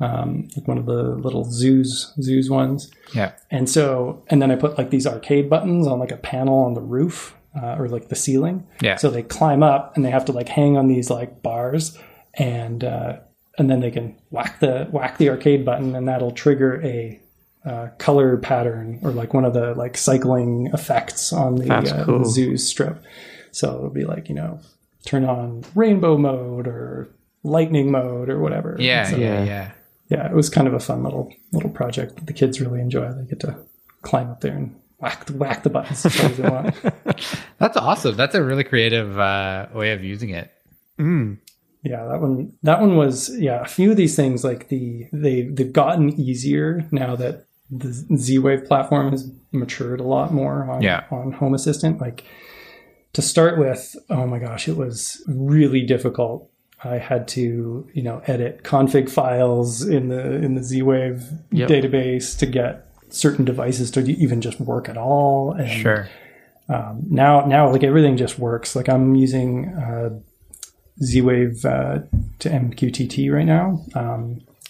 um, 0.00 0.48
like 0.56 0.68
one 0.68 0.76
of 0.78 0.86
the 0.86 1.02
little 1.02 1.46
Zooz 1.46 2.16
Zooz 2.18 2.50
ones. 2.50 2.90
Yeah. 3.14 3.32
And 3.50 3.70
so, 3.70 4.22
and 4.28 4.42
then 4.42 4.50
I 4.50 4.56
put 4.56 4.76
like 4.76 4.90
these 4.90 5.06
arcade 5.06 5.48
buttons 5.48 5.86
on 5.86 5.98
like 5.98 6.12
a 6.12 6.16
panel 6.18 6.58
on 6.58 6.74
the 6.74 6.82
roof 6.82 7.34
uh, 7.60 7.76
or 7.78 7.88
like 7.88 8.08
the 8.08 8.16
ceiling. 8.16 8.66
Yeah. 8.82 8.96
So 8.96 9.10
they 9.10 9.22
climb 9.22 9.62
up 9.62 9.96
and 9.96 10.04
they 10.04 10.10
have 10.10 10.24
to 10.26 10.32
like 10.32 10.48
hang 10.48 10.76
on 10.76 10.88
these 10.88 11.08
like 11.10 11.42
bars, 11.42 11.96
and 12.34 12.84
uh, 12.84 13.20
and 13.58 13.70
then 13.70 13.80
they 13.80 13.90
can 13.90 14.16
whack 14.30 14.60
the 14.60 14.88
whack 14.90 15.16
the 15.18 15.30
arcade 15.30 15.64
button, 15.64 15.94
and 15.94 16.06
that'll 16.06 16.32
trigger 16.32 16.82
a 16.84 17.18
uh, 17.64 17.88
color 17.98 18.36
pattern 18.38 18.98
or 19.02 19.10
like 19.10 19.34
one 19.34 19.44
of 19.44 19.52
the 19.54 19.74
like 19.74 19.96
cycling 19.96 20.68
effects 20.72 21.32
on 21.32 21.56
the, 21.56 21.66
That's 21.66 21.92
uh, 21.92 22.04
cool. 22.04 22.20
the 22.20 22.24
Zooz 22.24 22.60
strip. 22.60 23.02
So 23.52 23.76
it'll 23.76 23.90
be 23.90 24.04
like 24.04 24.28
you 24.28 24.34
know, 24.34 24.60
turn 25.04 25.24
on 25.24 25.64
rainbow 25.74 26.16
mode 26.16 26.66
or 26.66 27.10
lightning 27.42 27.90
mode 27.90 28.28
or 28.30 28.40
whatever. 28.40 28.76
Yeah. 28.78 29.04
So- 29.10 29.16
yeah. 29.16 29.42
Yeah. 29.42 29.44
Yeah. 29.44 29.70
yeah, 30.08 30.26
it 30.30 30.34
was 30.34 30.48
kind 30.50 30.66
of 30.66 30.74
a 30.74 30.80
fun 30.80 31.02
little 31.02 31.32
little 31.52 31.70
project 31.70 32.16
that 32.16 32.26
the 32.26 32.32
kids 32.32 32.60
really 32.60 32.80
enjoy. 32.80 33.10
They 33.12 33.24
get 33.24 33.40
to 33.40 33.56
climb 34.02 34.30
up 34.30 34.40
there 34.40 34.56
and 34.56 34.74
whack 34.98 35.26
the, 35.26 35.34
whack 35.34 35.62
the 35.62 35.70
buttons 35.70 36.04
as 36.06 36.36
they 36.36 36.48
want. 36.48 36.74
That's 37.58 37.76
awesome. 37.76 38.16
That's 38.16 38.34
a 38.34 38.42
really 38.42 38.64
creative 38.64 39.18
uh, 39.18 39.66
way 39.74 39.92
of 39.92 40.02
using 40.04 40.30
it. 40.30 40.50
Yeah, 41.82 42.04
that 42.08 42.20
one 42.20 42.52
that 42.62 42.80
one 42.80 42.96
was 42.96 43.30
yeah, 43.38 43.62
a 43.62 43.66
few 43.66 43.90
of 43.90 43.96
these 43.96 44.14
things 44.14 44.44
like 44.44 44.68
the 44.68 45.06
they 45.12 45.42
they've 45.42 45.72
gotten 45.72 46.20
easier 46.20 46.86
now 46.90 47.16
that 47.16 47.46
the 47.70 47.92
Z-Wave 48.16 48.64
platform 48.66 49.10
has 49.12 49.30
matured 49.52 50.00
a 50.00 50.04
lot 50.04 50.32
more 50.32 50.64
on 50.70 50.82
Yeah. 50.82 51.04
on 51.10 51.32
Home 51.32 51.54
Assistant. 51.54 52.00
Like 52.00 52.24
to 53.12 53.22
start 53.22 53.58
with, 53.58 53.96
oh 54.08 54.26
my 54.26 54.38
gosh, 54.38 54.68
it 54.68 54.76
was 54.76 55.22
really 55.28 55.82
difficult. 55.82 56.48
I 56.82 56.96
had 56.98 57.28
to, 57.28 57.86
you 57.92 58.02
know, 58.02 58.22
edit 58.26 58.62
config 58.64 59.10
files 59.10 59.86
in 59.86 60.08
the 60.08 60.36
in 60.36 60.54
the 60.54 60.62
Z-Wave 60.62 61.24
Yep. 61.52 61.68
database 61.68 62.38
to 62.38 62.46
get 62.46 62.86
certain 63.10 63.44
devices 63.44 63.90
to 63.92 64.00
even 64.00 64.40
just 64.40 64.60
work 64.60 64.88
at 64.88 64.96
all. 64.96 65.52
And 65.52 65.68
Sure. 65.70 66.08
now 66.68 67.44
now 67.46 67.68
like 67.70 67.82
everything 67.82 68.16
just 68.16 68.38
works 68.38 68.76
like 68.76 68.88
i'm 68.88 69.16
using 69.16 69.66
uh, 69.74 70.10
z-wave 71.02 71.64
uh, 71.64 71.98
to 72.38 72.48
mqtt 72.48 73.32
right 73.32 73.46
now 73.46 73.82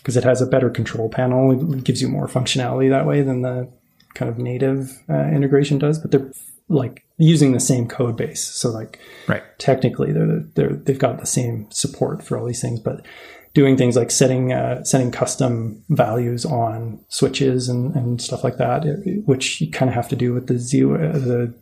because 0.02 0.16
it 0.16 0.24
has 0.24 0.40
a 0.42 0.46
better 0.46 0.70
control 0.70 1.08
panel 1.08 1.52
it 1.72 1.84
gives 1.84 2.00
you 2.02 2.08
more 2.08 2.26
functionality 2.26 2.88
that 2.90 3.06
way 3.06 3.22
than 3.22 3.42
the 3.42 3.68
kind 4.14 4.28
of 4.30 4.38
native 4.38 4.90
uh, 5.08 5.26
integration 5.28 5.78
does 5.78 5.98
but 5.98 6.10
they're 6.10 6.32
like 6.68 7.04
using 7.18 7.52
the 7.52 7.60
same 7.60 7.86
code 7.88 8.16
base 8.16 8.42
so 8.42 8.70
like 8.70 8.98
Right. 9.28 9.42
technically 9.58 10.12
they're, 10.12 10.40
they're 10.54 10.72
they've 10.74 10.98
got 10.98 11.18
the 11.20 11.26
same 11.26 11.70
support 11.70 12.22
for 12.22 12.36
all 12.38 12.46
these 12.46 12.60
things 12.62 12.80
but 12.80 13.04
doing 13.52 13.76
things 13.76 13.96
like 13.96 14.12
setting 14.12 14.52
uh, 14.52 14.84
setting 14.84 15.10
custom 15.10 15.82
values 15.88 16.44
on 16.44 17.04
switches 17.08 17.68
and, 17.68 17.94
and 17.96 18.22
stuff 18.22 18.44
like 18.44 18.58
that 18.58 18.84
which 19.26 19.60
you 19.60 19.70
kind 19.70 19.88
of 19.88 19.94
have 19.94 20.08
to 20.08 20.16
do 20.16 20.32
with 20.32 20.46
the 20.46 20.58
z 20.58 20.84
uh, 20.84 20.88
the 20.96 21.52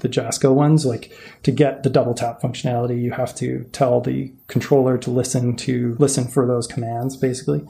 the 0.00 0.08
Jasco 0.08 0.52
ones 0.54 0.84
like 0.84 1.12
to 1.42 1.50
get 1.52 1.82
the 1.82 1.90
double 1.90 2.14
tap 2.14 2.40
functionality 2.40 3.00
you 3.00 3.12
have 3.12 3.34
to 3.36 3.64
tell 3.72 4.00
the 4.00 4.32
controller 4.48 4.98
to 4.98 5.10
listen 5.10 5.56
to 5.56 5.96
listen 5.98 6.26
for 6.26 6.46
those 6.46 6.66
commands 6.66 7.16
basically. 7.16 7.62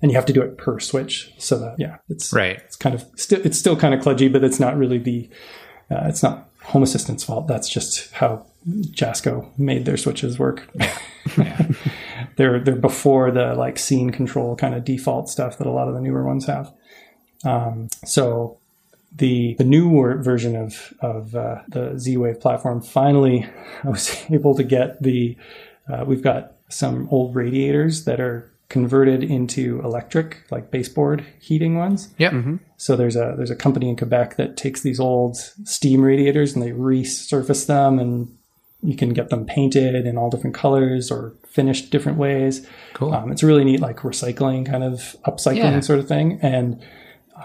And 0.00 0.10
you 0.10 0.16
have 0.16 0.26
to 0.26 0.32
do 0.32 0.42
it 0.42 0.58
per 0.58 0.80
switch 0.80 1.32
so 1.38 1.58
that 1.58 1.76
yeah 1.78 1.98
it's 2.08 2.32
Right. 2.32 2.56
it's 2.64 2.76
kind 2.76 2.94
of 2.94 3.04
still 3.16 3.40
it's 3.44 3.58
still 3.58 3.76
kind 3.76 3.94
of 3.94 4.00
kludgy 4.00 4.32
but 4.32 4.42
it's 4.42 4.58
not 4.58 4.76
really 4.76 4.98
the 4.98 5.28
uh, 5.90 6.06
it's 6.06 6.22
not 6.22 6.48
home 6.62 6.82
assistant's 6.82 7.24
fault. 7.24 7.46
That's 7.48 7.68
just 7.68 8.12
how 8.12 8.46
jasco 8.66 9.46
made 9.58 9.84
their 9.84 9.96
switches 9.96 10.38
work. 10.38 10.68
They're 12.36 12.60
they're 12.60 12.76
before 12.76 13.30
the 13.30 13.54
like 13.54 13.78
scene 13.78 14.10
control 14.10 14.56
kind 14.56 14.74
of 14.74 14.84
default 14.84 15.28
stuff 15.28 15.58
that 15.58 15.66
a 15.66 15.70
lot 15.70 15.88
of 15.88 15.94
the 15.94 16.00
newer 16.00 16.24
ones 16.24 16.46
have. 16.46 16.72
Um, 17.44 17.88
so 18.04 18.58
the 19.16 19.54
the 19.58 19.64
newer 19.64 20.16
version 20.22 20.56
of 20.56 20.92
of 21.00 21.34
uh, 21.34 21.62
the 21.68 21.98
Z-Wave 21.98 22.40
platform 22.40 22.80
finally 22.80 23.46
I 23.84 23.88
was 23.90 24.16
able 24.30 24.54
to 24.54 24.62
get 24.64 25.02
the 25.02 25.36
uh, 25.92 26.04
we've 26.06 26.22
got 26.22 26.52
some 26.68 27.08
old 27.10 27.34
radiators 27.34 28.04
that 28.04 28.20
are 28.20 28.50
converted 28.70 29.22
into 29.22 29.80
electric 29.84 30.44
like 30.50 30.70
baseboard 30.70 31.26
heating 31.40 31.76
ones 31.76 32.08
Yep. 32.16 32.32
so 32.78 32.96
there's 32.96 33.16
a 33.16 33.34
there's 33.36 33.50
a 33.50 33.56
company 33.56 33.90
in 33.90 33.96
Quebec 33.96 34.36
that 34.36 34.56
takes 34.56 34.80
these 34.80 34.98
old 34.98 35.36
steam 35.36 36.00
radiators 36.00 36.54
and 36.54 36.62
they 36.62 36.70
resurface 36.70 37.66
them 37.66 37.98
and 37.98 38.34
you 38.82 38.96
can 38.96 39.10
get 39.10 39.28
them 39.28 39.44
painted 39.44 40.06
in 40.06 40.16
all 40.16 40.30
different 40.30 40.56
colors 40.56 41.10
or 41.10 41.34
finished 41.46 41.90
different 41.90 42.18
ways. 42.18 42.66
Cool. 42.94 43.12
Um, 43.14 43.30
it's 43.30 43.42
really 43.44 43.62
neat 43.62 43.78
like 43.80 43.98
recycling 43.98 44.64
kind 44.66 44.82
of 44.82 45.14
upcycling 45.26 45.56
Yeah. 45.56 45.80
sort 45.80 45.98
of 46.00 46.08
thing. 46.08 46.40
And 46.42 46.80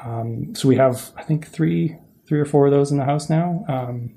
um, 0.06 0.54
so 0.56 0.68
we 0.68 0.76
have 0.76 1.12
I 1.16 1.24
think 1.24 1.48
three 1.48 1.96
three 2.28 2.40
or 2.40 2.46
four 2.46 2.66
of 2.66 2.72
those 2.72 2.92
in 2.92 2.98
the 2.98 3.06
house 3.06 3.30
now. 3.30 3.64
Um, 3.68 4.12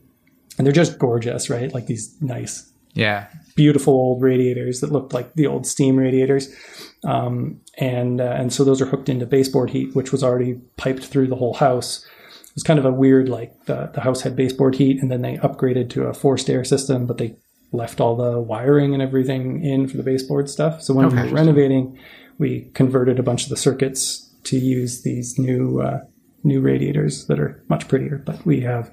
and 0.59 0.67
they're 0.67 0.73
just 0.73 0.99
gorgeous, 0.99 1.49
right? 1.49 1.73
Like 1.73 1.87
these 1.87 2.15
nice, 2.21 2.71
Yeah. 2.95 3.29
beautiful 3.55 3.95
old 3.95 4.21
radiators 4.21 4.81
that 4.81 4.91
looked 4.93 5.15
like 5.15 5.33
the 5.35 5.47
old 5.47 5.67
steam 5.67 5.97
radiators. 5.97 6.53
Um, 7.05 7.61
and 7.79 8.21
uh, 8.21 8.35
and 8.37 8.53
so 8.53 8.65
those 8.65 8.83
are 8.83 8.87
hooked 8.87 9.09
into 9.09 9.27
baseboard 9.27 9.71
heat, 9.71 9.95
which 9.95 10.13
was 10.13 10.23
already 10.23 10.61
piped 10.77 11.05
through 11.05 11.29
the 11.29 11.37
whole 11.37 11.55
house. 11.55 12.05
It 12.43 12.55
was 12.57 12.63
kind 12.65 12.79
of 12.79 12.85
a 12.85 12.91
weird 12.93 13.29
like 13.29 13.65
the 13.67 13.91
the 13.95 14.01
house 14.01 14.23
had 14.23 14.37
baseboard 14.37 14.75
heat, 14.75 15.01
and 15.01 15.11
then 15.11 15.23
they 15.23 15.37
upgraded 15.39 15.89
to 15.91 16.05
a 16.05 16.13
forced 16.15 16.51
air 16.51 16.65
system, 16.65 17.07
but 17.07 17.19
they 17.19 17.37
left 17.73 18.01
all 18.01 18.17
the 18.17 18.41
wiring 18.41 18.93
and 18.93 19.03
everything 19.03 19.65
in 19.65 19.87
for 19.87 19.97
the 19.97 20.03
baseboard 20.03 20.51
stuff. 20.51 20.83
So 20.83 20.93
when 20.93 21.09
we 21.09 21.15
were 21.15 21.29
renovating, 21.29 21.97
we 22.37 22.63
converted 22.75 23.21
a 23.21 23.23
bunch 23.23 23.45
of 23.45 23.49
the 23.51 23.57
circuits 23.57 24.30
to 24.45 24.59
use 24.59 25.03
these 25.03 25.39
new 25.39 25.81
uh, 25.81 26.01
new 26.43 26.61
radiators 26.61 27.27
that 27.27 27.39
are 27.39 27.63
much 27.69 27.89
prettier. 27.89 28.23
But 28.25 28.45
we 28.47 28.61
have 28.61 28.93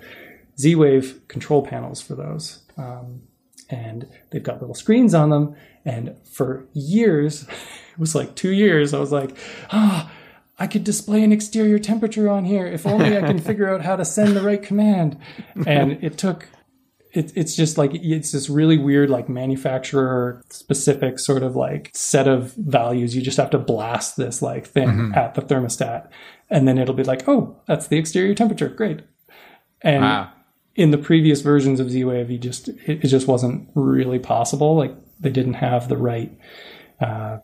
Z-Wave 0.59 1.27
control 1.27 1.65
panels 1.65 2.01
for 2.01 2.15
those. 2.15 2.63
Um, 2.77 3.21
and 3.69 4.07
they've 4.31 4.43
got 4.43 4.61
little 4.61 4.75
screens 4.75 5.13
on 5.13 5.29
them. 5.29 5.55
And 5.85 6.15
for 6.25 6.65
years, 6.73 7.43
it 7.91 7.99
was 7.99 8.15
like 8.15 8.35
two 8.35 8.51
years, 8.51 8.93
I 8.93 8.99
was 8.99 9.11
like, 9.11 9.37
ah, 9.71 10.11
I 10.59 10.67
could 10.67 10.83
display 10.83 11.23
an 11.23 11.31
exterior 11.31 11.77
temperature 11.77 12.29
on 12.29 12.45
here 12.45 12.65
if 12.65 12.85
only 12.85 13.15
I 13.15 13.21
can 13.21 13.39
figure 13.39 13.69
out 13.73 13.81
how 13.81 13.95
to 13.95 14.05
send 14.05 14.35
the 14.35 14.41
right 14.41 14.61
command. 14.61 15.17
And 15.65 16.03
it 16.03 16.17
took, 16.17 16.49
it, 17.17 17.31
it's 17.35 17.55
just 17.55 17.77
like, 17.77 17.91
it's 17.93 18.31
this 18.31 18.49
really 18.49 18.77
weird, 18.77 19.09
like 19.09 19.27
manufacturer 19.27 20.41
specific 20.49 21.19
sort 21.19 21.43
of 21.43 21.55
like 21.55 21.89
set 21.93 22.27
of 22.27 22.53
values. 22.53 23.15
You 23.15 23.21
just 23.21 23.37
have 23.37 23.49
to 23.51 23.57
blast 23.59 24.17
this 24.17 24.41
like 24.41 24.67
thing 24.67 25.11
at 25.15 25.33
the 25.35 25.41
thermostat. 25.41 26.09
And 26.49 26.67
then 26.67 26.77
it'll 26.77 26.95
be 26.95 27.03
like, 27.03 27.27
oh, 27.27 27.59
that's 27.67 27.87
the 27.87 27.97
exterior 27.97 28.33
temperature. 28.35 28.69
Great. 28.69 29.01
And 29.81 30.03
Wow. 30.03 30.31
in 30.75 30.91
the 30.91 30.97
previous 30.97 31.41
versions 31.41 31.79
of 31.79 31.89
Z-Wave, 31.91 32.29
you 32.31 32.37
just 32.37 32.69
it, 32.69 33.03
it 33.03 33.07
just 33.07 33.27
wasn't 33.27 33.69
really 33.75 34.19
possible. 34.19 34.75
Like 34.75 34.95
they 35.19 35.29
didn't 35.31 35.55
have 35.55 35.89
the 35.89 35.97
right 35.97 36.31
uh, 37.01 37.39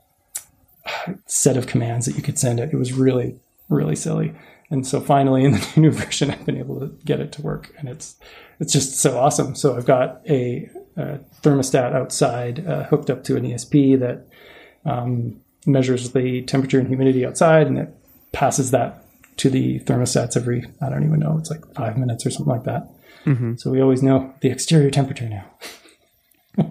set 1.25 1.57
of 1.57 1.67
commands 1.67 2.05
that 2.05 2.15
you 2.15 2.21
could 2.23 2.39
send 2.39 2.59
it. 2.59 2.69
It 2.73 2.77
was 2.77 2.93
really 2.93 3.35
really 3.69 3.95
silly. 3.95 4.33
And 4.69 4.85
so 4.87 4.99
finally, 5.01 5.43
in 5.43 5.51
the 5.53 5.67
new 5.77 5.91
version, 5.91 6.31
I've 6.31 6.45
been 6.45 6.57
able 6.57 6.79
to 6.79 6.87
get 7.05 7.19
it 7.19 7.31
to 7.33 7.41
work, 7.41 7.73
and 7.77 7.87
it's 7.89 8.15
it's 8.63 8.71
just 8.71 8.95
so 8.95 9.19
awesome. 9.19 9.55
So 9.55 9.75
I've 9.75 9.85
got 9.85 10.21
a, 10.27 10.69
a 10.95 11.19
thermostat 11.41 11.93
outside 11.93 12.65
uh, 12.65 12.85
hooked 12.85 13.09
up 13.09 13.25
to 13.25 13.35
an 13.35 13.43
ESP 13.43 13.99
that 13.99 14.25
um, 14.85 15.41
measures 15.65 16.13
the 16.13 16.43
temperature 16.43 16.79
and 16.79 16.87
humidity 16.87 17.25
outside, 17.25 17.67
and 17.67 17.77
it 17.77 17.89
passes 18.31 18.71
that 18.71 19.03
to 19.35 19.49
the 19.49 19.81
thermostats 19.81 20.37
every 20.37 20.63
I 20.81 20.89
don't 20.89 21.03
even 21.03 21.19
know. 21.19 21.37
It's 21.37 21.49
like 21.49 21.73
five 21.75 21.97
minutes 21.97 22.25
or 22.25 22.29
something 22.29 22.53
like 22.53 22.63
that. 22.63 22.89
So 23.57 23.69
we 23.69 23.81
always 23.81 24.01
know 24.01 24.33
the 24.39 24.49
exterior 24.49 24.89
temperature 24.89 25.27
now. 25.27 25.45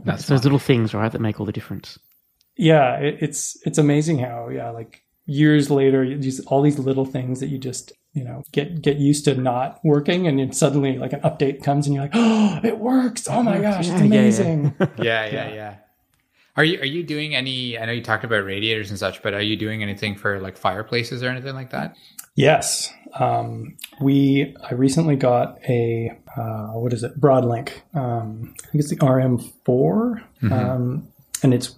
That's 0.04 0.26
those 0.28 0.44
little 0.44 0.58
things, 0.58 0.94
right, 0.94 1.12
that 1.12 1.20
make 1.20 1.40
all 1.40 1.46
the 1.46 1.52
difference. 1.52 1.98
Yeah, 2.56 2.96
it, 3.00 3.18
it's 3.20 3.58
it's 3.66 3.76
amazing 3.76 4.18
how 4.20 4.48
yeah, 4.48 4.70
like 4.70 5.02
years 5.26 5.70
later, 5.70 6.02
you 6.04 6.18
just 6.18 6.46
all 6.46 6.62
these 6.62 6.78
little 6.78 7.04
things 7.04 7.40
that 7.40 7.48
you 7.48 7.58
just 7.58 7.92
you 8.12 8.24
know 8.24 8.42
get 8.52 8.82
get 8.82 8.96
used 8.98 9.24
to 9.26 9.34
not 9.34 9.80
working, 9.84 10.26
and 10.26 10.38
then 10.38 10.52
suddenly 10.52 10.98
like 10.98 11.12
an 11.12 11.20
update 11.20 11.62
comes, 11.62 11.86
and 11.86 11.94
you're 11.94 12.04
like, 12.04 12.12
oh, 12.14 12.60
it 12.62 12.78
works! 12.78 13.26
Oh 13.28 13.42
my 13.42 13.58
gosh, 13.58 13.86
Yeah, 13.86 13.94
it's 13.94 14.02
yeah, 14.02 14.06
yeah. 14.08 14.20
amazing. 14.20 14.74
yeah, 14.98 15.26
yeah, 15.26 15.54
yeah. 15.54 15.76
Are 16.54 16.64
you 16.64 16.78
are 16.80 16.86
you 16.86 17.02
doing 17.02 17.34
any? 17.34 17.78
I 17.78 17.86
know 17.86 17.92
you 17.92 18.02
talked 18.02 18.24
about 18.24 18.44
radiators 18.44 18.90
and 18.90 18.98
such, 18.98 19.22
but 19.22 19.32
are 19.32 19.40
you 19.40 19.56
doing 19.56 19.82
anything 19.82 20.16
for 20.16 20.38
like 20.40 20.56
fireplaces 20.58 21.22
or 21.22 21.28
anything 21.28 21.54
like 21.54 21.70
that? 21.70 21.96
Yes. 22.34 22.92
Um, 23.18 23.76
we, 24.00 24.56
I 24.62 24.72
recently 24.72 25.16
got 25.16 25.58
a, 25.68 26.18
uh, 26.34 26.68
what 26.68 26.94
is 26.94 27.02
it? 27.02 27.20
Broadlink. 27.20 27.72
Um, 27.94 28.54
I 28.64 28.70
think 28.70 28.80
it's 28.80 28.88
the 28.88 28.96
RM4. 28.96 30.24
Um, 30.50 31.08
and 31.42 31.52
it's, 31.52 31.76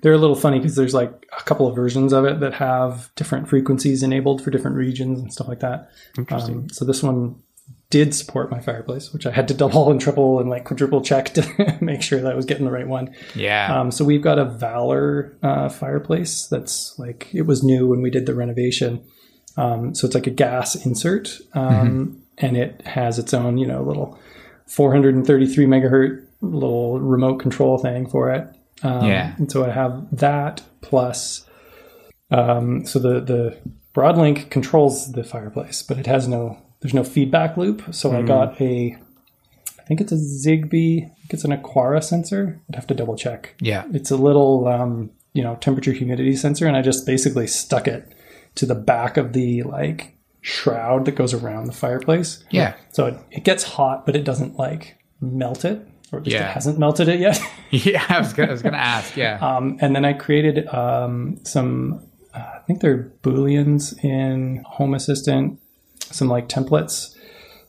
they're 0.00 0.12
a 0.12 0.18
little 0.18 0.36
funny 0.36 0.58
because 0.58 0.76
there's 0.76 0.94
like 0.94 1.26
a 1.38 1.42
couple 1.42 1.66
of 1.66 1.76
versions 1.76 2.12
of 2.12 2.24
it 2.24 2.40
that 2.40 2.54
have 2.54 3.10
different 3.16 3.48
frequencies 3.48 4.02
enabled 4.02 4.42
for 4.42 4.50
different 4.50 4.76
regions 4.76 5.20
and 5.20 5.32
stuff 5.32 5.48
like 5.48 5.60
that. 5.60 5.90
Interesting. 6.16 6.56
Um, 6.56 6.70
so 6.70 6.84
this 6.84 7.02
one 7.02 7.42
did 7.90 8.14
support 8.14 8.50
my 8.50 8.60
fireplace, 8.60 9.12
which 9.12 9.26
I 9.26 9.30
had 9.30 9.48
to 9.48 9.54
double 9.62 9.90
and 9.90 10.00
triple 10.00 10.40
and 10.40 10.48
like 10.48 10.64
quadruple 10.64 11.02
check 11.02 11.34
to 11.34 11.78
make 11.80 12.02
sure 12.02 12.20
that 12.20 12.32
I 12.32 12.36
was 12.36 12.46
getting 12.46 12.64
the 12.64 12.72
right 12.72 12.88
one. 12.88 13.14
Yeah. 13.34 13.78
Um, 13.78 13.90
so 13.90 14.04
we've 14.04 14.22
got 14.22 14.38
a 14.38 14.44
Valor 14.44 15.36
uh, 15.42 15.68
fireplace 15.68 16.46
that's 16.46 16.98
like 16.98 17.28
it 17.34 17.42
was 17.42 17.62
new 17.62 17.88
when 17.88 18.00
we 18.00 18.10
did 18.10 18.26
the 18.26 18.34
renovation. 18.34 19.04
Um, 19.56 19.94
so 19.94 20.06
it's 20.06 20.14
like 20.14 20.28
a 20.28 20.30
gas 20.30 20.86
insert, 20.86 21.38
um, 21.54 22.22
and 22.38 22.56
it 22.56 22.80
has 22.86 23.18
its 23.18 23.34
own 23.34 23.58
you 23.58 23.66
know 23.66 23.82
little 23.82 24.18
433 24.66 25.66
megahertz 25.66 26.24
little 26.40 27.00
remote 27.00 27.38
control 27.38 27.76
thing 27.78 28.08
for 28.08 28.30
it. 28.30 28.48
Um, 28.82 29.06
Yeah. 29.06 29.34
And 29.36 29.50
so 29.50 29.64
I 29.64 29.70
have 29.70 30.06
that 30.16 30.62
plus. 30.80 31.46
Um, 32.30 32.86
so 32.86 32.98
the 32.98 33.20
the 33.20 33.56
Broadlink 33.94 34.50
controls 34.50 35.12
the 35.12 35.24
fireplace, 35.24 35.82
but 35.82 35.98
it 35.98 36.06
has 36.06 36.28
no 36.28 36.58
there's 36.80 36.94
no 36.94 37.04
feedback 37.04 37.56
loop. 37.56 37.82
So 37.94 38.12
I 38.12 38.22
got 38.22 38.60
a 38.60 38.96
I 39.78 39.82
think 39.84 40.00
it's 40.00 40.12
a 40.12 40.16
Zigbee. 40.16 41.04
I 41.04 41.08
think 41.08 41.34
it's 41.34 41.44
an 41.44 41.50
Aqara 41.50 42.02
sensor. 42.02 42.60
I'd 42.68 42.76
have 42.76 42.86
to 42.86 42.94
double 42.94 43.16
check. 43.16 43.54
yeah. 43.60 43.84
It's 43.92 44.10
a 44.12 44.16
little, 44.16 44.68
um, 44.68 45.10
you 45.32 45.42
know, 45.42 45.56
temperature 45.56 45.92
humidity 45.92 46.36
sensor, 46.36 46.68
and 46.68 46.76
I 46.76 46.82
just 46.82 47.04
basically 47.06 47.48
stuck 47.48 47.88
it 47.88 48.12
to 48.54 48.66
the 48.66 48.76
back 48.76 49.16
of 49.16 49.32
the 49.32 49.64
like 49.64 50.16
shroud 50.42 51.04
that 51.06 51.16
goes 51.16 51.34
around 51.34 51.66
the 51.66 51.72
fireplace. 51.72 52.44
Yeah. 52.50 52.74
So 52.92 53.06
it, 53.06 53.18
it 53.32 53.44
gets 53.44 53.64
hot, 53.64 54.06
but 54.06 54.14
it 54.14 54.22
doesn't 54.24 54.56
like 54.56 54.96
melt 55.20 55.64
it, 55.64 55.84
or 56.12 56.18
at 56.18 56.24
least 56.26 56.36
Yeah. 56.36 56.48
it 56.50 56.52
hasn't 56.52 56.78
melted 56.78 57.08
it 57.08 57.20
yet. 57.20 57.38
Yeah. 57.70 58.04
I 58.08 58.18
was 58.18 58.32
gonna, 58.32 58.48
I 58.48 58.52
was 58.52 58.62
gonna 58.62 58.76
ask. 58.76 59.16
Yeah. 59.16 59.38
um, 59.40 59.78
and 59.80 59.94
then 59.94 60.04
I 60.04 60.12
created 60.12 60.66
um, 60.68 61.38
some, 61.44 62.04
uh, 62.34 62.38
I 62.38 62.58
think 62.66 62.80
they're 62.80 63.12
booleans 63.22 63.94
in 64.04 64.64
Home 64.66 64.92
Assistant, 64.94 65.60
some 66.00 66.28
like 66.28 66.48
templates 66.48 67.14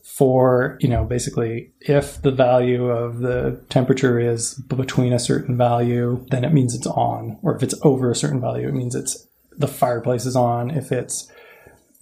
for 0.04 0.77
you 0.82 0.89
know 0.89 1.06
basically 1.06 1.71
if 1.80 2.21
the 2.21 2.32
value 2.32 2.88
of 2.89 3.19
the 3.19 3.63
temperature 3.69 4.19
is 4.19 4.56
between 4.56 5.13
a 5.13 5.19
certain 5.19 5.56
value 5.56 6.25
then 6.32 6.43
it 6.43 6.51
means 6.51 6.75
it's 6.75 6.88
on 6.88 7.38
or 7.43 7.56
if 7.56 7.63
it's 7.63 7.75
over 7.84 8.12
a 8.12 8.15
certain 8.15 8.41
value 8.41 8.67
it 8.67 8.73
means 8.73 8.93
it's 8.95 9.27
the 9.58 9.67
fireplace 9.67 10.25
is 10.25 10.36
on 10.36 10.69
if 10.71 10.91
it's 10.91 11.32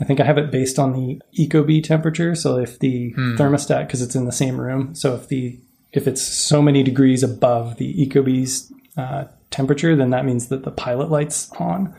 i 0.01 0.05
think 0.05 0.19
i 0.19 0.23
have 0.23 0.37
it 0.37 0.49
based 0.51 0.79
on 0.79 0.93
the 0.93 1.21
ecobee 1.37 1.83
temperature 1.83 2.33
so 2.35 2.57
if 2.57 2.79
the 2.79 3.13
thermostat 3.37 3.85
because 3.85 4.01
it's 4.01 4.15
in 4.15 4.25
the 4.25 4.31
same 4.31 4.59
room 4.59 4.95
so 4.95 5.13
if 5.15 5.27
the 5.27 5.59
if 5.91 6.07
it's 6.07 6.21
so 6.21 6.61
many 6.61 6.83
degrees 6.83 7.23
above 7.23 7.77
the 7.77 7.93
ecobee's 8.05 8.71
uh, 8.97 9.25
temperature 9.51 9.95
then 9.95 10.09
that 10.11 10.25
means 10.25 10.47
that 10.49 10.63
the 10.63 10.71
pilot 10.71 11.09
light's 11.09 11.51
on 11.53 11.95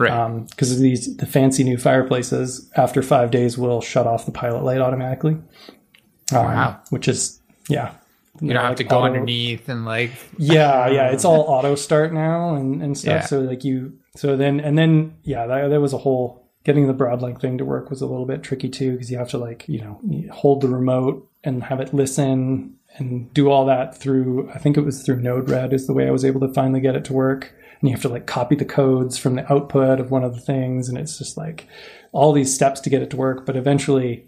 right. 0.00 0.46
because 0.50 0.78
these 0.80 1.16
the 1.16 1.26
fancy 1.26 1.64
new 1.64 1.76
fireplaces 1.76 2.70
after 2.76 3.02
five 3.02 3.30
days 3.30 3.56
will 3.56 3.80
shut 3.80 4.06
off 4.06 4.26
the 4.26 4.32
pilot 4.32 4.64
light 4.64 4.80
automatically. 4.80 5.32
Um, 6.32 6.44
Wow. 6.44 6.80
Which 6.90 7.08
is 7.08 7.40
yeah. 7.68 7.94
you 8.40 8.52
don't 8.52 8.64
have 8.64 8.76
to 8.76 8.84
go 8.84 9.02
underneath 9.02 9.68
and 9.68 9.84
like. 9.84 10.12
Yeah, 10.38 10.88
yeah. 10.88 11.10
It's 11.10 11.24
all 11.24 11.42
auto 11.42 11.74
start 11.74 12.12
now 12.12 12.54
and, 12.54 12.82
and 12.82 12.96
stuff. 12.96 13.22
Yeah. 13.22 13.26
So 13.26 13.40
like 13.40 13.64
you 13.64 13.98
so 14.16 14.36
then 14.36 14.60
and 14.60 14.76
then 14.78 15.16
yeah, 15.22 15.46
that, 15.46 15.68
that 15.68 15.80
was 15.80 15.92
a 15.92 15.98
whole 15.98 16.48
getting 16.64 16.86
the 16.86 16.94
broadlink 16.94 17.40
thing 17.40 17.58
to 17.58 17.64
work 17.64 17.90
was 17.90 18.02
a 18.02 18.06
little 18.06 18.26
bit 18.26 18.42
tricky 18.42 18.68
too 18.68 18.92
because 18.92 19.10
you 19.10 19.18
have 19.18 19.30
to 19.30 19.38
like 19.38 19.66
you 19.68 19.80
know 19.80 20.00
hold 20.32 20.60
the 20.60 20.68
remote 20.68 21.28
and 21.42 21.64
have 21.64 21.80
it 21.80 21.94
listen 21.94 22.76
and 22.96 23.32
do 23.32 23.50
all 23.50 23.64
that 23.66 23.96
through 23.96 24.50
i 24.54 24.58
think 24.58 24.76
it 24.76 24.84
was 24.84 25.02
through 25.02 25.20
node-red 25.20 25.72
is 25.72 25.86
the 25.86 25.92
way 25.92 26.06
i 26.06 26.10
was 26.10 26.24
able 26.24 26.40
to 26.40 26.52
finally 26.52 26.80
get 26.80 26.96
it 26.96 27.04
to 27.04 27.12
work. 27.12 27.54
And 27.80 27.88
you 27.88 27.94
have 27.94 28.02
to 28.02 28.10
like 28.10 28.26
copy 28.26 28.56
the 28.56 28.66
codes 28.66 29.16
from 29.16 29.36
the 29.36 29.50
output 29.50 30.00
of 30.00 30.10
one 30.10 30.22
of 30.22 30.34
the 30.34 30.40
things 30.40 30.88
and 30.90 30.98
it's 30.98 31.16
just 31.16 31.38
like 31.38 31.66
all 32.12 32.32
these 32.32 32.54
steps 32.54 32.78
to 32.80 32.90
get 32.90 33.00
it 33.00 33.08
to 33.10 33.16
work. 33.16 33.46
But 33.46 33.56
eventually 33.56 34.26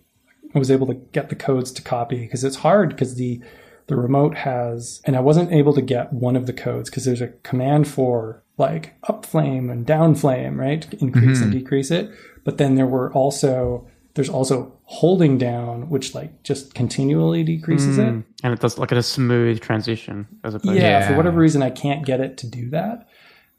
i 0.54 0.58
was 0.58 0.70
able 0.70 0.86
to 0.86 0.94
get 0.94 1.28
the 1.28 1.36
codes 1.36 1.70
to 1.72 1.82
copy 1.82 2.20
because 2.20 2.44
it's 2.44 2.56
hard 2.56 2.90
because 2.90 3.16
the 3.16 3.42
the 3.88 3.96
remote 3.96 4.36
has 4.36 5.02
and 5.04 5.16
i 5.16 5.20
wasn't 5.20 5.52
able 5.52 5.74
to 5.74 5.82
get 5.82 6.12
one 6.12 6.36
of 6.36 6.46
the 6.46 6.52
codes 6.52 6.88
because 6.88 7.04
there's 7.04 7.20
a 7.20 7.28
command 7.42 7.86
for 7.88 8.42
like 8.58 8.94
up 9.08 9.24
flame 9.26 9.70
and 9.70 9.86
down 9.86 10.14
flame 10.14 10.58
right 10.58 10.92
increase 10.94 11.40
and 11.40 11.50
mm-hmm. 11.50 11.58
decrease 11.58 11.90
it. 11.90 12.10
But 12.44 12.58
then 12.58 12.74
there 12.74 12.86
were 12.86 13.12
also 13.12 13.86
there's 14.14 14.28
also 14.28 14.72
holding 14.84 15.38
down 15.38 15.88
which 15.88 16.14
like 16.14 16.42
just 16.42 16.74
continually 16.74 17.42
decreases 17.42 17.96
it. 17.98 18.06
And 18.06 18.26
it 18.44 18.60
does 18.60 18.78
like 18.78 18.92
a 18.92 19.02
smooth 19.02 19.60
transition 19.60 20.26
as 20.44 20.54
opposed 20.54 20.76
yeah, 20.76 20.82
Yeah. 21.00 21.08
for 21.08 21.16
whatever 21.16 21.40
reason 21.40 21.62
i 21.62 21.70
can't 21.70 22.04
get 22.04 22.20
it 22.20 22.36
to 22.38 22.46
do 22.46 22.68
that. 22.70 23.08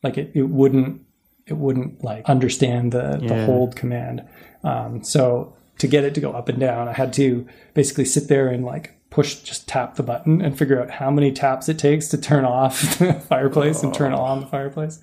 Like 0.04 0.18
it, 0.18 0.32
it 0.34 0.43
wouldn't 0.49 1.01
it 1.47 1.58
wouldn't 1.58 2.04
like 2.04 2.24
understand 2.30 2.91
the, 2.91 3.18
the 3.22 3.45
hold 3.45 3.76
command. 3.76 4.24
Um, 4.64 5.04
so 5.04 5.56
to 5.80 5.88
get 5.88 6.04
it 6.04 6.14
to 6.16 6.22
go 6.22 6.32
up 6.32 6.47
and 6.49 6.60
down 6.60 6.88
i 6.88 6.93
had 6.93 7.12
to 7.14 7.45
basically 7.74 8.06
sit 8.06 8.28
there 8.28 8.47
and 8.47 8.64
like 8.64 8.93
push 9.10 9.36
just 9.41 9.68
tap 9.68 9.95
the 9.95 10.01
button 10.04 10.41
and 10.41 10.58
figure 10.58 10.82
out 10.82 10.89
how 10.89 11.12
many 11.12 11.32
taps 11.32 11.70
it 11.70 11.78
takes 11.78 12.08
to 12.08 12.18
turn 12.18 12.45
off 12.45 12.82
the 12.99 13.14
fireplace 13.14 13.84
and 13.84 13.93
turn 13.93 14.12
on 14.12 14.39
the 14.39 14.47
fireplace. 14.47 14.99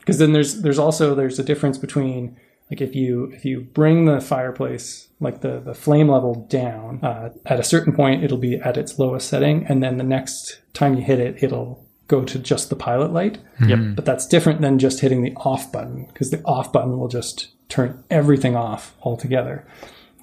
Because 0.00 0.18
then 0.18 0.32
there's 0.32 0.62
there's 0.62 0.78
also 0.80 1.14
there's 1.14 1.38
a 1.38 1.44
difference 1.44 1.78
between 1.78 2.36
Like 2.70 2.80
if 2.80 2.96
you 2.96 3.30
if 3.32 3.44
you 3.44 3.60
bring 3.60 4.06
the 4.06 4.20
fireplace 4.20 5.08
like 5.20 5.40
the 5.40 5.60
the 5.60 5.74
flame 5.74 6.08
level 6.08 6.46
down 6.50 7.00
uh, 7.02 7.30
at 7.46 7.60
a 7.60 7.64
certain 7.64 7.92
point, 7.94 8.24
it'll 8.24 8.38
be 8.38 8.56
at 8.56 8.76
its 8.76 8.98
lowest 8.98 9.28
setting, 9.28 9.64
and 9.66 9.82
then 9.82 9.98
the 9.98 10.04
next 10.04 10.60
time 10.72 10.94
you 10.94 11.02
hit 11.02 11.20
it, 11.20 11.42
it'll 11.42 11.86
go 12.08 12.24
to 12.24 12.38
just 12.38 12.70
the 12.70 12.76
pilot 12.76 13.12
light. 13.12 13.38
Yep. 13.66 13.96
But 13.96 14.04
that's 14.04 14.26
different 14.26 14.60
than 14.60 14.78
just 14.78 15.00
hitting 15.00 15.22
the 15.22 15.34
off 15.36 15.72
button 15.72 16.06
because 16.06 16.30
the 16.30 16.42
off 16.44 16.72
button 16.72 16.98
will 16.98 17.08
just 17.08 17.48
turn 17.68 18.02
everything 18.10 18.56
off 18.56 18.94
altogether. 19.02 19.66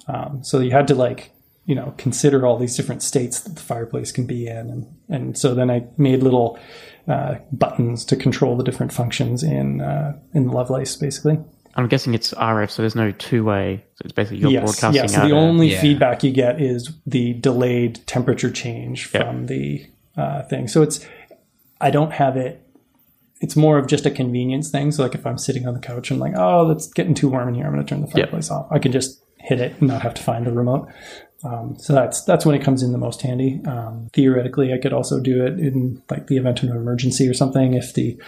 Um, 0.06 0.42
so 0.42 0.60
you 0.60 0.70
had 0.70 0.88
to 0.88 0.94
like 0.94 1.32
you 1.66 1.74
know 1.74 1.94
consider 1.96 2.46
all 2.46 2.58
these 2.58 2.76
different 2.76 3.02
states 3.02 3.40
that 3.40 3.54
the 3.54 3.62
fireplace 3.62 4.12
can 4.12 4.26
be 4.26 4.46
in, 4.46 4.70
and 4.70 4.96
and 5.08 5.38
so 5.38 5.54
then 5.54 5.70
I 5.70 5.86
made 5.96 6.22
little 6.22 6.58
uh, 7.08 7.36
buttons 7.52 8.04
to 8.06 8.16
control 8.16 8.56
the 8.56 8.64
different 8.64 8.92
functions 8.92 9.42
in 9.42 9.80
uh, 9.80 10.18
in 10.34 10.48
Lovelace 10.48 10.96
basically. 10.96 11.38
I'm 11.76 11.88
guessing 11.88 12.14
it's 12.14 12.32
RF, 12.34 12.70
so 12.70 12.82
there's 12.82 12.94
no 12.94 13.10
two 13.12 13.44
way. 13.44 13.84
So 13.96 14.02
it's 14.04 14.12
basically 14.12 14.38
you're 14.38 14.50
yes, 14.52 14.62
broadcasting 14.64 14.94
yeah. 15.02 15.06
So 15.06 15.18
out. 15.22 15.28
the 15.28 15.34
a- 15.34 15.38
only 15.38 15.72
yeah. 15.72 15.80
feedback 15.80 16.22
you 16.22 16.30
get 16.30 16.60
is 16.60 16.92
the 17.06 17.32
delayed 17.34 18.06
temperature 18.06 18.50
change 18.50 19.10
Yeah. 19.12 19.24
from 19.24 19.46
the 19.46 19.86
uh, 20.16 20.42
thing. 20.44 20.68
So 20.68 20.82
it's 20.82 21.04
I 21.80 21.90
don't 21.90 22.12
have 22.12 22.36
it. 22.36 22.60
It's 23.40 23.56
more 23.56 23.76
of 23.78 23.88
just 23.88 24.06
a 24.06 24.10
convenience 24.10 24.70
thing. 24.70 24.92
So 24.92 25.02
like 25.02 25.14
if 25.14 25.26
I'm 25.26 25.36
sitting 25.38 25.66
on 25.66 25.74
the 25.74 25.80
couch 25.80 26.10
and 26.10 26.20
like, 26.20 26.34
oh, 26.36 26.70
it's 26.70 26.86
getting 26.86 27.14
too 27.14 27.28
warm 27.28 27.48
in 27.48 27.54
here, 27.54 27.66
I'm 27.66 27.72
going 27.74 27.84
to 27.84 27.88
turn 27.88 28.00
the 28.00 28.06
Yeah. 28.08 28.24
fireplace 28.24 28.50
off. 28.50 28.68
I 28.70 28.78
can 28.78 28.92
just 28.92 29.22
hit 29.38 29.60
it 29.60 29.74
and 29.80 29.88
not 29.88 30.02
have 30.02 30.14
to 30.14 30.22
find 30.22 30.46
the 30.46 30.52
remote. 30.52 30.88
Um, 31.42 31.76
so 31.78 31.92
that's 31.92 32.22
that's 32.24 32.46
when 32.46 32.54
it 32.54 32.62
comes 32.62 32.82
in 32.82 32.92
the 32.92 32.98
most 32.98 33.20
handy. 33.20 33.60
Um, 33.66 34.08
theoretically, 34.14 34.72
I 34.72 34.78
could 34.78 34.94
also 34.94 35.20
do 35.20 35.44
it 35.44 35.58
in 35.58 36.02
like 36.08 36.28
the 36.28 36.38
event 36.38 36.62
of 36.62 36.70
an 36.70 36.76
emergency 36.76 37.28
or 37.28 37.34
something. 37.34 37.74
If 37.74 37.92
the, 37.92 38.18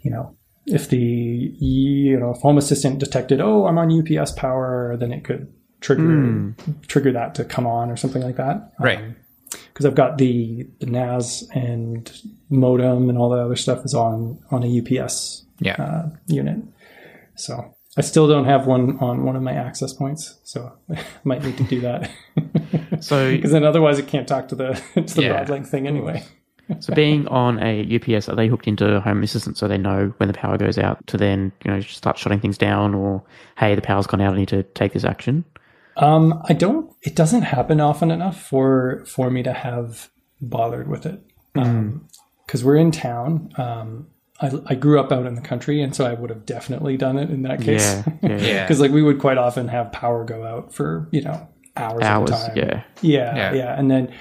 you 0.00 0.10
know, 0.10 0.34
if 0.66 0.88
the 0.88 0.98
you 0.98 2.18
know 2.18 2.30
if 2.30 2.38
Home 2.42 2.58
Assistant 2.58 2.98
detected, 2.98 3.40
oh, 3.40 3.66
I'm 3.66 3.78
on 3.78 3.90
UPS 4.00 4.32
power, 4.32 4.96
then 4.98 5.12
it 5.12 5.24
could 5.24 5.52
trigger 5.80 6.54
trigger 6.88 7.12
that 7.12 7.34
to 7.36 7.44
come 7.44 7.66
on 7.66 7.90
or 7.90 7.96
something 7.96 8.22
like 8.22 8.36
that. 8.36 8.72
Right. 8.80 9.00
Because 9.50 9.86
I've 9.86 9.94
got 9.94 10.18
the 10.18 10.66
the 10.80 10.86
NAS 10.86 11.46
and 11.54 12.10
modem 12.50 13.08
and 13.08 13.16
all 13.18 13.30
the 13.30 13.36
other 13.38 13.56
stuff 13.56 13.84
is 13.84 13.94
on 13.94 14.38
on 14.50 14.62
a 14.64 14.80
UPS 14.80 15.44
Yeah. 15.60 15.74
uh, 15.74 16.08
unit. 16.26 16.58
So 17.36 17.74
I 17.96 18.00
still 18.00 18.26
don't 18.28 18.46
have 18.46 18.66
one 18.66 18.98
on 18.98 19.24
one 19.24 19.36
of 19.36 19.42
my 19.42 19.52
access 19.52 19.92
points, 19.92 20.38
so 20.44 20.72
I 20.90 20.98
might 21.24 21.42
need 21.44 21.56
to 21.58 21.64
do 21.64 21.80
that. 21.82 22.10
So, 23.00 23.30
Because 23.36 23.52
then 23.52 23.64
otherwise 23.64 23.98
it 23.98 24.06
can't 24.08 24.26
talk 24.26 24.48
to 24.48 24.54
the 24.54 24.72
to 24.94 25.14
the 25.14 25.22
Yeah. 25.22 25.44
Broadlink 25.44 25.66
thing 25.68 25.86
anyway. 25.86 26.24
So 26.80 26.94
being 26.94 27.28
on 27.28 27.58
a 27.62 27.96
UPS, 27.96 28.28
are 28.28 28.34
they 28.36 28.48
hooked 28.48 28.66
into 28.66 29.00
Home 29.00 29.22
Assistant 29.22 29.56
so 29.56 29.68
they 29.68 29.78
know 29.78 30.12
when 30.16 30.26
the 30.28 30.32
power 30.34 30.56
goes 30.58 30.78
out 30.78 31.06
to 31.08 31.16
then 31.16 31.52
you 31.64 31.70
know 31.70 31.80
start 31.80 32.18
shutting 32.18 32.40
things 32.40 32.58
down, 32.58 32.94
or 32.94 33.22
hey, 33.58 33.74
the 33.74 33.82
power's 33.82 34.06
gone 34.06 34.20
out, 34.20 34.34
I 34.34 34.38
need 34.38 34.48
to 34.48 34.62
take 34.62 34.92
this 34.92 35.04
action? 35.04 35.44
Um, 35.96 36.42
I 36.48 36.52
don't. 36.52 36.92
It 37.02 37.14
doesn't 37.16 37.42
happen 37.42 37.80
often 37.80 38.10
enough 38.10 38.40
for 38.42 39.04
for 39.06 39.30
me 39.30 39.42
to 39.44 39.52
have 39.52 40.10
bothered 40.40 40.88
with 40.88 41.06
it. 41.06 41.20
Because 41.54 42.62
we're 42.64 42.76
in 42.76 42.90
town. 42.90 43.50
Um, 43.56 44.06
I, 44.40 44.50
I 44.66 44.74
grew 44.74 45.00
up 45.00 45.10
out 45.12 45.24
in 45.24 45.34
the 45.34 45.40
country, 45.40 45.80
and 45.80 45.96
so 45.96 46.04
I 46.04 46.12
would 46.12 46.28
have 46.28 46.44
definitely 46.44 46.98
done 46.98 47.16
it 47.16 47.30
in 47.30 47.42
that 47.42 47.62
case. 47.62 47.82
Yeah, 47.82 48.02
yeah, 48.22 48.28
yeah. 48.36 48.36
Yeah. 48.46 48.64
Because 48.64 48.80
like 48.80 48.90
we 48.90 49.02
would 49.02 49.18
quite 49.18 49.38
often 49.38 49.68
have 49.68 49.90
power 49.92 50.24
go 50.24 50.44
out 50.44 50.74
for 50.74 51.08
you 51.12 51.22
know 51.22 51.48
hours, 51.76 52.02
Hours, 52.02 52.30
at 52.30 52.42
a 52.42 52.54
time. 52.54 52.56
yeah. 52.58 52.82
yeah, 53.00 53.36
Yeah. 53.36 53.52
yeah, 53.54 53.78
And 53.78 53.90
then 53.90 54.12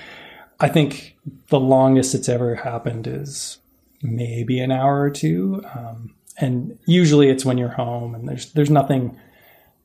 I 0.59 0.69
think 0.69 1.14
the 1.49 1.59
longest 1.59 2.13
it's 2.15 2.29
ever 2.29 2.55
happened 2.55 3.07
is 3.07 3.57
maybe 4.01 4.59
an 4.59 4.71
hour 4.71 5.01
or 5.01 5.09
two. 5.09 5.63
Um, 5.75 6.15
and 6.37 6.77
usually 6.85 7.29
it's 7.29 7.45
when 7.45 7.57
you're 7.57 7.69
home, 7.69 8.13
and 8.15 8.27
there's 8.27 8.51
there's 8.53 8.69
nothing 8.69 9.17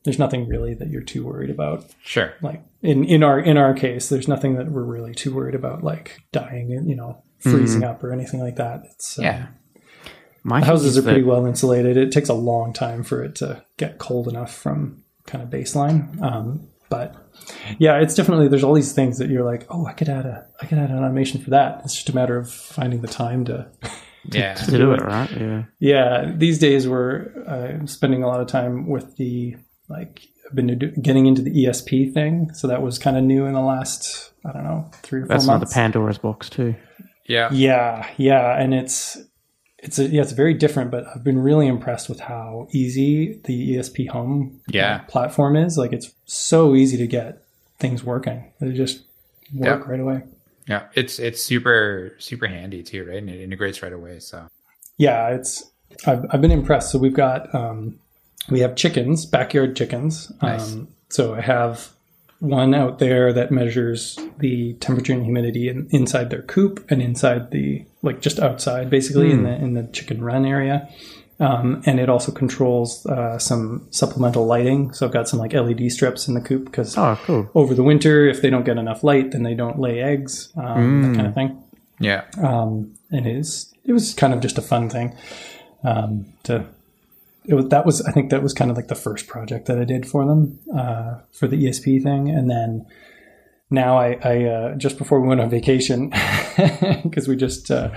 there's 0.03 0.19
nothing 0.19 0.47
really 0.47 0.73
that 0.73 0.89
you're 0.89 1.01
too 1.03 1.23
worried 1.25 1.51
about 1.51 1.85
Sure. 2.03 2.33
like 2.41 2.63
in 2.81 3.03
in 3.05 3.21
our 3.23 3.39
in 3.39 3.55
our 3.55 3.71
case 3.73 4.09
there's 4.09 4.27
nothing 4.27 4.55
that 4.55 4.71
we're 4.71 4.81
really 4.83 5.13
too 5.13 5.31
worried 5.33 5.53
about 5.53 5.83
like 5.83 6.23
dying 6.31 6.73
and 6.73 6.89
you 6.89 6.95
know 6.95 7.21
freezing 7.39 7.83
up 7.83 8.03
or 8.03 8.11
anything 8.11 8.39
like 8.39 8.55
that 8.55 8.81
it's 8.85 9.19
uh, 9.19 9.21
Yeah. 9.21 9.47
My 10.43 10.63
houses 10.65 10.97
are 10.97 11.03
pretty 11.03 11.21
that- 11.21 11.27
well 11.27 11.45
insulated 11.45 11.97
it 11.97 12.11
takes 12.11 12.29
a 12.29 12.33
long 12.33 12.73
time 12.73 13.03
for 13.03 13.23
it 13.23 13.35
to 13.35 13.63
get 13.77 13.99
cold 13.99 14.27
enough 14.27 14.51
from 14.51 15.03
kind 15.27 15.43
of 15.43 15.51
baseline 15.51 16.19
um, 16.23 16.67
but 16.91 17.15
yeah 17.79 17.99
it's 17.99 18.13
definitely 18.13 18.47
there's 18.47 18.63
all 18.63 18.75
these 18.75 18.93
things 18.93 19.17
that 19.17 19.29
you're 19.29 19.43
like 19.43 19.65
oh 19.71 19.87
i 19.87 19.93
could 19.93 20.09
add 20.09 20.25
a 20.27 20.45
i 20.61 20.65
could 20.67 20.77
add 20.77 20.91
an 20.91 20.97
animation 20.97 21.41
for 21.41 21.49
that 21.49 21.81
it's 21.83 21.95
just 21.95 22.09
a 22.09 22.15
matter 22.15 22.37
of 22.37 22.51
finding 22.51 23.01
the 23.01 23.07
time 23.07 23.43
to 23.45 23.67
Yeah. 24.25 24.53
to 24.53 24.77
do 24.77 24.91
it, 24.91 25.01
right? 25.01 25.31
Yeah. 25.31 25.63
yeah 25.79 26.31
these 26.35 26.59
days 26.59 26.87
we're 26.87 27.31
uh, 27.47 27.85
spending 27.87 28.21
a 28.21 28.27
lot 28.27 28.39
of 28.41 28.45
time 28.47 28.87
with 28.87 29.15
the 29.17 29.55
like 29.89 30.21
i've 30.47 30.55
been 30.55 30.93
getting 31.01 31.25
into 31.25 31.41
the 31.41 31.65
esp 31.65 32.13
thing 32.13 32.53
so 32.53 32.67
that 32.67 32.83
was 32.83 32.99
kind 32.99 33.17
of 33.17 33.23
new 33.23 33.45
in 33.47 33.53
the 33.53 33.61
last 33.61 34.31
i 34.45 34.51
don't 34.51 34.63
know 34.63 34.89
three 35.01 35.21
or 35.21 35.25
four 35.25 35.29
That's 35.29 35.45
another 35.45 35.59
months 35.61 35.73
Pandora's 35.73 36.17
box 36.19 36.49
too. 36.51 36.75
Yeah. 37.27 37.49
yeah 37.51 38.07
yeah 38.17 38.61
and 38.61 38.73
it's 38.75 39.17
it's 39.81 39.97
a, 39.99 40.05
yeah 40.07 40.21
it's 40.21 40.31
very 40.31 40.53
different 40.53 40.91
but 40.91 41.05
i've 41.13 41.23
been 41.23 41.39
really 41.39 41.67
impressed 41.67 42.07
with 42.09 42.19
how 42.19 42.67
easy 42.71 43.39
the 43.45 43.75
ESPHome 43.77 44.57
Yeah. 44.69 44.95
uh, 44.95 44.99
platform 45.09 45.55
is 45.55 45.77
like 45.77 45.91
it's 45.93 46.13
so 46.25 46.75
easy 46.75 46.97
to 46.97 47.07
get 47.07 47.43
things 47.79 48.03
working 48.03 48.51
they 48.59 48.71
just 48.73 49.03
work 49.53 49.83
Yeah. 49.85 49.91
right 49.91 49.99
away 49.99 50.21
Yeah. 50.67 50.83
It's 50.93 51.17
it's 51.19 51.41
super 51.41 52.13
super 52.19 52.47
handy 52.47 52.83
too, 52.83 53.03
right? 53.05 53.17
And 53.17 53.29
it 53.29 53.41
integrates 53.41 53.81
right 53.81 53.91
away. 53.93 54.19
So 54.19 54.47
yeah 54.97 55.29
it's 55.29 55.71
I've, 56.05 56.25
I've 56.31 56.41
been 56.41 56.51
impressed 56.51 56.91
so 56.91 56.99
we've 56.99 57.13
got 57.15 57.53
um, 57.55 57.99
we 58.49 58.59
have 58.61 58.75
chickens 58.75 59.25
backyard 59.25 59.75
chickens 59.75 60.31
Nice. 60.41 60.73
um, 60.73 60.87
so 61.09 61.33
i 61.35 61.41
have 61.41 61.89
one 62.41 62.73
out 62.73 62.97
there 62.99 63.31
that 63.31 63.51
measures 63.51 64.17
the 64.39 64.73
temperature 64.73 65.13
and 65.13 65.23
humidity 65.23 65.69
in, 65.69 65.87
inside 65.91 66.29
their 66.31 66.41
coop 66.41 66.83
and 66.89 67.01
inside 67.01 67.51
the 67.51 67.85
like 68.01 68.19
just 68.19 68.39
outside 68.39 68.89
basically 68.89 69.31
in 69.31 69.43
the 69.43 69.53
in 69.53 69.73
the 69.75 69.83
chicken 69.93 70.23
run 70.23 70.45
area. 70.45 70.89
Um, 71.39 71.81
and 71.87 71.99
it 71.99 72.07
also 72.09 72.31
controls 72.31 73.03
uh, 73.07 73.39
some 73.39 73.87
supplemental 73.91 74.45
lighting. 74.45 74.91
So 74.93 75.05
i've 75.07 75.13
got 75.13 75.27
some 75.29 75.39
like 75.39 75.53
led 75.53 75.89
strips 75.91 76.27
in 76.27 76.33
the 76.33 76.41
coop 76.41 76.65
because 76.65 76.97
Oh, 76.97 77.17
cool. 77.23 77.49
over 77.55 77.73
the 77.73 77.83
winter 77.83 78.27
if 78.27 78.41
they 78.41 78.49
don't 78.49 78.63
get 78.65 78.77
enough 78.77 79.03
light 79.03 79.31
then 79.31 79.43
they 79.43 79.53
don't 79.55 79.79
lay 79.79 80.01
eggs 80.01 80.51
um, 80.57 81.01
that 81.03 81.15
kind 81.15 81.27
of 81.27 81.33
thing. 81.35 81.63
Yeah. 81.99 82.25
um, 82.41 82.93
and 83.11 83.25
it 83.27 83.35
is 83.35 83.73
it 83.85 83.93
was 83.93 84.13
kind 84.15 84.33
of 84.33 84.39
just 84.41 84.57
a 84.57 84.61
fun 84.63 84.89
thing 84.89 85.15
um, 85.83 86.25
to 86.43 86.65
it 87.45 87.53
was 87.53 87.67
that 87.69 87.85
was 87.85 88.01
I 88.01 88.11
think 88.11 88.29
that 88.29 88.43
was 88.43 88.53
kind 88.53 88.69
of 88.71 88.77
like 88.77 88.87
the 88.87 88.95
first 88.95 89.27
project 89.27 89.65
that 89.67 89.79
I 89.79 89.83
did 89.83 90.07
for 90.07 90.25
them 90.25 90.59
uh, 90.75 91.19
for 91.31 91.47
the 91.47 91.63
ESP 91.63 92.03
thing, 92.03 92.29
and 92.29 92.49
then 92.49 92.85
now 93.69 93.97
I, 93.97 94.19
I 94.23 94.43
uh, 94.43 94.75
just 94.75 94.97
before 94.97 95.19
we 95.21 95.27
went 95.27 95.41
on 95.41 95.49
vacation 95.49 96.09
because 97.03 97.27
we 97.27 97.35
just 97.35 97.71
uh, 97.71 97.89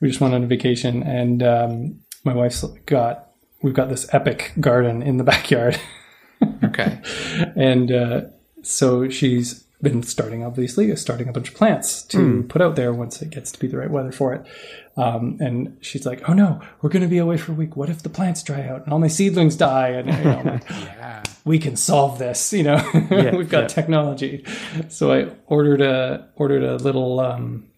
we 0.00 0.08
just 0.08 0.20
went 0.20 0.34
on 0.34 0.44
a 0.44 0.46
vacation 0.46 1.02
and 1.02 1.42
um, 1.42 2.00
my 2.24 2.34
wife's 2.34 2.62
got 2.86 3.30
we've 3.62 3.74
got 3.74 3.88
this 3.88 4.12
epic 4.12 4.52
garden 4.60 5.02
in 5.02 5.16
the 5.16 5.24
backyard 5.32 5.80
Okay. 6.64 7.00
and 7.56 7.90
uh, 7.90 8.20
so 8.62 9.08
she's 9.08 9.64
been 9.82 10.02
starting 10.02 10.44
obviously 10.44 10.94
starting 10.96 11.28
a 11.28 11.32
bunch 11.32 11.48
of 11.48 11.54
plants 11.54 12.02
to 12.04 12.44
put 12.44 12.62
out 12.62 12.76
there 12.76 12.92
once 12.92 13.20
it 13.20 13.30
gets 13.30 13.50
to 13.52 13.58
be 13.58 13.66
the 13.66 13.76
right 13.76 13.90
weather 13.90 14.12
for 14.12 14.32
it. 14.32 14.46
Um, 14.96 15.38
and 15.40 15.76
she's 15.80 16.06
like 16.06 16.28
oh 16.28 16.32
no 16.34 16.60
we're 16.80 16.90
going 16.90 17.02
to 17.02 17.08
be 17.08 17.18
away 17.18 17.36
for 17.36 17.52
a 17.52 17.54
week. 17.54 17.76
What 17.76 17.90
if 17.90 18.02
the 18.02 18.08
plants 18.08 18.42
dry 18.42 18.66
out 18.68 18.84
and 18.84 18.92
all 18.92 18.98
my 18.98 19.08
seedlings 19.08 19.56
die? 19.56 19.88
And 19.88 20.08
you 20.08 20.24
know, 20.24 20.42
like, 20.44 20.68
Yeah. 20.70 21.22
we 21.44 21.58
can 21.58 21.76
solve 21.76 22.18
this 22.18 22.52
you 22.52 22.62
know? 22.62 22.82
We've 23.10 23.48
got 23.48 23.62
yeah. 23.62 23.66
technology. 23.68 24.44
So 24.88 25.12
i 25.12 25.28
ordered 25.46 25.80
a 25.80 26.28
ordered 26.36 26.62
a 26.62 26.76
little 26.76 27.18
um, 27.20 27.68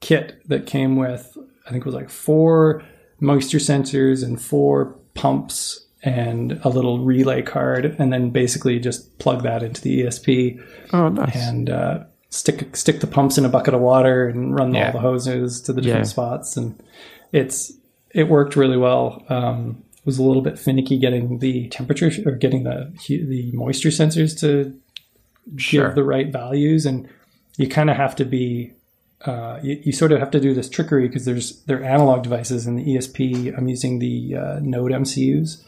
kit 0.00 0.42
that 0.48 0.66
came 0.66 0.96
with 0.96 1.36
i 1.66 1.70
think 1.70 1.82
it 1.82 1.86
was 1.86 1.94
like 1.94 2.10
four 2.10 2.82
moisture 3.18 3.58
sensors 3.58 4.22
and 4.22 4.40
four 4.40 4.94
pumps 5.14 5.85
and 6.06 6.58
a 6.62 6.68
little 6.68 7.00
relay 7.04 7.42
card 7.42 7.96
and 7.98 8.12
then 8.12 8.30
basically 8.30 8.78
just 8.78 9.18
plug 9.18 9.42
that 9.42 9.62
into 9.62 9.82
the 9.82 10.02
esp 10.02 10.58
Oh, 10.92 11.08
nice. 11.08 11.34
and 11.36 11.68
uh, 11.68 12.04
stick 12.30 12.76
stick 12.76 13.00
the 13.00 13.06
pumps 13.06 13.36
in 13.38 13.44
a 13.44 13.48
bucket 13.48 13.74
of 13.74 13.80
water 13.80 14.28
and 14.28 14.54
run 14.58 14.72
Yeah. 14.72 14.86
all 14.86 14.92
the 14.92 14.98
hoses 15.00 15.60
to 15.62 15.72
the 15.72 15.80
different 15.82 16.06
Yeah. 16.06 16.10
spots 16.10 16.56
and 16.56 16.80
it's 17.32 17.72
it 18.14 18.28
worked 18.28 18.56
really 18.56 18.76
well 18.76 19.24
um, 19.28 19.82
it 19.98 20.06
was 20.06 20.18
a 20.18 20.22
little 20.22 20.42
bit 20.42 20.58
finicky 20.58 20.96
getting 20.98 21.40
the 21.40 21.68
temperature 21.68 22.10
or 22.24 22.32
getting 22.32 22.62
the 22.62 22.92
the 23.08 23.50
moisture 23.52 23.90
sensors 23.90 24.38
to 24.40 24.72
Sure. 25.56 25.86
give 25.88 25.94
the 25.96 26.04
right 26.04 26.32
values 26.32 26.86
and 26.86 27.08
you 27.56 27.68
kind 27.68 27.90
of 27.90 27.96
have 27.96 28.14
to 28.16 28.24
be 28.24 28.72
uh, 29.24 29.58
you, 29.62 29.80
you 29.84 29.92
sort 29.92 30.12
of 30.12 30.18
have 30.18 30.30
to 30.30 30.40
do 30.40 30.52
this 30.54 30.68
trickery 30.68 31.08
because 31.08 31.24
there's 31.24 31.62
they're 31.62 31.82
analog 31.82 32.22
devices 32.22 32.66
in 32.66 32.76
the 32.76 32.84
ESP. 32.84 33.56
I'm 33.56 33.68
using 33.68 33.98
the 33.98 34.36
uh, 34.36 34.58
Node 34.60 34.92
MCUs, 34.92 35.62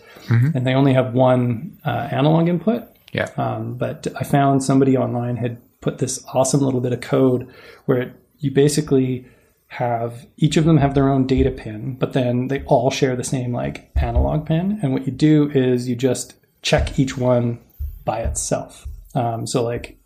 and 0.55 0.67
they 0.67 0.75
only 0.75 0.93
have 0.93 1.15
one 1.15 1.79
uh, 1.85 2.09
analog 2.11 2.49
input. 2.49 2.85
Yeah. 3.13 3.31
Um, 3.37 3.75
but 3.75 4.07
I 4.21 4.25
found 4.25 4.63
somebody 4.63 4.97
online 4.97 5.37
had 5.37 5.59
put 5.81 5.99
this 5.99 6.25
awesome 6.35 6.61
little 6.61 6.81
bit 6.81 6.93
of 6.93 7.01
code 7.01 7.51
where 7.87 8.03
it, 8.03 8.13
you 8.39 8.51
basically 8.51 9.27
have 9.69 10.27
each 10.37 10.57
of 10.57 10.65
them 10.65 10.79
have 10.79 10.95
their 10.95 11.09
own 11.09 11.27
data 11.27 11.51
pin, 11.51 11.95
but 11.97 12.13
then 12.13 12.49
they 12.49 12.63
all 12.65 12.91
share 12.91 13.17
the 13.17 13.25
same 13.25 13.53
like 13.53 13.91
analog 13.97 14.47
pin. 14.47 14.79
And 14.83 14.93
what 14.93 15.07
you 15.07 15.13
do 15.13 15.51
is 15.51 15.89
you 15.89 15.97
just 15.97 16.35
check 16.63 16.99
each 16.99 17.17
one 17.17 17.59
by 18.05 18.21
itself. 18.21 18.87
Um, 19.15 19.47
so 19.47 19.63
like 19.63 19.98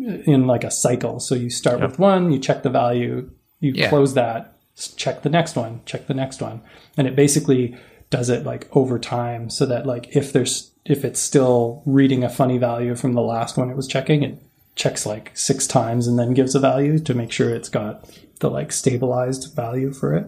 in 0.00 0.46
like 0.46 0.64
a 0.64 0.70
cycle. 0.70 1.20
So 1.20 1.34
you 1.34 1.50
start 1.50 1.80
with 1.80 1.98
one, 1.98 2.32
you 2.32 2.38
check 2.38 2.62
the 2.62 2.70
value, 2.70 3.30
you 3.60 3.72
Yeah. 3.74 3.88
close 3.88 4.14
that, 4.14 4.54
check 4.96 5.22
the 5.22 5.28
next 5.28 5.56
one, 5.56 5.80
check 5.84 6.06
the 6.06 6.14
next 6.14 6.40
one, 6.40 6.60
and 6.96 7.06
it 7.06 7.14
basically 7.16 7.76
does 8.08 8.28
it 8.28 8.44
like 8.44 8.68
over 8.74 8.98
time, 8.98 9.50
so 9.50 9.66
that 9.66 9.86
like 9.86 10.16
if 10.16 10.32
there's 10.32 10.70
if 10.86 11.04
it's 11.04 11.20
still 11.20 11.82
reading 11.84 12.24
a 12.24 12.28
funny 12.28 12.56
value 12.58 12.94
from 12.96 13.12
the 13.12 13.20
last 13.20 13.56
one 13.56 13.70
it 13.70 13.76
was 13.76 13.86
checking, 13.86 14.22
it 14.22 14.38
checks 14.74 15.04
like 15.04 15.30
six 15.34 15.66
times 15.66 16.06
and 16.06 16.18
then 16.18 16.32
gives 16.32 16.54
a 16.54 16.60
value 16.60 16.98
to 16.98 17.12
make 17.14 17.30
sure 17.30 17.54
it's 17.54 17.68
got 17.68 18.08
the 18.40 18.50
like 18.50 18.72
stabilized 18.72 19.54
value 19.54 19.92
for 19.92 20.16
it. 20.16 20.26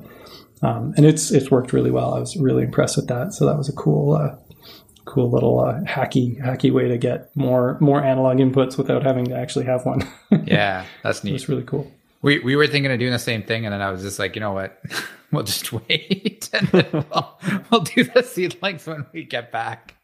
Um, 0.61 0.93
and 0.97 1.07
it's 1.07 1.31
it's 1.33 1.51
worked 1.51 1.73
really 1.73 1.91
well. 1.91 2.15
I 2.15 2.21
was 2.21 2.37
really 2.37 2.63
impressed 2.63 2.97
with 2.97 3.09
that. 3.09 3.33
So 3.33 3.47
that 3.47 3.57
was 3.57 3.69
a 3.69 3.73
cool 3.73 4.15
uh, 4.15 4.37
cool 5.05 5.31
little 5.31 5.61
uh, 5.61 5.81
hacky 5.81 6.41
hacky 6.41 6.73
way 6.73 6.89
to 6.89 6.99
get 6.99 7.35
more 7.37 7.77
more 7.81 8.03
analog 8.03 8.39
inputs 8.39 8.77
without 8.79 9.03
having 9.03 9.25
to 9.27 9.35
actually 9.37 9.65
have 9.65 9.85
one. 9.85 10.07
Yeah, 10.45 10.87
that's 11.03 11.23
neat. 11.25 11.35
it's 11.35 11.49
really 11.49 11.63
cool. 11.65 11.91
We 12.23 12.39
we 12.39 12.57
were 12.57 12.67
thinking 12.67 12.91
of 12.91 12.99
doing 12.99 13.13
the 13.13 13.19
same 13.19 13.43
thing, 13.43 13.67
and 13.67 13.73
then 13.73 13.83
I 13.83 13.91
was 13.91 14.03
just 14.03 14.19
like, 14.19 14.35
you 14.35 14.41
know 14.41 14.53
what? 14.53 14.81
we'll 15.33 15.43
just 15.45 15.73
wait, 15.89 16.49
and 16.53 16.69
then 16.69 16.87
we'll, 16.93 17.41
we'll 17.71 17.81
do 17.83 18.05
the 18.05 18.23
seedlings 18.23 18.87
when 18.87 19.07
we 19.13 19.25
get 19.25 19.51
back. 19.53 19.95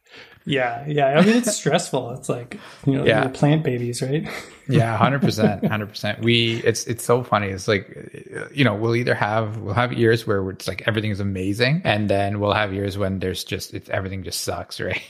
Yeah, 0.48 0.84
yeah. 0.86 1.18
I 1.18 1.24
mean, 1.24 1.36
it's 1.36 1.54
stressful. 1.54 2.12
It's 2.12 2.28
like 2.28 2.58
you 2.86 2.94
know, 2.94 3.04
Yeah. 3.04 3.28
plant 3.28 3.62
babies, 3.62 4.00
right? 4.00 4.26
Yeah, 4.66 4.96
hundred 5.04 5.20
percent, 5.20 5.64
hundred 5.66 5.90
percent. 5.90 6.20
We 6.20 6.62
it's 6.64 6.86
it's 6.86 7.04
so 7.04 7.22
funny. 7.22 7.48
It's 7.48 7.68
like 7.68 8.48
you 8.52 8.64
know 8.64 8.74
we'll 8.74 8.96
either 8.96 9.14
have 9.14 9.58
we'll 9.58 9.74
have 9.74 9.92
years 9.92 10.26
where 10.26 10.48
it's 10.50 10.66
like 10.66 10.82
everything 10.88 11.10
is 11.10 11.20
amazing, 11.20 11.82
and 11.84 12.08
then 12.08 12.40
we'll 12.40 12.54
have 12.54 12.72
years 12.72 12.96
when 12.96 13.18
there's 13.18 13.44
just 13.44 13.74
it's 13.74 13.90
everything 13.90 14.22
just 14.24 14.40
sucks, 14.40 14.80
right? 14.80 15.02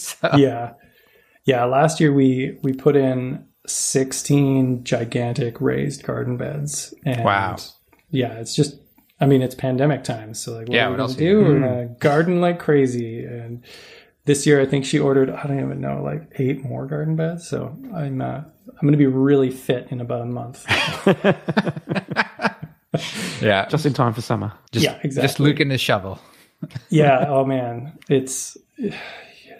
so, 0.00 0.30
yeah, 0.36 0.72
yeah. 1.44 1.64
Last 1.64 2.00
year 2.00 2.12
we 2.12 2.58
we 2.62 2.72
put 2.72 2.96
in 2.96 3.46
sixteen 3.66 4.82
gigantic 4.82 5.60
raised 5.60 6.02
garden 6.02 6.36
beds. 6.36 6.92
And 7.06 7.24
Wow. 7.24 7.56
Yeah, 8.10 8.32
it's 8.34 8.54
just. 8.56 8.76
I 9.22 9.26
mean, 9.26 9.42
it's 9.42 9.54
pandemic 9.54 10.02
times, 10.02 10.40
so 10.40 10.52
like, 10.52 10.66
what 10.68 10.74
Yeah, 10.74 10.86
are 10.86 10.92
we 10.92 10.96
what 10.96 11.08
gonna 11.08 11.18
do? 11.18 11.44
We're 11.44 11.60
gonna 11.60 11.84
hmm. 11.88 11.92
garden 11.98 12.40
like 12.40 12.58
crazy, 12.58 13.22
and 13.22 13.62
this 14.24 14.46
year 14.46 14.60
I 14.60 14.66
think 14.66 14.84
she 14.84 14.98
ordered. 14.98 15.30
I 15.30 15.46
don't 15.46 15.60
even 15.60 15.80
know, 15.80 16.02
like 16.02 16.22
eight 16.38 16.64
more 16.64 16.86
garden 16.86 17.16
beds. 17.16 17.48
So 17.48 17.76
I'm 17.94 18.20
uh, 18.20 18.42
I'm 18.68 18.86
gonna 18.86 18.96
be 18.96 19.06
really 19.06 19.50
fit 19.50 19.88
in 19.90 20.00
about 20.00 20.22
a 20.22 20.26
month. 20.26 20.64
yeah, 23.40 23.66
Just 23.68 23.86
in 23.86 23.94
time 23.94 24.12
for 24.14 24.20
summer. 24.20 24.52
just, 24.72 24.84
yeah, 24.84 24.98
exactly. 25.02 25.28
Just 25.28 25.40
Luke 25.40 25.60
and 25.60 25.70
his 25.70 25.80
shovel. 25.80 26.18
yeah 26.90 27.24
oh 27.26 27.42
man 27.42 27.90
it's 28.10 28.54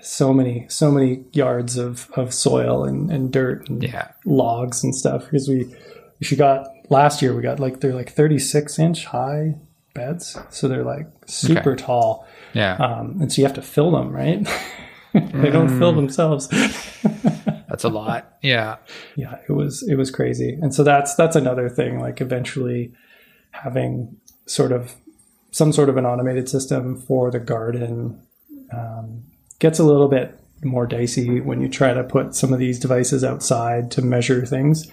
so 0.03 0.35
many 0.35 0.67
so 0.69 0.91
many 0.91 1.25
yards 1.33 1.79
of 1.79 2.11
of 2.13 2.35
soil 2.35 2.85
and, 2.85 3.11
and 3.11 3.33
dirt 3.33 3.71
and 3.71 3.83
Yeah. 3.83 4.09
logs 4.27 4.85
and 4.85 4.95
stuff 4.95 5.25
because 5.25 5.49
we 5.49 5.75
she 6.21 6.37
got 6.37 6.69
last 6.91 7.23
year 7.23 7.35
we 7.35 7.41
got 7.41 7.59
like 7.59 7.81
they're 7.81 7.95
like 7.95 8.13
36 8.13 8.79
inch 8.79 9.07
high 9.07 9.55
beds 9.95 10.37
so 10.51 10.69
they're 10.69 10.85
like 10.85 11.07
super 11.25 11.75
tall 11.75 12.27
Yeah, 12.53 12.77
um, 12.77 13.19
and 13.21 13.33
so 13.33 13.41
you 13.41 13.47
have 13.47 13.57
to 13.57 13.63
fill 13.63 13.91
them 13.93 14.11
right? 14.11 14.47
They 15.13 15.51
don't 15.51 15.77
fill 15.77 15.93
themselves. 15.93 16.47
That's 17.69 17.83
a 17.83 17.89
lot. 17.89 18.37
Yeah, 18.43 18.77
yeah 19.17 19.39
it 19.49 19.53
was 19.53 19.83
it 19.89 19.97
was 19.97 20.11
crazy. 20.11 20.59
And 20.61 20.75
so 20.75 20.85
that's 20.85 21.15
that's 21.15 21.35
another 21.37 21.69
thing 21.69 21.99
like 21.99 22.21
eventually 22.21 22.93
having 23.53 24.17
sort 24.47 24.71
of 24.71 24.95
some 25.51 25.73
sort 25.73 25.89
of 25.89 25.97
an 25.97 26.07
automated 26.07 26.49
system 26.49 27.01
for 27.01 27.31
the 27.31 27.41
garden 27.41 28.21
um, 28.73 29.25
gets 29.59 29.79
a 29.79 29.85
little 29.85 30.09
bit 30.09 30.39
more 30.63 30.87
dicey 30.87 31.41
when 31.41 31.61
you 31.61 31.69
try 31.69 31.95
to 31.95 32.05
put 32.05 32.35
some 32.35 32.53
of 32.53 32.59
these 32.59 32.79
devices 32.79 33.25
outside 33.25 33.91
to 33.93 34.03
measure 34.03 34.45
things. 34.45 34.91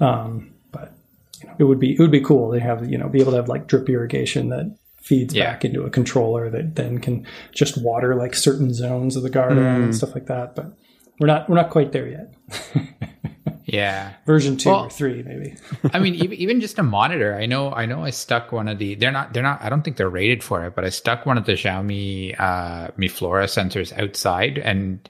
Um, 0.00 0.54
but 0.72 0.92
you 1.40 1.48
know, 1.48 1.54
it 1.58 1.64
would 1.64 1.78
be 1.78 1.92
it 1.92 1.98
would 1.98 2.10
be 2.10 2.20
cool 2.20 2.52
to 2.52 2.60
have 2.60 2.88
you 2.90 2.98
know 2.98 3.08
be 3.08 3.20
able 3.20 3.32
to 3.32 3.36
have 3.36 3.48
like 3.48 3.66
drip 3.66 3.88
irrigation 3.88 4.48
that 4.48 4.76
feeds 5.04 5.34
Yeah. 5.34 5.52
back 5.52 5.64
into 5.64 5.82
a 5.84 5.90
controller 5.90 6.48
that 6.50 6.74
then 6.76 6.98
can 6.98 7.26
just 7.52 7.76
water 7.82 8.14
like 8.14 8.34
certain 8.34 8.72
zones 8.72 9.16
of 9.16 9.22
the 9.22 9.30
garden 9.30 9.58
and 9.64 9.94
stuff 9.94 10.14
like 10.14 10.26
that 10.26 10.54
but 10.56 10.72
we're 11.20 11.26
not 11.26 11.48
we're 11.48 11.56
not 11.56 11.70
quite 11.70 11.92
there 11.92 12.08
yet 12.08 12.34
yeah. 13.64 14.12
version 14.26 14.56
two 14.56 14.70
Well- 14.70 14.84
or 14.86 14.90
three 14.90 15.22
maybe 15.22 15.56
I 15.92 15.98
mean, 15.98 16.14
even 16.14 16.32
even 16.38 16.60
just 16.60 16.78
a 16.78 16.82
monitor. 16.82 17.34
I 17.34 17.46
know, 17.46 17.72
I 17.72 17.86
know. 17.86 18.02
I 18.04 18.10
stuck 18.10 18.50
one 18.52 18.68
of 18.68 18.78
the. 18.78 18.94
They're 18.94 19.12
not. 19.12 19.32
They're 19.34 19.42
not. 19.42 19.62
I 19.62 19.68
don't 19.68 19.82
think 19.82 19.96
they're 19.96 20.08
rated 20.08 20.42
for 20.42 20.64
it, 20.66 20.74
but 20.74 20.84
I 20.84 20.88
stuck 20.88 21.26
one 21.26 21.36
of 21.38 21.44
the 21.44 21.52
Xiaomi 21.52 22.38
uh, 22.40 22.90
Mi 22.96 23.08
Flora 23.08 23.44
sensors 23.44 23.92
outside, 23.98 24.58
and 24.58 25.08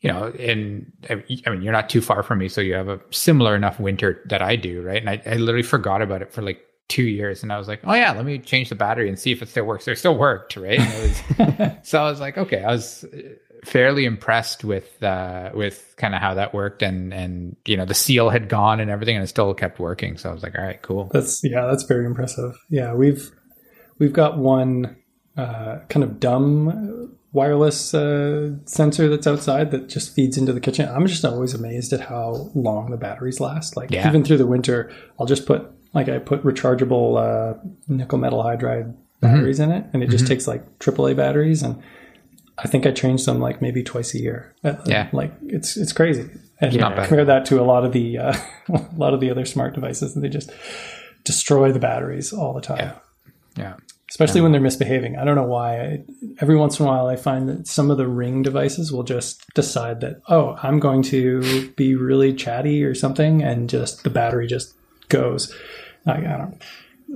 you 0.00 0.10
know, 0.12 0.24
and 0.38 0.90
I 1.08 1.14
mean, 1.50 1.62
you're 1.62 1.72
not 1.72 1.88
too 1.88 2.00
far 2.00 2.22
from 2.22 2.38
me, 2.38 2.48
so 2.48 2.60
you 2.60 2.74
have 2.74 2.88
a 2.88 3.00
similar 3.10 3.54
enough 3.54 3.78
winter 3.78 4.20
that 4.26 4.42
I 4.42 4.56
do, 4.56 4.82
right? 4.82 5.00
And 5.00 5.08
I, 5.10 5.22
I 5.26 5.34
literally 5.36 5.62
forgot 5.62 6.02
about 6.02 6.22
it 6.22 6.32
for 6.32 6.42
like 6.42 6.60
two 6.90 7.04
years, 7.04 7.42
and 7.42 7.50
I 7.50 7.56
was 7.58 7.68
like, 7.68 7.80
oh 7.84 7.94
yeah, 7.94 8.12
let 8.12 8.26
me 8.26 8.38
change 8.38 8.68
the 8.68 8.74
battery 8.74 9.08
and 9.08 9.18
see 9.18 9.32
if 9.32 9.40
it 9.40 9.48
still 9.48 9.64
works. 9.64 9.88
It 9.88 9.96
still 9.96 10.18
worked, 10.18 10.56
right? 10.56 10.78
And 10.78 10.92
it 10.92 11.70
was, 11.70 11.72
so 11.88 12.02
I 12.02 12.10
was 12.10 12.20
like, 12.20 12.36
okay, 12.36 12.62
I 12.62 12.70
was 12.72 13.04
fairly 13.64 14.06
impressed 14.06 14.64
with 14.64 15.02
uh 15.02 15.50
with 15.52 15.92
kind 15.98 16.14
of 16.14 16.20
how 16.22 16.32
that 16.32 16.54
worked 16.54 16.80
and 16.82 17.12
and 17.12 17.56
you 17.66 17.76
know 17.76 17.84
the 17.84 17.92
seal 17.92 18.30
had 18.30 18.48
gone 18.48 18.80
and 18.80 18.90
everything 18.90 19.14
and 19.16 19.22
it 19.22 19.26
still 19.26 19.52
kept 19.52 19.78
working 19.78 20.16
so 20.16 20.30
i 20.30 20.32
was 20.32 20.42
like 20.42 20.56
all 20.56 20.64
right 20.64 20.80
cool 20.80 21.10
That's 21.12 21.44
yeah, 21.44 21.66
that's 21.66 21.82
very 21.82 22.06
impressive. 22.06 22.54
Yeah, 22.70 22.94
we've 22.94 23.30
we've 23.98 24.14
got 24.14 24.38
one 24.38 24.96
uh, 25.36 25.80
kind 25.90 26.02
of 26.02 26.18
dumb 26.18 27.14
wireless 27.32 27.92
uh, 27.94 28.52
sensor 28.64 29.08
that's 29.10 29.26
outside 29.26 29.70
that 29.72 29.88
just 29.88 30.14
feeds 30.14 30.36
into 30.38 30.52
the 30.54 30.60
kitchen. 30.60 30.88
I'm 30.88 31.06
just 31.06 31.24
always 31.24 31.52
amazed 31.54 31.92
at 31.92 32.00
how 32.00 32.50
long 32.54 32.90
the 32.90 32.96
batteries 32.96 33.40
last. 33.40 33.76
Like 33.76 33.90
Yeah. 33.90 34.08
even 34.08 34.24
through 34.24 34.38
the 34.38 34.46
winter, 34.46 34.90
I'll 35.18 35.26
just 35.26 35.46
put 35.46 35.70
like 35.94 36.08
I 36.08 36.18
put 36.18 36.42
rechargeable 36.44 37.18
uh, 37.18 37.58
nickel 37.88 38.18
metal 38.18 38.42
hydride 38.42 38.94
batteries 39.20 39.60
in 39.60 39.70
it, 39.70 39.86
and 39.92 40.02
it 40.02 40.10
just 40.10 40.26
takes 40.26 40.46
like 40.46 40.78
AAA 40.78 41.16
batteries 41.16 41.62
and. 41.62 41.82
I 42.62 42.68
think 42.68 42.84
I 42.84 42.90
change 42.90 43.24
them 43.24 43.40
like 43.40 43.62
maybe 43.62 43.82
twice 43.82 44.12
a 44.14 44.18
year. 44.20 44.54
Uh, 44.62 44.74
Yeah. 44.84 45.08
like 45.14 45.32
it's 45.46 45.78
it's 45.78 45.94
crazy. 45.94 46.28
And 46.60 46.78
bad. 46.78 46.94
compare 46.94 47.24
that 47.24 47.46
to 47.46 47.58
a 47.58 47.64
lot 47.64 47.86
of 47.86 47.92
the 47.92 48.18
uh, 48.18 48.36
a 48.68 48.84
lot 48.98 49.14
of 49.14 49.20
the 49.20 49.30
other 49.30 49.46
smart 49.46 49.74
devices, 49.74 50.14
and 50.14 50.22
they 50.22 50.28
just 50.28 50.50
destroy 51.24 51.72
the 51.72 51.78
batteries 51.78 52.34
all 52.34 52.52
the 52.52 52.60
time. 52.60 52.76
Yeah. 52.78 52.92
yeah 53.56 53.74
Especially 54.10 54.40
when 54.42 54.52
they're 54.52 54.60
misbehaving. 54.60 55.16
I 55.16 55.24
don't 55.24 55.36
know 55.36 55.44
why. 55.44 55.80
I, 55.80 56.04
every 56.40 56.56
once 56.56 56.78
in 56.78 56.84
a 56.84 56.88
while, 56.88 57.06
I 57.06 57.16
find 57.16 57.48
that 57.48 57.66
some 57.66 57.90
of 57.90 57.96
the 57.96 58.08
Ring 58.08 58.42
devices 58.42 58.92
will 58.92 59.04
just 59.04 59.42
decide 59.54 60.00
that, 60.02 60.20
oh, 60.28 60.58
I'm 60.62 60.80
going 60.80 61.02
to 61.04 61.70
be 61.76 61.94
really 61.94 62.34
chatty 62.34 62.82
or 62.84 62.94
something, 62.94 63.40
and 63.42 63.70
just 63.70 64.02
the 64.02 64.10
battery 64.10 64.46
just 64.48 64.74
goes. 65.10 65.54
I, 66.06 66.12
I 66.12 66.20
don't. 66.20 66.62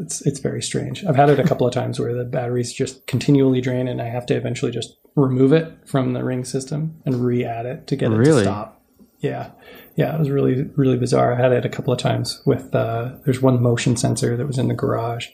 It's 0.01 0.21
it's 0.27 0.41
very 0.41 0.61
strange. 0.61 1.05
I've 1.05 1.17
had 1.17 1.31
it 1.31 1.39
a 1.41 1.45
couple 1.45 1.67
of 1.67 1.73
times 1.73 1.99
where 2.01 2.13
the 2.15 2.25
batteries 2.25 2.73
just 2.73 3.07
continually 3.07 3.61
drain, 3.61 3.89
and 3.89 4.03
I 4.03 4.07
have 4.07 4.27
to 4.27 4.35
eventually 4.35 4.73
just 4.73 4.97
remove 5.15 5.53
it 5.53 5.73
from 5.87 6.13
the 6.13 6.25
Ring 6.25 6.45
system 6.45 7.01
and 7.07 7.25
re-add 7.25 7.65
it 7.67 7.87
to 7.87 7.97
get 7.97 8.11
it 8.11 8.17
Really? 8.17 8.43
to 8.43 8.49
stop. 8.51 8.83
Yeah, 9.21 9.53
yeah, 9.95 10.15
it 10.15 10.19
was 10.19 10.29
really 10.31 10.65
really 10.77 10.99
bizarre. 10.99 11.33
I 11.33 11.37
had 11.41 11.53
it 11.53 11.65
a 11.65 11.69
couple 11.69 11.93
of 11.93 11.99
times 12.01 12.43
with. 12.45 12.75
Uh, 12.75 13.13
there's 13.25 13.41
one 13.41 13.63
motion 13.63 13.97
sensor 13.97 14.37
that 14.37 14.47
was 14.47 14.59
in 14.59 14.67
the 14.69 14.75
garage, 14.75 15.29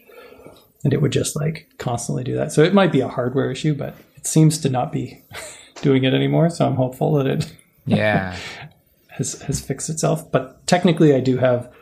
and 0.84 0.92
it 0.92 1.00
would 1.00 1.12
just 1.12 1.34
like 1.34 1.66
constantly 1.78 2.22
do 2.22 2.36
that. 2.36 2.52
So 2.52 2.62
it 2.62 2.74
might 2.74 2.92
be 2.92 3.00
a 3.00 3.08
hardware 3.08 3.50
issue, 3.50 3.74
but 3.74 3.96
it 4.14 4.26
seems 4.26 4.58
to 4.58 4.68
not 4.68 4.92
be 4.92 5.22
doing 5.82 6.04
it 6.04 6.12
anymore. 6.14 6.50
So 6.50 6.66
I'm 6.66 6.76
hopeful 6.76 7.14
that 7.14 7.26
it 7.26 7.52
yeah 7.86 8.36
has 9.08 9.40
has 9.42 9.60
fixed 9.60 9.88
itself. 9.88 10.30
But 10.30 10.66
technically, 10.66 11.14
I 11.14 11.20
do 11.20 11.38
have 11.38 11.72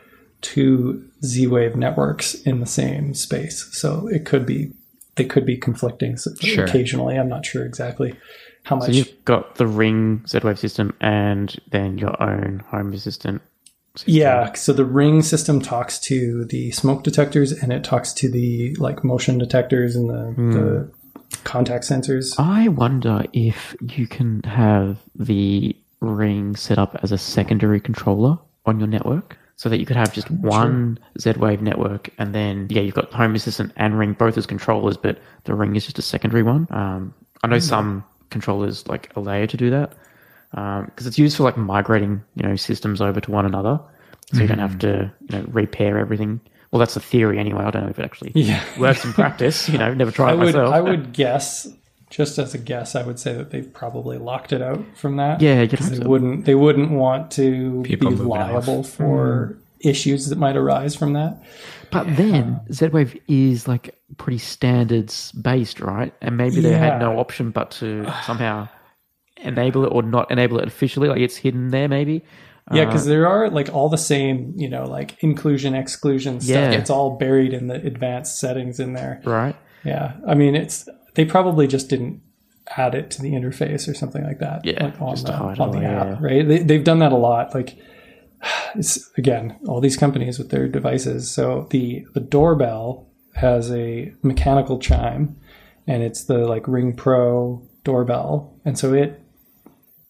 two 0.41 1.05
Z-Wave 1.23 1.75
networks 1.75 2.35
in 2.35 2.59
the 2.59 2.65
same 2.65 3.13
space, 3.13 3.67
so 3.71 4.07
it 4.07 4.25
could 4.25 4.45
be 4.45 4.71
they 5.15 5.25
could 5.25 5.45
be 5.45 5.57
conflicting 5.57 6.17
Sure. 6.39 6.63
occasionally. 6.63 7.17
I'm 7.17 7.27
not 7.27 7.45
sure 7.45 7.65
exactly 7.65 8.15
how 8.63 8.77
much. 8.77 8.87
So 8.87 8.91
you've 8.93 9.25
got 9.25 9.55
the 9.55 9.67
Ring 9.67 10.23
Z-Wave 10.27 10.57
system 10.57 10.93
and 11.01 11.55
then 11.71 11.97
your 11.97 12.21
own 12.21 12.63
Home 12.69 12.93
Assistant. 12.93 13.41
System. 13.95 14.13
Yeah, 14.13 14.53
so 14.53 14.71
the 14.71 14.85
ring 14.85 15.23
system 15.23 15.59
talks 15.59 15.99
to 16.01 16.45
the 16.45 16.71
smoke 16.71 17.03
detectors 17.03 17.51
and 17.51 17.73
it 17.73 17.83
talks 17.83 18.13
to 18.13 18.29
the 18.29 18.75
like 18.75 19.03
motion 19.03 19.39
detectors 19.39 19.95
and 19.95 20.09
the, 20.09 20.31
hmm. 20.31 20.51
the 20.51 20.91
contact 21.43 21.83
sensors. 21.85 22.35
I 22.37 22.67
wonder 22.67 23.25
if 23.33 23.75
you 23.81 24.07
can 24.07 24.43
have 24.43 24.99
the 25.15 25.75
Ring 26.01 26.55
set 26.55 26.77
up 26.77 26.97
as 27.03 27.11
a 27.11 27.17
secondary 27.17 27.81
controller 27.81 28.37
on 28.65 28.79
your 28.79 28.87
network. 28.87 29.37
So 29.59 29.67
that 29.67 29.77
you 29.77 29.85
could 29.85 29.97
have 29.97 30.13
just 30.13 30.31
one 30.31 30.97
Z-Wave 31.19 31.61
network, 31.61 32.09
and 32.17 32.33
then 32.33 32.67
yeah, 32.69 32.81
you've 32.81 32.95
got 32.95 33.11
Home 33.11 33.35
Assistant 33.35 33.73
and 33.75 33.99
Ring 33.99 34.13
both 34.13 34.37
as 34.37 34.45
controllers, 34.45 34.95
but 34.95 35.19
the 35.43 35.53
Ring 35.53 35.75
is 35.75 35.83
just 35.83 35.99
a 35.99 36.01
secondary 36.01 36.43
one. 36.43 36.65
Um, 36.69 37.13
I 37.43 37.47
know 37.47 37.57
hmm. 37.57 37.59
some 37.61 38.05
controllers 38.29 38.87
like 38.87 39.11
allow 39.17 39.35
you 39.35 39.47
to 39.47 39.57
do 39.57 39.69
that 39.69 39.91
um, 40.53 40.85
because 40.85 41.07
it's 41.07 41.19
used 41.19 41.35
for 41.35 41.43
like 41.43 41.57
migrating 41.57 42.23
you 42.35 42.43
know 42.47 42.55
systems 42.55 43.01
over 43.01 43.19
to 43.19 43.31
one 43.31 43.45
another, 43.45 43.81
so 44.31 44.39
you 44.39 44.47
don't 44.47 44.59
have 44.59 44.75
hmm. 44.75 44.79
to 44.79 45.11
you 45.29 45.37
know 45.37 45.45
repair 45.49 45.99
everything. 45.99 46.39
Well, 46.71 46.79
that's 46.79 46.93
the 46.93 47.01
theory 47.01 47.37
anyway. 47.37 47.65
I 47.65 47.71
don't 47.71 47.83
know 47.83 47.89
if 47.89 47.99
it 47.99 48.05
actually 48.05 48.31
Yeah. 48.35 48.63
works 48.79 49.03
in 49.03 49.11
practice. 49.11 49.67
You 49.67 49.77
know, 49.77 49.93
never 49.93 50.11
tried 50.19 50.31
I 50.31 50.35
would 50.35 50.45
myself. 50.45 50.73
I 50.73 50.79
would 50.79 51.11
guess 51.11 51.67
just 52.09 52.37
as 52.39 52.53
a 52.53 52.57
guess, 52.57 52.95
I 52.95 53.03
would 53.03 53.19
say 53.19 53.33
that 53.33 53.51
they've 53.51 53.71
probably 53.71 54.17
locked 54.17 54.51
it 54.53 54.61
out 54.61 54.83
from 54.95 55.17
that. 55.17 55.41
Yeah, 55.41 55.61
you'd 55.61 55.71
'Cause 55.77 55.89
they 55.91 55.97
so. 55.97 56.07
wouldn't. 56.09 56.45
They 56.45 56.55
wouldn't 56.55 56.91
want 56.91 57.31
to 57.31 57.81
People 57.83 58.09
be 58.11 58.15
moving 58.17 58.31
off. 58.31 58.51
liable 58.51 58.83
for 58.83 59.57
issues 59.81 60.27
that 60.29 60.37
might 60.37 60.57
arise 60.57 60.95
from 60.95 61.13
that. 61.13 61.41
But 61.91 62.15
then 62.17 62.59
Z-Wave 62.71 63.17
is 63.27 63.67
like 63.67 63.95
pretty 64.17 64.37
standards 64.39 65.31
based, 65.31 65.79
right? 65.79 66.13
And 66.21 66.35
maybe 66.37 66.61
they 66.61 66.73
had 66.77 66.99
no 66.99 67.17
option 67.19 67.51
but 67.51 67.71
to 67.71 68.05
somehow 68.25 68.67
enable 69.37 69.85
it 69.85 69.87
or 69.93 70.03
not 70.03 70.29
enable 70.31 70.59
it 70.59 70.67
officially. 70.67 71.07
Like 71.09 71.21
it's 71.21 71.37
hidden 71.37 71.69
there, 71.69 71.87
maybe. 71.87 72.23
Yeah, 72.71 72.83
Uh, 72.83 72.85
because 72.85 73.05
there 73.07 73.25
are 73.27 73.49
like 73.49 73.73
all 73.73 73.89
the 73.89 73.97
same, 73.97 74.53
you 74.55 74.69
know, 74.69 74.85
like 74.85 75.15
inclusion, 75.23 75.73
exclusion 75.73 76.39
stuff. 76.41 76.55
Yeah. 76.55 76.71
It's 76.71 76.89
all 76.91 77.17
buried 77.17 77.53
in 77.53 77.67
the 77.67 77.75
advanced 77.75 78.39
settings 78.39 78.79
in 78.79 78.93
there. 78.93 79.21
right. 79.25 79.55
Yeah, 79.85 80.11
I 80.27 80.33
mean, 80.35 80.55
it's 80.55 80.87
they 81.19 81.25
probably 81.25 81.67
just 81.67 81.89
didn't 81.89 82.21
add 82.77 82.95
it 82.95 83.11
to 83.11 83.21
the 83.21 83.31
interface 83.33 83.89
or 83.89 83.93
something 83.93 84.23
like 84.23 84.39
that. 84.39 84.63
Yeah, 84.63 84.85
like 84.85 85.01
on 85.01 85.15
the 85.15 85.33
on 85.33 85.71
the 85.71 85.83
app, 85.85 86.07
yeah. 86.07 86.17
right? 86.21 86.47
They, 86.47 86.59
they've 86.59 86.83
done 86.83 86.99
that 86.99 87.11
a 87.11 87.17
lot. 87.17 87.53
Like, 87.53 87.77
it's 88.75 89.09
again 89.17 89.59
all 89.67 89.81
these 89.81 89.97
companies 89.97 90.39
with 90.39 90.49
their 90.49 90.69
devices. 90.69 91.29
So 91.29 91.67
the 91.71 92.05
the 92.13 92.21
doorbell 92.21 93.09
has 93.35 93.69
a 93.69 94.13
mechanical 94.23 94.79
chime, 94.79 95.35
and 95.87 96.03
it's 96.03 96.23
the 96.23 96.37
like 96.47 96.65
Ring 96.69 96.95
Pro 96.95 97.67
doorbell, 97.83 98.57
and 98.63 98.79
so 98.79 98.93
it 98.93 99.21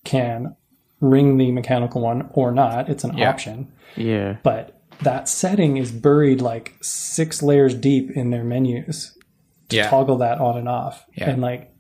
can 0.03 0.55
ring 1.01 1.38
the 1.38 1.51
mechanical 1.51 2.01
one 2.01 2.30
or 2.34 2.51
not. 2.51 2.88
It's 2.88 3.03
an 3.03 3.18
Yeah. 3.18 3.30
option 3.30 3.72
Yeah. 3.95 4.36
but 4.43 4.76
that 5.01 5.28
setting 5.28 5.78
is 5.78 5.91
buried 5.91 6.39
like 6.39 6.76
six 6.84 7.41
layers 7.41 7.74
deep 7.74 8.12
in 8.12 8.30
their 8.30 8.43
menus 8.43 9.18
to 9.70 9.76
Yeah. 9.78 9.90
toggle 9.90 10.18
that 10.18 10.40
on 10.40 10.58
and 10.58 10.68
off. 10.70 11.06
Yeah. 11.16 11.30
And 11.30 11.42
like, 11.42 11.72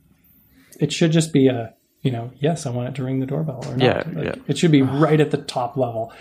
it 0.79 0.91
should 0.93 1.11
just 1.11 1.33
be 1.33 1.47
a, 1.47 1.73
you 2.01 2.11
know, 2.11 2.31
yes, 2.39 2.65
I 2.65 2.69
want 2.69 2.89
it 2.89 2.95
to 2.95 3.03
ring 3.03 3.19
the 3.19 3.25
doorbell 3.25 3.63
or 3.67 3.75
not. 3.75 3.81
Yeah, 3.83 4.03
Like, 4.15 4.25
yeah. 4.25 4.35
It 4.47 4.57
should 4.57 4.71
be 4.71 4.81
right 4.81 5.19
at 5.19 5.31
the 5.31 5.37
top 5.37 5.75
level. 5.77 6.13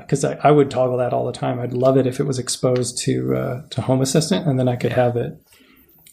Because 0.00 0.24
I, 0.24 0.38
I 0.42 0.50
would 0.50 0.70
toggle 0.70 0.96
that 0.96 1.12
all 1.12 1.26
the 1.26 1.32
time. 1.32 1.60
I'd 1.60 1.74
love 1.74 1.98
it 1.98 2.06
if 2.06 2.18
it 2.18 2.22
was 2.24 2.38
exposed 2.38 2.96
to 3.02 3.34
uh, 3.36 3.62
to 3.68 3.82
Home 3.82 4.00
Assistant, 4.00 4.46
and 4.48 4.58
then 4.58 4.66
I 4.66 4.76
could 4.76 4.92
have 4.92 5.14
it 5.14 5.43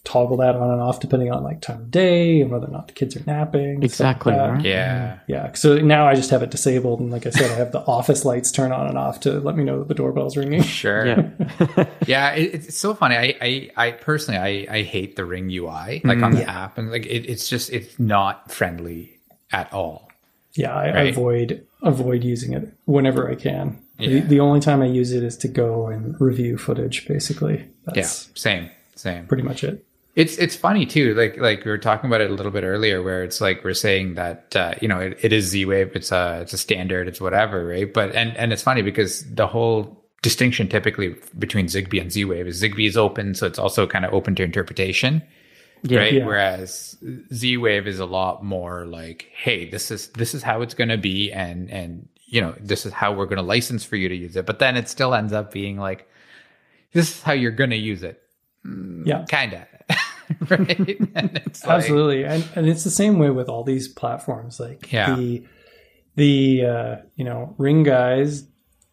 toggle 0.04 0.38
that 0.38 0.56
on 0.56 0.72
and 0.72 0.82
off 0.82 1.00
depending 1.00 1.32
on 1.32 1.44
like 1.44 1.62
time 1.62 1.82
of 1.82 1.92
day 1.92 2.42
and 2.42 2.50
whether 2.50 2.66
or 2.66 2.72
not 2.72 2.88
the 2.88 2.94
kids 2.94 3.16
are 3.16 3.24
napping. 3.28 3.84
and 3.84 3.92
stuff 3.92 4.26
like 4.26 4.34
Exactly, 4.34 4.34
right? 4.34 4.66
Yeah. 4.66 5.20
Yeah. 5.28 5.54
So 5.54 5.78
uh, 5.78 5.80
now 5.82 6.08
I 6.08 6.16
just 6.16 6.32
have 6.32 6.42
it 6.42 6.50
disabled, 6.50 7.00
and 7.00 7.12
like 7.12 7.28
I 7.28 7.30
said, 7.30 7.52
I 7.52 7.56
have 7.56 7.72
the 7.72 7.82
office 7.82 8.26
lights 8.26 8.52
turn 8.52 8.72
on 8.72 8.88
and 8.88 8.98
off 8.98 9.20
to 9.22 9.40
let 9.40 9.56
me 9.56 9.64
know 9.64 9.80
that 9.80 9.88
the 9.88 9.94
doorbell's 9.94 10.36
ringing. 10.38 10.64
Sure. 10.82 11.06
Yeah. 11.06 11.86
Yeah, 12.08 12.32
it, 12.34 12.54
it's 12.56 12.78
so 12.78 12.94
funny. 12.96 13.16
I, 13.16 13.36
I, 13.40 13.70
I 13.78 13.92
personally, 13.92 14.40
I, 14.40 14.78
I 14.80 14.82
hate 14.84 15.16
the 15.16 15.24
Ring 15.26 15.50
UI, 15.52 16.02
like 16.04 16.22
on 16.22 16.34
mm. 16.34 16.38
the 16.38 16.50
app, 16.50 16.78
and 16.80 16.90
like 16.92 17.06
it, 17.06 17.30
it's 17.30 17.48
just 17.48 17.70
it's 17.72 18.00
not 18.00 18.52
friendly 18.52 19.20
at 19.52 19.72
all. 19.72 20.10
Yeah, 20.54 20.74
I, 20.76 20.86
I 20.88 20.94
Right. 20.94 21.10
avoid 21.10 21.66
avoid 21.84 22.24
using 22.24 22.54
it 22.54 22.74
whenever 22.86 23.30
I 23.30 23.36
can. 23.36 23.80
The, 23.98 24.06
Yeah. 24.08 24.20
the 24.22 24.40
only 24.40 24.60
time 24.60 24.82
I 24.82 24.86
use 24.86 25.12
it 25.14 25.24
is 25.24 25.38
to 25.38 25.48
go 25.48 25.88
and 25.88 26.20
review 26.20 26.58
footage. 26.58 27.08
Basically, 27.08 27.58
Yeah, 27.60 27.94
that's 27.94 28.30
same, 28.36 28.70
same. 28.96 29.28
pretty 29.28 29.44
much 29.44 29.64
it. 29.64 29.86
It's 30.16 30.38
it's 30.38 30.56
funny 30.56 30.86
too. 30.86 31.14
Like 31.14 31.38
like 31.38 31.64
we 31.64 31.72
were 31.72 31.78
talking 31.78 32.10
about 32.10 32.22
it 32.22 32.30
a 32.30 32.34
little 32.34 32.52
bit 32.52 32.64
earlier, 32.64 33.02
where 33.02 33.24
it's 33.24 33.40
like 33.40 33.64
we're 33.64 33.74
saying 33.74 34.16
that 34.16 34.56
uh, 34.56 34.74
you 34.82 34.88
know 34.88 35.00
it, 35.00 35.18
it 35.22 35.32
is 35.32 35.46
Z 35.46 35.66
Wave. 35.66 35.92
It's 35.96 36.12
a 36.12 36.40
it's 36.42 36.54
a 36.54 36.58
standard. 36.58 37.08
It's 37.08 37.22
whatever, 37.22 37.66
right? 37.66 37.92
But 37.92 38.14
and 38.14 38.36
and 38.36 38.52
it's 38.52 38.62
funny 38.62 38.82
because 38.82 39.24
the 39.34 39.48
whole 39.48 40.04
distinction 40.22 40.68
typically 40.68 41.16
between 41.40 41.68
Zigbee 41.68 42.02
and 42.02 42.12
Z 42.12 42.26
Wave 42.26 42.48
is 42.48 42.62
Zigbee 42.62 42.88
is 42.88 42.98
open, 42.98 43.36
so 43.36 43.48
it's 43.48 43.58
also 43.60 43.88
kind 43.88 44.06
of 44.06 44.14
open 44.14 44.36
to 44.36 44.44
interpretation. 44.44 45.22
Yeah. 45.84 46.00
right? 46.00 46.14
Yeah. 46.14 46.26
Whereas 46.26 46.98
Z 47.34 47.58
Wave 47.58 47.88
is 47.88 48.00
a 48.00 48.06
lot 48.06 48.44
more 48.44 48.86
like, 48.86 49.28
hey, 49.34 49.70
this 49.70 49.92
is 49.92 50.10
this 50.10 50.34
is 50.34 50.44
how 50.44 50.62
it's 50.62 50.74
going 50.74 50.90
to 50.90 50.98
be, 50.98 51.32
and 51.32 51.72
and 51.72 52.08
you 52.26 52.42
know 52.42 52.54
this 52.60 52.86
is 52.86 52.94
how 52.94 53.14
we're 53.14 53.26
going 53.26 53.38
to 53.38 53.44
license 53.44 53.84
for 53.84 53.96
you 53.96 54.10
to 54.10 54.16
use 54.16 54.36
it. 54.36 54.46
But 54.46 54.60
then 54.60 54.78
it 54.78 54.90
still 54.90 55.14
ends 55.14 55.34
up 55.34 55.52
being 55.52 55.78
like, 55.78 56.08
this 56.94 57.10
is 57.16 57.22
how 57.22 57.34
you're 57.34 57.52
going 57.52 57.72
to 57.72 57.78
use 57.78 58.04
it, 58.04 58.22
Yeah, 59.06 59.26
kind 59.30 59.54
of, 59.54 59.62
right? 60.50 61.00
And 61.16 61.42
it's 61.46 61.66
like- 61.66 61.78
absolutely, 61.78 62.24
and 62.26 62.48
and 62.56 62.68
it's 62.68 62.84
the 62.84 62.90
same 62.92 63.20
way 63.20 63.30
with 63.30 63.50
all 63.50 63.64
these 63.64 63.88
platforms. 63.88 64.60
Like 64.60 64.92
Yeah. 64.92 65.16
the 65.16 65.44
the 66.16 66.66
uh, 66.66 66.96
you 67.16 67.24
know 67.26 67.56
Ring 67.58 67.84
guys 67.84 68.46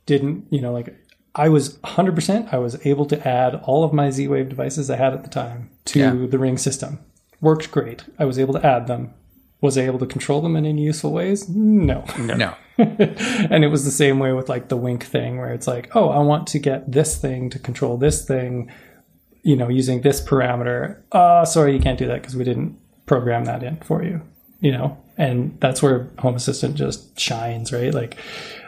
didn't 0.07 0.47
you 0.51 0.61
know 0.61 0.73
like 0.73 0.95
I 1.35 1.49
was 1.49 1.79
100% 1.79 2.53
I 2.53 2.59
was 2.59 2.85
able 2.87 3.07
to 3.07 3.29
add 3.29 3.55
all 3.57 3.85
of 3.85 3.93
my 3.93 4.11
Z 4.11 4.27
Wave 4.29 4.49
devices 4.49 4.91
I 4.91 4.97
had 4.97 5.13
at 5.13 5.23
the 5.23 5.29
time 5.31 5.71
to 5.87 5.99
Yeah. 5.99 6.27
the 6.29 6.39
Ring 6.39 6.59
system. 6.59 6.99
Worked 7.41 7.71
great. 7.71 8.05
I 8.19 8.25
was 8.25 8.39
able 8.39 8.55
to 8.55 8.67
add 8.67 8.87
them. 8.89 9.15
Was 9.61 9.77
I 9.79 9.83
able 9.83 9.99
to 10.01 10.07
control 10.07 10.41
them 10.41 10.57
in 10.57 10.65
any 10.67 10.83
useful 10.83 11.13
ways? 11.13 11.49
No. 11.49 12.05
No, 12.19 12.55
and 12.79 13.65
it 13.65 13.71
was 13.71 13.85
the 13.85 13.91
same 13.91 14.19
way 14.21 14.33
with 14.33 14.49
like 14.49 14.69
the 14.69 14.77
wink 14.77 15.05
thing 15.05 15.39
where 15.39 15.53
it's 15.53 15.67
like, 15.67 15.95
oh, 15.97 16.09
I 16.11 16.19
want 16.21 16.47
to 16.49 16.59
get 16.61 16.91
this 16.91 17.17
thing 17.19 17.51
to 17.51 17.59
control 17.59 17.97
this 17.97 18.25
thing, 18.25 18.71
you 19.49 19.57
know, 19.57 19.71
using 19.71 20.03
this 20.03 20.21
parameter. 20.21 21.01
Uh, 21.11 21.43
sorry, 21.43 21.73
you 21.73 21.81
can't 21.81 21.99
do 21.99 22.07
that 22.07 22.21
because 22.21 22.37
we 22.37 22.45
didn't 22.45 22.79
program 23.07 23.47
that 23.47 23.63
in 23.63 23.79
for 23.79 24.05
you, 24.05 24.21
you 24.61 24.71
know? 24.71 25.03
And 25.17 25.59
that's 25.59 25.83
where 25.83 26.11
Home 26.19 26.35
Assistant 26.35 26.75
just 26.75 27.19
shines, 27.19 27.73
right? 27.73 27.95
Like, 27.95 28.19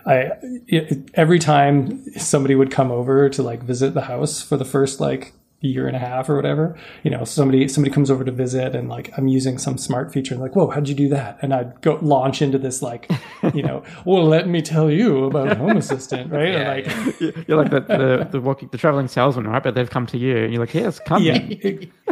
I, 0.06 0.30
it, 0.68 1.10
every 1.12 1.38
time 1.38 2.02
somebody 2.18 2.54
would 2.54 2.70
come 2.70 2.90
over 2.90 3.28
to 3.28 3.42
like 3.42 3.62
visit 3.62 3.92
the 3.92 4.00
house 4.00 4.42
for 4.42 4.56
the 4.56 4.64
first 4.64 5.00
like 5.00 5.34
year 5.60 5.86
and 5.86 5.94
a 5.94 5.98
half 5.98 6.28
or 6.28 6.36
whatever, 6.36 6.76
you 7.02 7.10
know, 7.10 7.24
somebody 7.24 7.68
somebody 7.68 7.92
comes 7.92 8.10
over 8.10 8.24
to 8.24 8.32
visit 8.32 8.74
and 8.74 8.88
like 8.88 9.12
I'm 9.18 9.28
using 9.28 9.58
some 9.58 9.76
smart 9.76 10.12
feature 10.12 10.34
and 10.34 10.42
like, 10.42 10.56
whoa, 10.56 10.70
how'd 10.70 10.88
you 10.88 10.94
do 10.94 11.08
that? 11.10 11.38
And 11.42 11.52
I'd 11.52 11.80
go 11.82 11.98
launch 12.00 12.40
into 12.40 12.58
this 12.58 12.80
like, 12.80 13.10
you 13.54 13.62
know, 13.62 13.82
well, 14.06 14.24
let 14.24 14.48
me 14.48 14.62
tell 14.62 14.90
you 14.90 15.24
about 15.24 15.56
Home 15.58 15.76
Assistant, 15.76 16.32
right? 16.32 16.52
Yeah, 16.52 16.70
like, 16.70 17.46
You're 17.46 17.58
like 17.58 17.70
the 17.70 17.80
the, 17.80 18.28
the 18.30 18.40
walking 18.40 18.70
the 18.72 18.78
traveling 18.78 19.08
salesman, 19.08 19.46
right? 19.46 19.62
But 19.62 19.74
they've 19.74 19.90
come 19.90 20.06
to 20.06 20.18
you, 20.18 20.36
and 20.36 20.52
you're 20.52 20.62
like, 20.62 20.74
"Yes, 20.74 20.98
come." 20.98 21.22
yeah, 21.22 21.38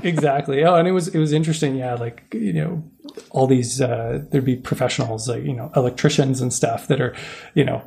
exactly. 0.03 0.64
Oh, 0.64 0.74
and 0.74 0.86
it 0.86 0.92
was 0.92 1.09
it 1.09 1.18
was 1.18 1.32
interesting. 1.32 1.76
Yeah, 1.76 1.94
like 1.94 2.24
you 2.34 2.53
know, 2.53 2.84
all 3.30 3.46
these 3.46 3.80
uh, 3.80 4.24
there'd 4.30 4.44
be 4.44 4.57
professionals 4.57 5.28
like 5.28 5.44
you 5.44 5.55
know 5.55 5.70
electricians 5.74 6.40
and 6.40 6.53
stuff 6.53 6.88
that 6.88 7.01
are, 7.01 7.14
you 7.55 7.64
know, 7.64 7.82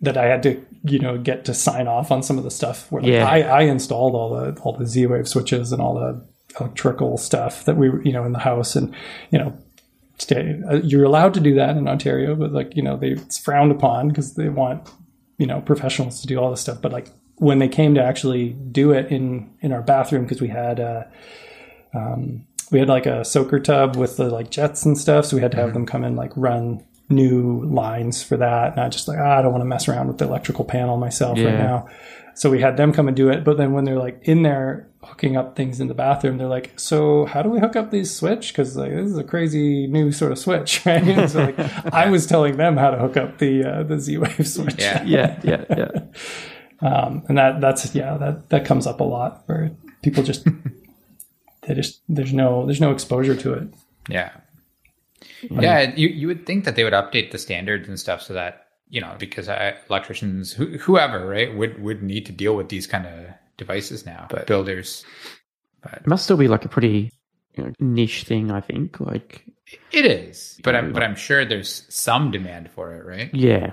that 0.00 0.16
I 0.16 0.26
had 0.26 0.42
to 0.44 0.64
you 0.84 0.98
know 0.98 1.18
get 1.18 1.44
to 1.46 1.54
sign 1.54 1.88
off 1.88 2.10
on 2.10 2.22
some 2.22 2.38
of 2.38 2.44
the 2.44 2.50
stuff. 2.50 2.90
Where 2.90 3.02
like, 3.02 3.10
Yeah. 3.10 3.26
I 3.28 3.40
I 3.40 3.60
installed 3.62 4.14
all 4.14 4.30
the 4.30 4.60
all 4.62 4.72
the 4.72 4.86
Z 4.86 5.06
Wave 5.06 5.28
switches 5.28 5.72
and 5.72 5.82
all 5.82 5.94
the 5.94 6.24
electrical 6.60 7.18
stuff 7.18 7.64
that 7.64 7.76
we 7.76 7.88
were 7.90 8.02
you 8.02 8.12
know 8.12 8.24
in 8.24 8.32
the 8.32 8.38
house 8.38 8.76
and 8.76 8.94
you 9.30 9.38
know. 9.38 9.56
Stay, 10.20 10.60
uh, 10.68 10.80
you're 10.82 11.04
allowed 11.04 11.32
to 11.34 11.40
do 11.40 11.54
that 11.54 11.76
in 11.76 11.86
Ontario, 11.86 12.34
but 12.34 12.50
like 12.50 12.74
you 12.74 12.82
know, 12.82 12.96
they, 12.96 13.10
it's 13.10 13.38
frowned 13.38 13.70
upon 13.70 14.08
because 14.08 14.34
they 14.34 14.48
want 14.48 14.90
you 15.38 15.46
know 15.46 15.60
professionals 15.60 16.20
to 16.22 16.26
do 16.26 16.38
all 16.38 16.50
this 16.50 16.60
stuff. 16.60 16.82
But 16.82 16.90
like 16.90 17.06
when 17.36 17.60
they 17.60 17.68
came 17.68 17.94
to 17.94 18.02
actually 18.02 18.50
do 18.72 18.90
it 18.90 19.12
in 19.12 19.48
in 19.60 19.72
our 19.72 19.80
bathroom 19.80 20.24
because 20.24 20.40
we 20.40 20.48
had 20.48 20.80
uh, 20.80 21.04
um, 21.94 22.44
we 22.72 22.80
had 22.80 22.88
like 22.88 23.06
a 23.06 23.24
soaker 23.24 23.60
tub 23.60 23.96
with 23.96 24.16
the 24.16 24.28
like 24.28 24.50
jets 24.50 24.84
and 24.84 24.98
stuff, 24.98 25.26
so 25.26 25.36
we 25.36 25.42
had 25.42 25.52
to 25.52 25.56
have 25.56 25.72
them 25.72 25.86
come 25.86 26.02
and 26.02 26.16
like 26.16 26.32
run 26.36 26.84
new 27.08 27.64
lines 27.64 28.22
for 28.22 28.36
that. 28.36 28.72
And 28.72 28.80
I 28.80 28.88
just 28.88 29.08
like 29.08 29.18
ah, 29.18 29.38
I 29.38 29.42
don't 29.42 29.52
want 29.52 29.62
to 29.62 29.66
mess 29.66 29.88
around 29.88 30.08
with 30.08 30.18
the 30.18 30.26
electrical 30.26 30.64
panel 30.64 30.96
myself 30.96 31.38
right 31.38 31.58
now. 31.58 31.88
So 32.34 32.50
we 32.50 32.60
had 32.60 32.76
them 32.76 32.92
come 32.92 33.08
and 33.08 33.16
do 33.16 33.30
it. 33.30 33.42
But 33.44 33.56
then 33.56 33.72
when 33.72 33.84
they're 33.84 33.98
like 33.98 34.20
in 34.22 34.42
there 34.42 34.88
hooking 35.02 35.36
up 35.36 35.56
things 35.56 35.80
in 35.80 35.88
the 35.88 35.94
bathroom, 35.94 36.38
they're 36.38 36.46
like, 36.46 36.78
"So 36.78 37.24
how 37.24 37.42
do 37.42 37.48
we 37.50 37.58
hook 37.58 37.74
up 37.76 37.90
these 37.90 38.14
switch? 38.14 38.48
Because 38.48 38.76
like 38.76 38.90
this 38.90 39.10
is 39.10 39.18
a 39.18 39.24
crazy 39.24 39.86
new 39.86 40.12
sort 40.12 40.30
of 40.32 40.38
switch, 40.38 40.82
right?" 40.86 41.28
So 41.28 41.44
like 41.46 41.58
I 41.92 42.08
was 42.10 42.26
telling 42.26 42.56
them 42.56 42.76
how 42.76 42.90
to 42.90 42.98
hook 42.98 43.16
up 43.16 43.38
the 43.38 43.64
uh, 43.64 43.82
the 43.82 43.98
Z 43.98 44.18
Wave 44.18 44.46
switch. 44.46 44.76
yeah, 44.78 45.02
yeah, 45.04 45.40
yeah, 45.42 45.64
yeah. 45.70 45.90
Um, 46.80 47.24
and 47.28 47.36
that 47.38 47.60
that's 47.60 47.92
yeah 47.92 48.16
that 48.18 48.50
that 48.50 48.64
comes 48.64 48.86
up 48.86 49.00
a 49.00 49.04
lot 49.04 49.42
where 49.46 49.72
people 50.02 50.22
just 50.22 50.46
they 51.62 51.74
just 51.74 52.02
there's 52.08 52.32
no 52.32 52.66
there's 52.66 52.80
no 52.80 52.92
exposure 52.92 53.34
to 53.34 53.52
it. 53.54 53.68
yeah, 54.08 54.30
yeah. 55.42 55.92
You 55.94 56.08
you 56.08 56.26
would 56.26 56.46
think 56.46 56.64
that 56.64 56.76
they 56.76 56.84
would 56.84 56.92
update 56.92 57.30
the 57.30 57.38
standards 57.38 57.88
and 57.88 57.98
stuff 57.98 58.22
so 58.22 58.34
that 58.34 58.66
you 58.88 59.00
know 59.00 59.14
because 59.18 59.48
uh, 59.48 59.76
electricians, 59.88 60.52
who, 60.52 60.78
whoever, 60.78 61.26
right, 61.26 61.54
would 61.56 61.82
would 61.82 62.02
need 62.02 62.26
to 62.26 62.32
deal 62.32 62.56
with 62.56 62.68
these 62.68 62.86
kind 62.86 63.06
of 63.06 63.26
devices 63.56 64.06
now. 64.06 64.26
But 64.30 64.46
builders, 64.46 65.04
It 65.84 66.06
must 66.06 66.24
still 66.24 66.36
be 66.36 66.48
like 66.48 66.64
a 66.64 66.68
pretty 66.68 67.12
you 67.54 67.64
know, 67.64 67.72
niche 67.80 68.24
thing. 68.24 68.50
I 68.50 68.60
think. 68.60 69.00
Like, 69.00 69.44
it 69.92 70.06
is. 70.06 70.60
But 70.62 70.74
I'm 70.74 70.92
but 70.92 71.02
I'm 71.02 71.16
sure 71.16 71.44
there's 71.44 71.84
some 71.88 72.30
demand 72.30 72.70
for 72.70 72.94
it, 72.94 73.04
right? 73.04 73.34
yeah, 73.34 73.72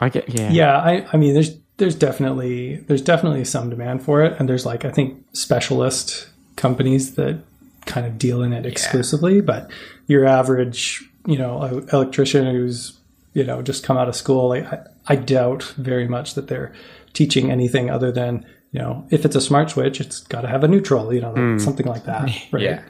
I 0.00 0.08
get. 0.08 0.28
Yeah, 0.28 0.50
Yeah, 0.50 0.78
I 0.78 1.06
I 1.12 1.16
mean 1.16 1.34
there's 1.34 1.56
there's 1.78 1.94
definitely 1.94 2.76
there's 2.76 3.02
definitely 3.02 3.44
some 3.44 3.70
demand 3.70 4.02
for 4.02 4.24
it, 4.24 4.38
and 4.38 4.48
there's 4.48 4.66
like 4.66 4.84
I 4.84 4.90
think 4.90 5.24
specialist 5.32 6.28
companies 6.56 7.14
that 7.14 7.42
kind 7.84 8.06
of 8.06 8.18
deal 8.18 8.42
in 8.42 8.52
it 8.52 8.66
exclusively, 8.66 9.40
but 9.40 9.70
your 10.06 10.24
average 10.24 11.02
you 11.26 11.36
know 11.38 11.84
electrician 11.92 12.46
who's 12.46 12.98
you 13.34 13.44
know 13.44 13.62
just 13.62 13.82
come 13.84 13.96
out 13.96 14.08
of 14.08 14.16
school, 14.16 14.48
like, 14.48 14.64
I, 14.72 14.78
I 15.08 15.16
doubt 15.16 15.62
very 15.76 16.06
much 16.08 16.34
that 16.34 16.48
they're 16.48 16.72
teaching 17.12 17.50
anything 17.50 17.90
other 17.90 18.12
than 18.12 18.44
you 18.72 18.80
know 18.80 19.06
if 19.10 19.24
it's 19.24 19.36
a 19.36 19.40
smart 19.40 19.70
switch, 19.70 20.00
it's 20.00 20.20
got 20.20 20.42
to 20.42 20.48
have 20.48 20.64
a 20.64 20.68
neutral, 20.68 21.12
you 21.14 21.20
know, 21.20 21.32
like 21.32 21.60
something 21.60 21.86
like 21.86 22.04
that, 22.04 22.30
right? 22.52 22.62
Yeah. 22.62 22.82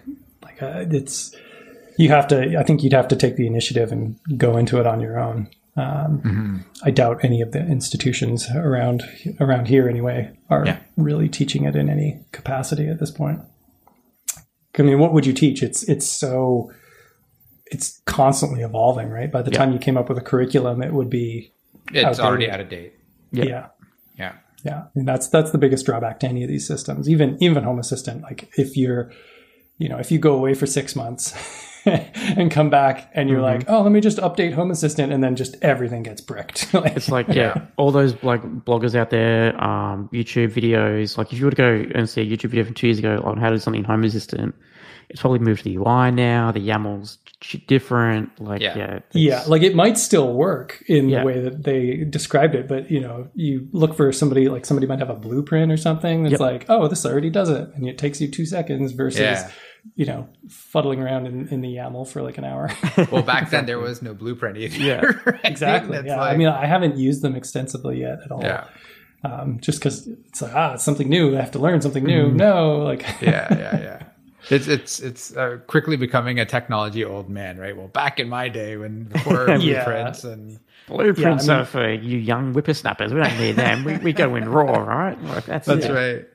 like 0.42 0.62
uh, 0.62 0.84
it's 0.90 1.34
you 1.98 2.08
have 2.10 2.28
to. 2.28 2.58
I 2.58 2.62
think 2.62 2.82
you'd 2.82 2.92
have 2.92 3.08
to 3.08 3.16
take 3.16 3.36
the 3.36 3.46
initiative 3.46 3.90
and 3.92 4.18
go 4.36 4.56
into 4.56 4.78
it 4.80 4.86
on 4.86 5.00
your 5.00 5.18
own. 5.18 5.48
Um, 5.78 6.64
I 6.84 6.90
doubt 6.90 7.22
any 7.22 7.42
of 7.42 7.52
the 7.52 7.60
institutions 7.60 8.48
around 8.54 9.02
around 9.40 9.68
here, 9.68 9.88
anyway, 9.88 10.30
are 10.50 10.64
Yeah. 10.66 10.78
really 10.96 11.28
teaching 11.28 11.64
it 11.64 11.76
in 11.76 11.88
any 11.90 12.20
capacity 12.32 12.88
at 12.88 12.98
this 12.98 13.10
point. 13.10 13.40
I 14.78 14.82
mean, 14.82 14.98
what 14.98 15.12
would 15.12 15.24
you 15.26 15.32
teach? 15.32 15.62
It's 15.62 15.82
it's 15.84 16.06
so 16.08 16.70
it's 17.66 18.00
constantly 18.06 18.62
evolving, 18.62 19.10
right? 19.10 19.30
By 19.30 19.42
the 19.42 19.50
Yeah. 19.50 19.58
time 19.58 19.72
you 19.72 19.78
came 19.78 19.96
up 19.96 20.08
with 20.08 20.18
a 20.18 20.22
curriculum, 20.22 20.82
it 20.82 20.92
would 20.92 21.10
be 21.10 21.52
It's 21.92 22.04
Outdated. 22.04 22.24
already 22.24 22.50
out 22.50 22.60
of 22.60 22.68
date. 22.68 22.94
Yeah. 23.32 23.44
yeah. 23.44 23.66
Yeah. 24.18 24.32
Yeah, 24.64 24.78
I 24.78 24.86
mean, 24.96 25.04
that's 25.04 25.28
that's 25.28 25.52
the 25.52 25.58
biggest 25.58 25.86
drawback 25.86 26.18
to 26.20 26.26
any 26.26 26.42
of 26.42 26.48
these 26.48 26.66
systems. 26.66 27.08
Even 27.08 27.36
even 27.40 27.62
Home 27.62 27.78
Assistant, 27.78 28.22
like 28.22 28.48
if 28.58 28.76
you're, 28.76 29.12
you 29.78 29.88
know, 29.88 29.98
if 29.98 30.10
you 30.10 30.18
go 30.18 30.34
away 30.34 30.54
for 30.54 30.66
six 30.66 30.96
months 30.96 31.32
and 32.36 32.50
come 32.50 32.68
back 32.70 33.10
and 33.14 33.28
you're 33.28 33.40
like, 33.40 33.64
oh, 33.68 33.82
let 33.82 33.92
me 33.92 34.00
just 34.00 34.18
update 34.18 34.52
Home 34.54 34.70
Assistant, 34.70 35.12
and 35.12 35.22
then 35.22 35.36
just 35.36 35.56
everything 35.62 36.02
gets 36.02 36.20
bricked. 36.20 36.66
Like, 36.74 36.96
It's 36.96 37.08
like 37.08 37.28
yeah, 37.28 37.66
all 37.76 37.90
those 37.92 38.20
like 38.22 38.42
bloggers 38.64 38.94
out 38.94 39.10
there, 39.10 39.58
um, 39.62 40.08
YouTube 40.12 40.52
videos. 40.52 41.16
Like 41.16 41.32
if 41.32 41.38
you 41.38 41.44
were 41.44 41.50
to 41.52 41.56
go 41.56 41.84
and 41.94 42.08
see 42.08 42.20
a 42.20 42.24
YouTube 42.26 42.50
video 42.50 42.64
from 42.64 42.74
two 42.74 42.88
years 42.88 42.98
ago 42.98 43.20
on 43.24 43.38
how 43.38 43.50
to 43.50 43.56
do 43.56 43.60
something 43.60 43.80
in 43.80 43.84
Home 43.86 44.04
Assistant, 44.04 44.54
it's 45.08 45.20
probably 45.20 45.38
moved 45.38 45.62
to 45.62 45.64
the 45.64 45.76
UI 45.76 46.10
now. 46.10 46.50
The 46.52 46.60
YAML's 46.60 47.18
different. 47.66 48.40
Like 48.40 48.60
Yeah. 48.60 48.76
yeah, 48.76 48.98
yeah, 49.12 49.44
like 49.46 49.62
it 49.62 49.74
might 49.74 49.96
still 49.98 50.32
work 50.32 50.82
in 50.88 51.08
Yeah. 51.08 51.20
the 51.20 51.26
way 51.26 51.40
that 51.40 51.62
they 51.64 52.04
described 52.08 52.54
it, 52.54 52.66
but 52.68 52.90
you 52.90 53.00
know, 53.00 53.28
you 53.34 53.68
look 53.72 53.94
for 53.96 54.10
somebody 54.12 54.48
like 54.48 54.64
somebody 54.66 54.86
might 54.86 54.98
have 54.98 55.10
a 55.10 55.14
blueprint 55.14 55.70
or 55.70 55.76
something 55.76 56.22
that's 56.24 56.32
Yep. 56.32 56.40
like, 56.40 56.66
oh, 56.68 56.88
this 56.88 57.06
already 57.06 57.30
does 57.30 57.48
it, 57.50 57.68
and 57.74 57.88
it 57.88 57.98
takes 57.98 58.20
you 58.20 58.28
two 58.28 58.46
seconds 58.46 58.92
versus. 58.92 59.20
Yeah. 59.20 59.50
You 59.94 60.06
know, 60.06 60.28
fuddling 60.48 61.00
around 61.00 61.26
in, 61.26 61.48
in 61.48 61.60
the 61.60 61.68
YAML 61.76 62.08
for 62.08 62.22
like 62.22 62.38
an 62.38 62.44
hour. 62.44 62.70
Well, 63.10 63.22
back 63.22 63.50
then 63.50 63.66
there 63.66 63.78
was 63.88 64.02
no 64.02 64.12
blueprint 64.14 64.58
either. 64.58 64.76
Yeah. 64.78 65.00
right? 65.26 65.40
exactly. 65.44 65.98
Yeah. 66.04 66.16
like- 66.20 66.34
I 66.34 66.36
mean, 66.36 66.48
I 66.48 66.66
haven't 66.66 66.96
used 66.96 67.22
them 67.22 67.34
extensively 67.36 68.00
yet 68.00 68.18
at 68.24 68.30
all. 68.32 68.42
yeah. 68.42 68.66
um, 69.24 69.58
just 69.60 69.78
because 69.78 70.06
it's 70.06 70.42
like 70.42 70.54
ah, 70.54 70.74
it's 70.74 70.84
something 70.84 71.08
new. 71.08 71.36
I 71.36 71.40
have 71.40 71.52
to 71.52 71.58
learn 71.58 71.80
something 71.80 72.04
new. 72.04 72.30
No, 72.32 72.78
like 72.78 73.02
yeah, 73.20 73.46
yeah, 73.54 73.80
yeah. 73.80 74.02
It's 74.50 74.68
it's 74.68 75.00
it's 75.00 75.36
uh, 75.36 75.58
quickly 75.66 75.96
becoming 75.96 76.38
a 76.38 76.44
technology 76.44 77.04
old 77.04 77.28
man, 77.28 77.56
right? 77.58 77.76
Well, 77.76 77.88
back 77.88 78.20
in 78.20 78.28
my 78.28 78.48
day 78.48 78.76
when 78.76 79.04
before 79.04 79.48
Yeah. 79.48 79.56
blueprints 79.84 80.24
and 80.24 80.60
Blueprints 80.86 81.46
Yeah, 81.48 81.52
I 81.54 81.56
mean- 81.56 81.62
are 81.62 81.64
for 81.66 81.92
you 81.92 82.18
young 82.18 82.52
whippersnappers. 82.52 83.12
We 83.12 83.20
don't 83.20 83.38
need 83.40 83.56
them. 83.56 83.82
we, 83.84 83.96
we 83.98 84.12
go 84.12 84.36
in 84.36 84.48
raw, 84.48 84.78
right? 84.84 85.20
Like, 85.24 85.46
that's 85.46 85.66
that's 85.66 85.86
it. 85.86 85.92
right. 85.92 86.26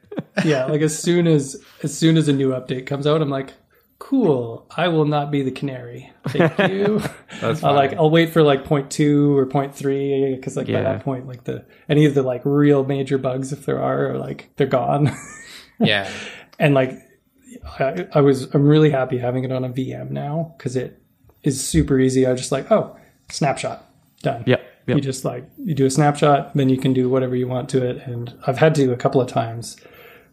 Yeah, 0.45 0.65
like 0.65 0.81
as 0.81 0.97
soon 0.97 1.27
as 1.27 1.61
as 1.83 1.97
soon 1.97 2.17
as 2.17 2.27
a 2.27 2.33
new 2.33 2.49
update 2.51 2.85
comes 2.87 3.05
out, 3.07 3.21
I'm 3.21 3.29
like, 3.29 3.53
cool. 3.99 4.65
I 4.75 4.87
will 4.87 5.05
not 5.05 5.31
be 5.31 5.41
the 5.43 5.51
canary. 5.51 6.11
Thank 6.27 6.57
you. 6.71 7.01
That's 7.39 7.63
I 7.63 7.71
like. 7.71 7.93
I'll 7.93 8.09
wait 8.09 8.31
for 8.31 8.41
like 8.43 8.65
point 8.65 8.89
two 8.91 9.37
or 9.37 9.45
point 9.45 9.75
three 9.75 10.35
because 10.35 10.57
like 10.57 10.67
by 10.67 10.81
that 10.81 11.03
point, 11.03 11.27
like 11.27 11.43
the 11.45 11.65
any 11.89 12.05
of 12.05 12.13
the 12.15 12.23
like 12.23 12.41
real 12.45 12.83
major 12.85 13.17
bugs, 13.17 13.53
if 13.53 13.65
there 13.65 13.81
are, 13.81 14.11
are 14.11 14.17
like 14.17 14.49
they're 14.57 14.67
gone. 14.67 15.11
Yeah, 15.83 16.07
and 16.59 16.75
like 16.75 16.91
I, 17.79 18.07
I 18.13 18.21
was 18.21 18.53
i'm 18.53 18.67
really 18.67 18.91
happy 18.91 19.17
having 19.17 19.43
it 19.45 19.51
on 19.51 19.63
a 19.63 19.69
vm 19.69 20.11
now 20.11 20.53
because 20.57 20.75
it 20.75 21.01
is 21.41 21.65
super 21.65 21.99
easy 21.99 22.27
i 22.27 22.33
just 22.35 22.51
like 22.51 22.71
oh 22.71 22.95
snapshot 23.29 23.83
done 24.21 24.43
Yep. 24.45 24.63
Yep. 24.85 24.95
you 24.95 25.01
just 25.01 25.25
like 25.25 25.43
you 25.57 25.73
do 25.73 25.87
a 25.87 25.89
snapshot 25.89 26.53
then 26.55 26.69
you 26.69 26.77
can 26.77 26.93
do 26.93 27.09
whatever 27.09 27.35
you 27.35 27.47
want 27.47 27.67
to 27.69 27.83
it 27.83 27.97
and 28.05 28.31
i've 28.45 28.59
had 28.59 28.75
to 28.75 28.91
a 28.91 28.95
couple 28.95 29.19
of 29.21 29.27
times 29.27 29.75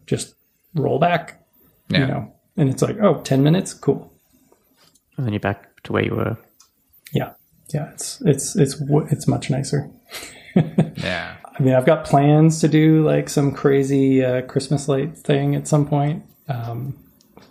just 0.09 0.35
roll 0.75 0.99
back 0.99 1.41
yeah, 1.89 1.99
you 1.99 2.07
know 2.07 2.33
and 2.57 2.69
it's 2.69 2.81
like 2.81 2.97
oh 3.01 3.21
10 3.21 3.43
minutes 3.43 3.73
cool 3.73 4.11
and 5.17 5.25
then 5.25 5.33
you're 5.33 5.39
back 5.39 5.81
to 5.83 5.93
where 5.93 6.03
you 6.03 6.15
were. 6.15 6.37
yeah 7.13 7.31
yeah 7.73 7.89
it's 7.93 8.21
it's 8.25 8.55
it's 8.55 8.75
it's 9.11 9.27
much 9.27 9.49
nicer 9.49 9.89
yeah. 10.55 11.35
I 11.59 11.61
mean, 11.61 11.73
I've 11.75 11.85
got 11.85 12.05
plans 12.05 12.59
to 12.61 12.67
do 12.67 13.03
like 13.05 13.29
some 13.29 13.51
crazy 13.51 14.23
uh, 14.25 14.41
Christmas 14.43 14.87
light 14.87 15.15
thing 15.17 15.55
at 15.55 15.67
some 15.67 15.85
point. 15.87 16.23
Um, 16.47 16.97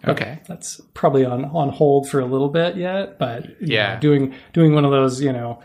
Okay. 0.06 0.40
that's 0.48 0.80
probably 0.94 1.24
on 1.24 1.44
on 1.44 1.68
hold 1.68 2.09
for 2.09 2.18
a 2.20 2.24
little 2.26 2.48
bit 2.48 2.76
yet. 2.76 3.18
But 3.18 3.61
Yeah. 3.61 3.94
know, 3.94 4.00
doing 4.00 4.34
doing 4.52 4.74
one 4.74 4.84
of 4.84 4.90
those, 4.90 5.20
you 5.22 5.32
know, 5.32 5.61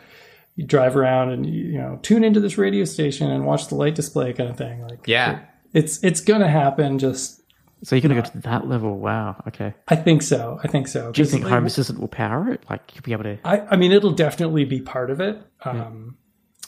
you 0.55 0.65
drive 0.65 0.95
around 0.95 1.31
and 1.31 1.45
you, 1.45 1.63
you 1.71 1.77
know 1.79 1.99
tune 2.03 2.23
into 2.23 2.39
this 2.39 2.57
radio 2.57 2.85
station 2.85 3.31
and 3.31 3.45
watch 3.45 3.67
the 3.67 3.75
light 3.75 3.95
display 3.95 4.31
kind 4.33 4.49
of 4.49 4.57
thing. 4.57 4.81
Like, 4.81 5.07
Yeah. 5.07 5.39
It's 5.73 6.03
it's 6.03 6.21
gonna 6.21 6.47
happen. 6.49 6.99
Just 6.99 7.41
So 7.83 7.95
you're 7.95 8.01
going 8.01 8.15
to 8.15 8.21
go 8.21 8.29
to 8.29 8.37
that 8.43 8.67
level. 8.67 8.97
Wow. 8.97 9.43
Okay. 9.49 9.73
I 9.89 9.95
think 9.97 10.21
so. 10.21 10.57
I 10.63 10.67
think 10.69 10.87
so. 10.87 11.11
Do 11.11 11.21
you 11.21 11.27
think 11.27 11.43
like, 11.43 11.51
Home 11.51 11.65
Assistant 11.65 11.99
will 11.99 12.07
power 12.07 12.49
it? 12.51 12.63
Like 12.69 12.81
you'll 12.95 13.03
be 13.03 13.11
able 13.11 13.23
to. 13.25 13.37
I, 13.43 13.59
I 13.71 13.75
mean, 13.75 13.91
it'll 13.91 14.11
definitely 14.13 14.63
be 14.63 14.79
part 14.79 15.11
of 15.11 15.19
it. 15.19 15.37
Um, 15.65 16.17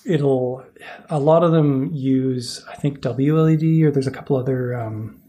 It'll, 0.08 0.64
a 1.10 1.18
lot 1.18 1.44
of 1.44 1.52
them 1.52 1.90
use, 1.92 2.64
I 2.72 2.76
think, 2.76 3.00
WLED, 3.00 3.82
or 3.84 3.90
there's 3.90 4.06
a 4.06 4.12
couple 4.12 4.36
other 4.38 4.80
um, 4.80 5.20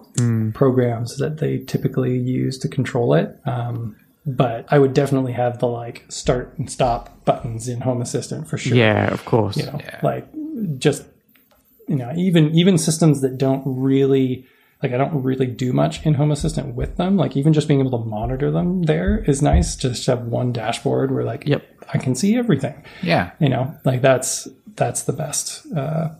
programs 0.54 1.16
that 1.16 1.38
they 1.38 1.60
typically 1.60 2.18
use 2.18 2.58
to 2.58 2.68
control 2.68 3.14
it. 3.14 3.38
Um, 3.46 3.96
but 4.26 4.66
I 4.70 4.78
would 4.78 4.92
definitely 4.92 5.32
have 5.32 5.60
the 5.60 5.66
like 5.68 6.04
start 6.10 6.58
and 6.58 6.70
stop 6.70 7.24
buttons 7.24 7.68
in 7.68 7.80
Home 7.82 8.02
Assistant 8.02 8.48
for 8.48 8.58
sure. 8.58 8.76
Yeah, 8.76 9.06
of 9.12 9.24
course. 9.24 9.56
You 9.56 9.64
know, 9.66 9.78
Yeah. 9.80 10.00
like 10.02 10.26
just, 10.78 11.04
you 11.88 11.96
know, 11.96 12.12
even 12.16 12.54
even 12.54 12.78
systems 12.78 13.20
that 13.22 13.38
don't 13.38 13.62
really 13.66 14.46
like 14.82 14.92
I 14.92 14.96
don't 14.98 15.22
really 15.22 15.46
do 15.46 15.72
much 15.72 16.04
in 16.04 16.14
Home 16.14 16.30
Assistant 16.30 16.74
with 16.74 16.96
them. 16.96 17.16
Like 17.16 17.36
even 17.36 17.52
just 17.52 17.68
being 17.68 17.80
able 17.80 17.98
to 17.98 18.04
monitor 18.04 18.50
them 18.50 18.82
there 18.82 19.18
is 19.26 19.40
nice. 19.42 19.76
Just 19.76 20.04
to 20.04 20.12
have 20.16 20.26
one 20.26 20.52
dashboard 20.52 21.10
where 21.12 21.24
like 21.24 21.46
Yep. 21.46 21.64
I 21.94 21.98
can 21.98 22.14
see 22.14 22.36
everything. 22.36 22.84
Yeah. 23.02 23.30
You 23.38 23.48
know, 23.48 23.74
like 23.84 24.02
that's 24.02 24.48
that's 24.74 25.04
the 25.04 25.12
best 25.12 25.64
uh, 25.74 26.10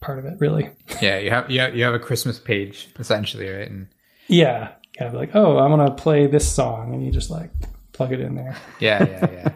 part 0.00 0.18
of 0.18 0.24
it, 0.26 0.34
really. 0.40 0.70
Yeah. 1.00 1.18
You 1.18 1.30
have 1.30 1.50
you 1.50 1.60
have, 1.60 1.74
you 1.76 1.84
have 1.84 1.94
a 1.94 1.98
Christmas 1.98 2.38
page 2.38 2.88
essentially, 2.98 3.48
right? 3.48 3.70
And 3.70 3.86
Yeah, 4.28 4.72
yeah. 5.00 5.12
Like, 5.12 5.30
oh, 5.34 5.56
I 5.56 5.66
want 5.68 5.86
to 5.96 6.02
play 6.02 6.26
this 6.26 6.50
song, 6.50 6.92
and 6.92 7.04
you 7.04 7.10
just 7.10 7.30
like 7.30 7.50
plug 7.92 8.12
it 8.12 8.20
in 8.20 8.34
there. 8.34 8.56
yeah, 8.80 9.06
yeah, 9.08 9.30
yeah. 9.32 9.52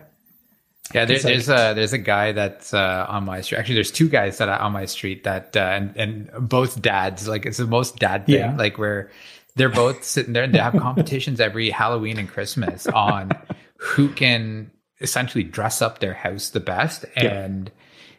Yeah, 0.92 1.04
there, 1.06 1.16
It's 1.16 1.24
like- 1.24 1.32
there's 1.34 1.48
a 1.48 1.72
there's 1.74 1.92
a 1.92 1.98
guy 1.98 2.32
that's 2.32 2.74
uh, 2.74 3.06
on 3.08 3.24
my 3.24 3.40
street. 3.40 3.58
Actually, 3.58 3.76
there's 3.76 3.90
two 3.90 4.08
guys 4.08 4.38
that 4.38 4.48
are 4.48 4.58
on 4.58 4.72
my 4.72 4.84
street 4.86 5.24
that 5.24 5.56
uh, 5.56 5.60
and 5.60 5.96
and 5.96 6.30
both 6.48 6.80
dads. 6.82 7.26
Like 7.26 7.46
it's 7.46 7.56
the 7.58 7.66
most 7.66 7.96
dad 7.98 8.26
thing. 8.26 8.34
Yeah. 8.36 8.54
Like 8.56 8.76
where 8.78 9.10
they're 9.56 9.70
both 9.70 10.04
sitting 10.04 10.32
there 10.34 10.42
and 10.42 10.52
they 10.54 10.58
have 10.58 10.74
competitions 10.76 11.40
every 11.40 11.70
Halloween 11.70 12.18
and 12.18 12.28
Christmas 12.28 12.86
on 12.88 13.30
who 13.78 14.08
can 14.10 14.70
essentially 15.00 15.44
dress 15.44 15.80
up 15.80 16.00
their 16.00 16.14
house 16.14 16.50
the 16.50 16.60
best. 16.60 17.04
And 17.16 17.70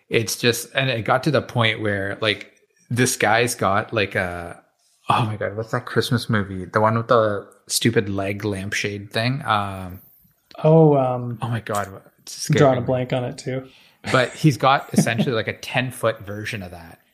it's 0.10 0.36
just 0.38 0.70
and 0.74 0.90
it 0.90 1.04
got 1.06 1.24
to 1.24 1.32
the 1.32 1.42
point 1.42 1.82
where 1.82 2.18
like 2.22 2.52
this 2.90 3.16
guy's 3.16 3.54
got 3.54 3.94
like 3.94 4.16
a 4.16 4.62
oh 5.10 5.26
my 5.26 5.36
god, 5.38 5.56
what's 5.56 5.72
that 5.72 5.86
Christmas 5.86 6.30
movie? 6.32 6.66
The 6.66 6.82
one 6.82 6.98
with 6.98 7.10
the 7.10 7.48
stupid 7.68 8.10
leg 8.10 8.44
lampshade 8.44 9.12
thing. 9.12 9.44
Um, 9.46 10.02
Oh, 10.64 10.96
um, 10.98 11.38
oh 11.42 11.50
my 11.50 11.60
god, 11.60 12.02
it's 12.26 12.50
a 12.50 12.82
blank 12.82 13.14
on 13.14 13.24
it 13.24 13.38
too. 13.38 13.68
but 14.12 14.34
he's 14.34 14.58
got 14.58 14.90
essentially 14.94 15.34
like 15.36 15.48
a 15.48 15.58
10 15.58 15.92
foot 15.92 16.20
version 16.22 16.62
of 16.64 16.72
that 16.72 17.00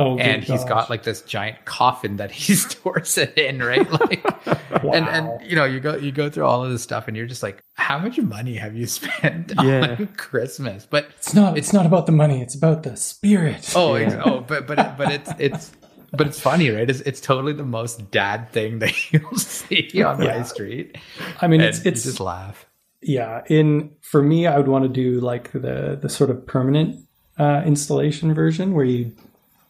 Oh, 0.00 0.16
and 0.16 0.44
he's 0.44 0.60
gosh. 0.60 0.68
got 0.68 0.90
like 0.90 1.02
this 1.02 1.22
giant 1.22 1.64
coffin 1.64 2.18
that 2.18 2.30
he 2.30 2.54
stores 2.64 3.18
it 3.18 3.36
in 3.36 3.58
right 3.60 3.90
like 4.00 4.24
and 4.24 4.84
Wow. 4.84 4.92
and 4.94 5.50
you 5.50 5.56
know 5.56 5.64
you 5.64 5.80
go 5.80 5.96
you 5.96 6.12
go 6.12 6.30
through 6.30 6.44
all 6.44 6.62
of 6.64 6.70
this 6.70 6.84
stuff 6.84 7.08
and 7.08 7.16
you're 7.16 7.26
just 7.26 7.42
like 7.42 7.60
how 7.74 7.98
much 7.98 8.16
money 8.20 8.54
have 8.54 8.76
you 8.76 8.86
spent 8.86 9.52
Yeah. 9.60 9.96
on 9.98 10.06
christmas 10.16 10.86
but 10.88 11.06
It's 11.16 11.34
not. 11.34 11.58
It's 11.58 11.72
not 11.72 11.84
about 11.84 12.06
the 12.06 12.12
money. 12.12 12.40
It's 12.42 12.54
about 12.54 12.84
the 12.84 12.96
spirit. 12.96 13.72
oh 13.74 13.94
ex- 13.94 14.14
oh 14.24 14.40
but 14.46 14.68
but 14.68 14.78
it, 14.78 14.92
but 14.96 15.10
it's 15.10 15.30
it's 15.40 15.72
but 16.12 16.28
it's 16.28 16.38
funny 16.40 16.70
right 16.70 16.88
it's, 16.88 17.00
it's 17.00 17.20
totally 17.20 17.52
the 17.52 17.64
most 17.64 18.08
dad 18.12 18.52
thing 18.52 18.78
that 18.78 19.12
you'll 19.12 19.36
see 19.36 19.90
on 20.04 20.22
Yeah. 20.22 20.36
my 20.38 20.42
street 20.44 20.96
I 21.40 21.48
mean, 21.48 21.60
and 21.60 21.70
it's 21.70 21.84
you 21.84 21.90
it's 21.90 22.04
just 22.04 22.20
laugh 22.20 22.66
yeah. 23.02 23.42
In 23.48 23.92
for 24.02 24.22
me, 24.22 24.46
I 24.46 24.56
would 24.58 24.68
want 24.68 24.84
to 24.84 24.88
do 24.88 25.20
like 25.20 25.52
the 25.52 25.98
the 26.00 26.08
sort 26.08 26.30
of 26.30 26.46
permanent 26.46 27.04
uh, 27.38 27.62
installation 27.64 28.34
version 28.34 28.74
where 28.74 28.84
you, 28.84 29.12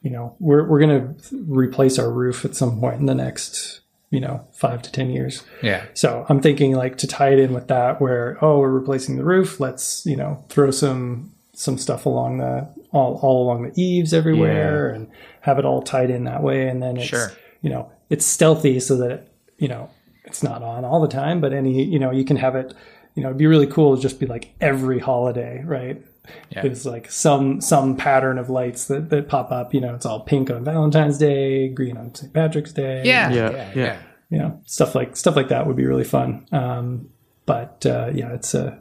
you 0.03 0.11
know, 0.11 0.35
we're 0.39 0.67
we're 0.67 0.81
gonna 0.81 1.15
replace 1.47 1.99
our 1.99 2.11
roof 2.11 2.45
at 2.45 2.57
some 2.57 2.81
point 2.81 3.01
in 3.01 3.07
the 3.07 3.15
next, 3.15 3.81
you 4.11 4.21
know, 4.21 4.47
five 4.53 4.81
to 4.83 4.93
ten 4.93 5.11
years. 5.11 5.43
yeah 5.63 5.85
So 5.95 6.25
I'm 6.29 6.41
thinking 6.41 6.75
like 6.75 6.97
to 6.99 7.07
tie 7.07 7.31
it 7.33 7.39
in 7.39 7.53
with 7.53 7.69
that, 7.69 8.01
where 8.01 8.39
oh 8.43 8.61
we're 8.61 8.71
replacing 8.71 9.17
the 9.17 9.25
roof, 9.25 9.61
let's 9.61 10.05
you 10.07 10.17
know 10.17 10.45
throw 10.49 10.71
some 10.71 11.33
some 11.55 11.77
stuff 11.77 12.07
along 12.07 12.39
the 12.39 12.69
all 12.93 13.19
all 13.23 13.43
along 13.45 13.65
the 13.65 13.73
eaves 13.83 14.15
everywhere 14.15 14.89
and 14.91 15.11
have 15.43 15.59
it 15.59 15.65
all 15.65 15.83
tied 15.83 16.09
in 16.11 16.25
that 16.25 16.43
way, 16.43 16.69
and 16.69 16.83
then 16.83 16.97
it's 16.97 17.07
Sure. 17.07 17.33
you 17.61 17.69
know 17.69 17.91
it's 18.09 18.25
stealthy 18.25 18.81
so 18.81 18.97
that 18.97 19.29
you 19.59 19.69
know 19.69 19.91
it's 20.25 20.43
not 20.43 20.63
on 20.63 20.85
all 20.85 21.01
the 21.03 21.09
time, 21.09 21.41
but 21.41 21.53
any 21.53 21.85
you 21.85 21.99
know 21.99 22.11
you 22.11 22.25
can 22.25 22.37
have 22.37 22.55
it. 22.57 22.73
You 23.19 23.25
know, 23.25 23.29
it'd 23.29 23.39
be 23.39 23.47
really 23.47 23.67
cool 23.67 23.97
to 23.97 24.01
just 24.03 24.19
be 24.19 24.27
like 24.27 24.55
every 24.61 24.99
holiday, 24.99 25.63
right? 25.65 26.05
Yeah. 26.51 26.63
There's 26.63 26.87
like 26.87 27.11
some 27.11 27.61
some 27.61 27.97
pattern 27.97 28.39
of 28.39 28.49
lights 28.51 28.87
that, 28.87 29.11
that 29.11 29.29
pop 29.29 29.51
up. 29.51 29.75
You 29.75 29.81
know, 29.81 29.95
it's 29.95 30.07
all 30.07 30.21
pink 30.21 30.51
on 30.51 30.65
Valentine's 30.65 31.19
Day, 31.19 31.69
green 31.69 31.97
on 31.97 32.15
St. 32.15 32.33
Patrick's 32.33 32.73
Day 32.73 33.03
yeah 33.05 33.31
Yeah, 33.31 33.51
yeah 33.51 33.51
yeah. 33.51 33.73
yeah 33.75 33.99
you 34.31 34.39
know 34.39 34.61
stuff 34.67 34.95
like 34.95 35.17
stuff 35.17 35.37
like 35.37 35.49
that 35.49 35.67
would 35.67 35.77
be 35.77 35.87
really 35.87 36.05
fun 36.05 36.47
um 36.53 37.09
but 37.49 37.87
uh, 37.87 38.11
yeah, 38.15 38.35
it's 38.35 38.55
uh, 38.55 38.77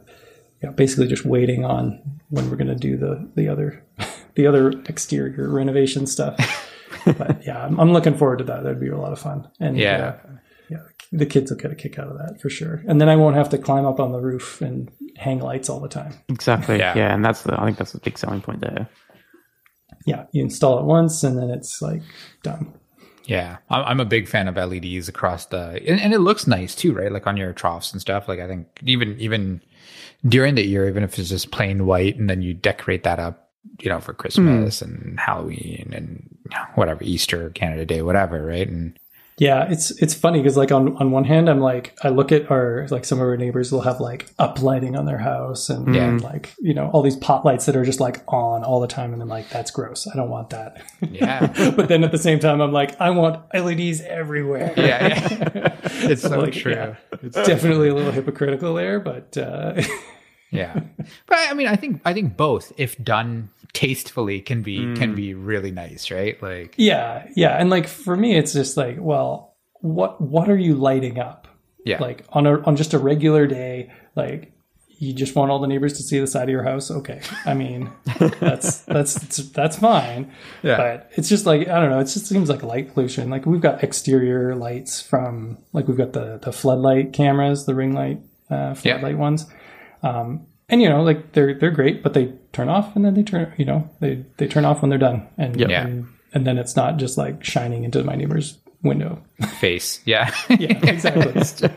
yeah, 0.62 0.70
basically 0.70 1.06
just 1.06 1.24
waiting 1.24 1.64
on 1.64 2.02
when 2.28 2.50
we're 2.50 2.56
going 2.56 2.68
to 2.68 2.74
do 2.74 2.98
the 2.98 3.26
the 3.34 3.48
other 3.48 3.82
the 4.34 4.46
other 4.46 4.68
exterior 4.86 5.48
renovation 5.48 6.06
stuff. 6.06 6.36
but 7.06 7.44
yeah, 7.46 7.64
I'm, 7.64 7.80
I'm, 7.80 7.92
looking 7.94 8.14
forward 8.14 8.40
to 8.40 8.44
that. 8.44 8.62
That'd 8.62 8.78
be 8.78 8.88
a 8.88 8.98
lot 8.98 9.12
of 9.12 9.18
fun. 9.18 9.48
And 9.58 9.78
yeah, 9.78 9.94
uh, 9.94 9.98
yeah, 9.98 10.38
the 11.12 11.26
kids 11.26 11.50
will 11.50 11.58
get 11.58 11.72
a 11.72 11.74
kick 11.74 11.98
out 11.98 12.08
of 12.08 12.18
that 12.18 12.40
for 12.40 12.50
sure. 12.50 12.82
And 12.86 13.00
then 13.00 13.08
I 13.08 13.16
won't 13.16 13.36
have 13.36 13.48
to 13.50 13.58
climb 13.58 13.86
up 13.86 14.00
on 14.00 14.12
the 14.12 14.20
roof 14.20 14.60
and 14.60 14.90
hang 15.16 15.40
lights 15.40 15.68
all 15.68 15.80
the 15.80 15.88
time. 15.88 16.14
Exactly. 16.28 16.78
Yeah, 16.78 16.96
yeah 16.96 17.14
and 17.14 17.24
that's 17.24 17.42
the 17.42 17.60
I 17.60 17.64
think 17.64 17.78
that's 17.78 17.92
the 17.92 18.00
big 18.00 18.18
selling 18.18 18.40
point 18.40 18.60
there. 18.60 18.88
Yeah, 20.06 20.24
you 20.32 20.42
install 20.42 20.78
it 20.78 20.84
once 20.84 21.22
and 21.24 21.36
then 21.38 21.50
it's 21.50 21.80
like 21.82 22.02
done. 22.42 22.72
Yeah, 23.28 23.58
I'm 23.68 24.00
a 24.00 24.06
big 24.06 24.26
fan 24.26 24.48
of 24.48 24.56
LEDs 24.56 25.06
across 25.06 25.44
the, 25.44 25.82
and, 25.86 26.00
and, 26.00 26.14
it 26.14 26.20
looks 26.20 26.46
nice 26.46 26.74
too, 26.74 26.94
right? 26.94 27.12
Like 27.12 27.26
on 27.26 27.36
your 27.36 27.52
troughs 27.52 27.92
and 27.92 28.00
stuff. 28.00 28.26
Like 28.26 28.40
I 28.40 28.48
think 28.48 28.66
even 28.82 29.20
even 29.20 29.60
during 30.26 30.54
the 30.54 30.64
year, 30.64 30.88
even 30.88 31.02
if 31.02 31.18
it's 31.18 31.28
just 31.28 31.50
plain 31.50 31.84
white, 31.84 32.16
and 32.16 32.30
then 32.30 32.40
you 32.40 32.54
decorate 32.54 33.02
that 33.02 33.18
up, 33.18 33.50
you 33.80 33.90
know, 33.90 34.00
for 34.00 34.14
Christmas 34.14 34.80
mm. 34.80 34.82
and 34.82 35.20
Halloween 35.20 35.92
and 35.94 36.38
you 36.44 36.56
know, 36.56 36.64
whatever 36.74 37.04
Easter, 37.04 37.50
Canada 37.50 37.84
Day, 37.84 38.00
whatever, 38.00 38.46
right? 38.46 38.66
And 38.66 38.98
yeah, 39.38 39.70
it's 39.70 39.90
it's 40.02 40.14
funny 40.14 40.40
because 40.40 40.56
like 40.56 40.72
on 40.72 40.96
on 40.96 41.12
one 41.12 41.24
hand, 41.24 41.48
I'm 41.48 41.60
like 41.60 41.96
I 42.02 42.08
look 42.08 42.32
at 42.32 42.50
our 42.50 42.88
like 42.90 43.04
some 43.04 43.18
of 43.18 43.26
our 43.26 43.36
neighbors 43.36 43.70
will 43.70 43.82
have 43.82 44.00
like 44.00 44.34
uplighting 44.36 44.98
on 44.98 45.06
their 45.06 45.18
house 45.18 45.70
and, 45.70 45.94
yeah. 45.94 46.04
and 46.04 46.20
like 46.20 46.54
you 46.58 46.74
know 46.74 46.90
all 46.92 47.02
these 47.02 47.16
pot 47.16 47.44
lights 47.44 47.66
that 47.66 47.76
are 47.76 47.84
just 47.84 48.00
like 48.00 48.22
on 48.26 48.64
all 48.64 48.80
the 48.80 48.88
time, 48.88 49.12
and 49.12 49.22
I'm 49.22 49.28
like 49.28 49.48
that's 49.48 49.70
gross. 49.70 50.08
I 50.08 50.16
don't 50.16 50.28
want 50.28 50.50
that. 50.50 50.82
Yeah. 51.00 51.46
but 51.76 51.88
then 51.88 52.02
at 52.02 52.10
the 52.10 52.18
same 52.18 52.40
time, 52.40 52.60
I'm 52.60 52.72
like 52.72 53.00
I 53.00 53.10
want 53.10 53.42
LEDs 53.54 54.00
everywhere. 54.00 54.74
Yeah, 54.76 55.06
yeah. 55.06 55.76
it's 55.84 56.22
so, 56.22 56.30
so 56.30 56.40
like, 56.40 56.54
true. 56.54 56.72
Yeah, 56.72 56.96
it's 57.22 57.36
definitely 57.36 57.88
a 57.88 57.94
little 57.94 58.12
hypocritical 58.12 58.74
there, 58.74 59.00
but. 59.00 59.36
uh 59.36 59.80
yeah 60.50 60.80
but 61.26 61.36
i 61.50 61.52
mean 61.52 61.66
i 61.66 61.76
think 61.76 62.00
i 62.06 62.14
think 62.14 62.34
both 62.34 62.72
if 62.78 62.96
done 63.04 63.50
tastefully 63.72 64.40
can 64.40 64.62
be 64.62 64.78
mm. 64.78 64.96
can 64.96 65.14
be 65.14 65.34
really 65.34 65.70
nice 65.70 66.10
right? 66.10 66.40
Like 66.42 66.74
yeah 66.76 67.28
yeah. 67.34 67.56
And 67.56 67.70
like 67.70 67.86
for 67.86 68.16
me 68.16 68.36
it's 68.36 68.52
just 68.52 68.76
like 68.76 68.96
well 68.98 69.56
what 69.80 70.20
what 70.20 70.48
are 70.48 70.56
you 70.56 70.74
lighting 70.74 71.18
up? 71.18 71.48
Yeah. 71.84 72.00
Like 72.00 72.24
on 72.30 72.46
a 72.46 72.60
on 72.62 72.76
just 72.76 72.94
a 72.94 72.98
regular 72.98 73.46
day 73.46 73.92
like 74.16 74.52
you 75.00 75.12
just 75.12 75.36
want 75.36 75.48
all 75.52 75.60
the 75.60 75.68
neighbors 75.68 75.92
to 75.92 76.02
see 76.02 76.18
the 76.18 76.26
side 76.26 76.44
of 76.44 76.48
your 76.48 76.64
house? 76.64 76.90
Okay. 76.90 77.20
I 77.44 77.54
mean 77.54 77.90
that's 78.40 78.80
that's 78.80 79.14
that's 79.50 79.78
fine. 79.78 80.32
Yeah. 80.62 80.76
but 80.76 81.10
it's 81.16 81.28
just 81.28 81.46
like 81.46 81.68
i 81.68 81.78
don't 81.78 81.90
know 81.90 82.00
it 82.00 82.04
just 82.04 82.26
seems 82.26 82.48
like 82.48 82.62
light 82.62 82.94
pollution. 82.94 83.30
Like 83.30 83.46
we've 83.46 83.60
got 83.60 83.84
exterior 83.84 84.54
lights 84.54 85.00
from 85.00 85.58
like 85.72 85.86
we've 85.88 85.98
got 85.98 86.12
the 86.12 86.38
the 86.42 86.52
floodlight 86.52 87.12
cameras 87.12 87.66
the 87.66 87.74
ring 87.74 87.94
light 87.94 88.20
uh, 88.50 88.74
floodlight 88.74 89.14
yeah. 89.14 89.18
ones. 89.18 89.46
Um, 90.02 90.46
and 90.68 90.82
you 90.82 90.88
know, 90.88 91.02
like 91.02 91.32
they're 91.32 91.54
they're 91.54 91.70
great, 91.70 92.02
but 92.02 92.14
they 92.14 92.34
turn 92.52 92.68
off 92.68 92.94
and 92.96 93.04
then 93.04 93.14
they 93.14 93.22
turn, 93.22 93.52
you 93.56 93.64
know, 93.64 93.88
they 94.00 94.24
they 94.36 94.46
turn 94.46 94.64
off 94.64 94.82
when 94.82 94.90
they're 94.90 94.98
done, 94.98 95.26
and 95.36 95.58
yep. 95.58 95.70
and, 95.70 96.08
and 96.32 96.46
then 96.46 96.58
it's 96.58 96.76
not 96.76 96.96
just 96.96 97.18
like 97.18 97.44
shining 97.44 97.84
into 97.84 98.02
my 98.04 98.14
neighbor's 98.14 98.58
window 98.82 99.22
face. 99.60 100.00
Yeah, 100.04 100.32
yeah, 100.50 100.78
exactly. 100.88 101.32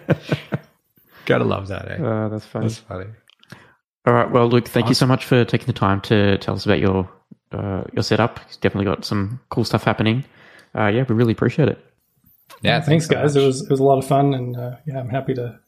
Gotta 1.26 1.44
love 1.44 1.68
that. 1.68 1.92
Eh? 1.92 2.04
Uh, 2.04 2.30
that's 2.30 2.46
funny. 2.46 2.68
That's 2.68 2.80
funny. 2.80 3.06
All 4.06 4.14
right. 4.14 4.32
Well, 4.32 4.48
Luke, 4.50 4.68
thank 4.68 4.86
awesome. 4.86 4.90
you 4.90 4.96
so 4.96 5.06
much 5.06 5.26
for 5.26 5.46
taking 5.46 5.68
the 5.68 5.74
time 5.74 6.02
to 6.02 6.38
tell 6.40 6.56
us 6.56 6.66
about 6.66 6.80
your 6.80 7.10
uh, 7.52 7.84
your 7.94 8.04
setup. 8.04 8.40
You've 8.50 8.62
definitely 8.62 8.86
got 8.86 9.06
some 9.06 9.40
cool 9.50 9.64
stuff 9.64 9.84
happening. 9.84 10.26
Uh, 10.74 10.88
yeah, 10.88 11.06
we 11.08 11.16
really 11.16 11.34
appreciate 11.34 11.68
it. 11.68 11.78
Yeah, 12.62 12.80
thanks, 12.82 12.88
thanks 12.88 13.08
so 13.08 13.16
guys. 13.16 13.36
Much. 13.36 13.44
It 13.44 13.46
was 13.46 13.62
it 13.64 13.70
was 13.70 13.80
a 13.80 13.84
lot 13.84 14.00
of 14.00 14.08
fun, 14.08 14.34
and 14.34 14.58
uh, 14.58 14.76
yeah, 14.88 15.00
I'm 15.00 15.10
happy 15.10 15.34
to 15.36 15.60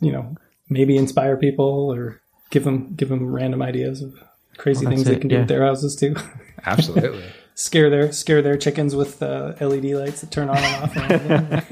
you 0.00 0.12
know 0.12 0.34
maybe 0.68 0.96
inspire 0.96 1.36
people 1.36 1.92
or 1.92 2.20
give 2.50 2.64
them 2.64 2.94
give 2.94 3.08
them 3.08 3.32
random 3.32 3.62
ideas 3.62 4.02
of 4.02 4.14
crazy 4.56 4.84
well, 4.84 4.94
things 4.94 5.06
it, 5.06 5.14
they 5.14 5.18
can 5.18 5.28
do 5.28 5.34
yeah. 5.34 5.40
with 5.40 5.48
their 5.48 5.64
houses 5.64 5.96
too. 5.96 6.14
Absolutely. 6.64 7.24
scare 7.54 7.90
their 7.90 8.10
scare 8.12 8.40
their 8.42 8.56
chickens 8.56 8.94
with 8.94 9.20
uh, 9.22 9.52
LED 9.60 9.84
lights 9.84 10.22
that 10.22 10.30
turn 10.30 10.48
on 10.48 10.56
and 10.56 10.84
off. 10.84 10.96
And 10.96 11.62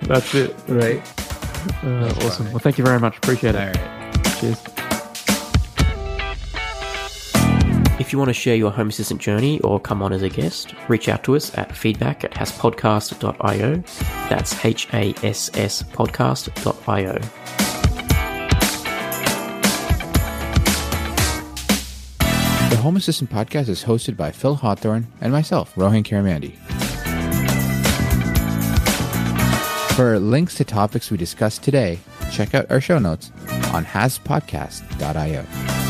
That's 0.02 0.34
it. 0.34 0.54
Right. 0.68 1.00
Uh, 1.84 2.06
awesome. 2.06 2.30
Funny. 2.30 2.50
Well, 2.50 2.58
thank 2.58 2.76
you 2.78 2.84
very 2.84 2.98
much. 2.98 3.18
Appreciate 3.18 3.54
it. 3.54 3.60
All 3.60 3.66
right. 3.66 3.76
Cheers. 4.40 4.60
If 8.00 8.12
you 8.12 8.18
want 8.18 8.30
to 8.30 8.34
share 8.34 8.56
your 8.56 8.72
Home 8.72 8.88
Assistant 8.88 9.20
journey 9.20 9.60
or 9.60 9.78
come 9.78 10.02
on 10.02 10.12
as 10.12 10.22
a 10.22 10.28
guest, 10.28 10.74
reach 10.88 11.08
out 11.08 11.22
to 11.24 11.36
us 11.36 11.56
at 11.56 11.76
feedback 11.76 12.24
at 12.24 12.32
hasspodcast.io. 12.32 13.76
That's 14.28 14.64
H 14.64 14.88
A 14.92 15.14
S 15.22 15.50
S 15.54 15.84
podcast.io. 15.84 17.71
The 22.72 22.78
Home 22.78 22.96
Assistant 22.96 23.28
podcast 23.28 23.68
is 23.68 23.84
hosted 23.84 24.16
by 24.16 24.30
Phil 24.30 24.54
Hawthorne 24.54 25.06
and 25.20 25.30
myself, 25.30 25.76
Rohan 25.76 26.02
Karamandi. 26.02 26.56
For 29.94 30.18
links 30.18 30.54
to 30.54 30.64
topics 30.64 31.10
we 31.10 31.18
discussed 31.18 31.62
today, 31.62 31.98
check 32.32 32.54
out 32.54 32.70
our 32.70 32.80
show 32.80 32.98
notes 32.98 33.30
on 33.74 33.84
hasspodcast.io. 33.84 35.81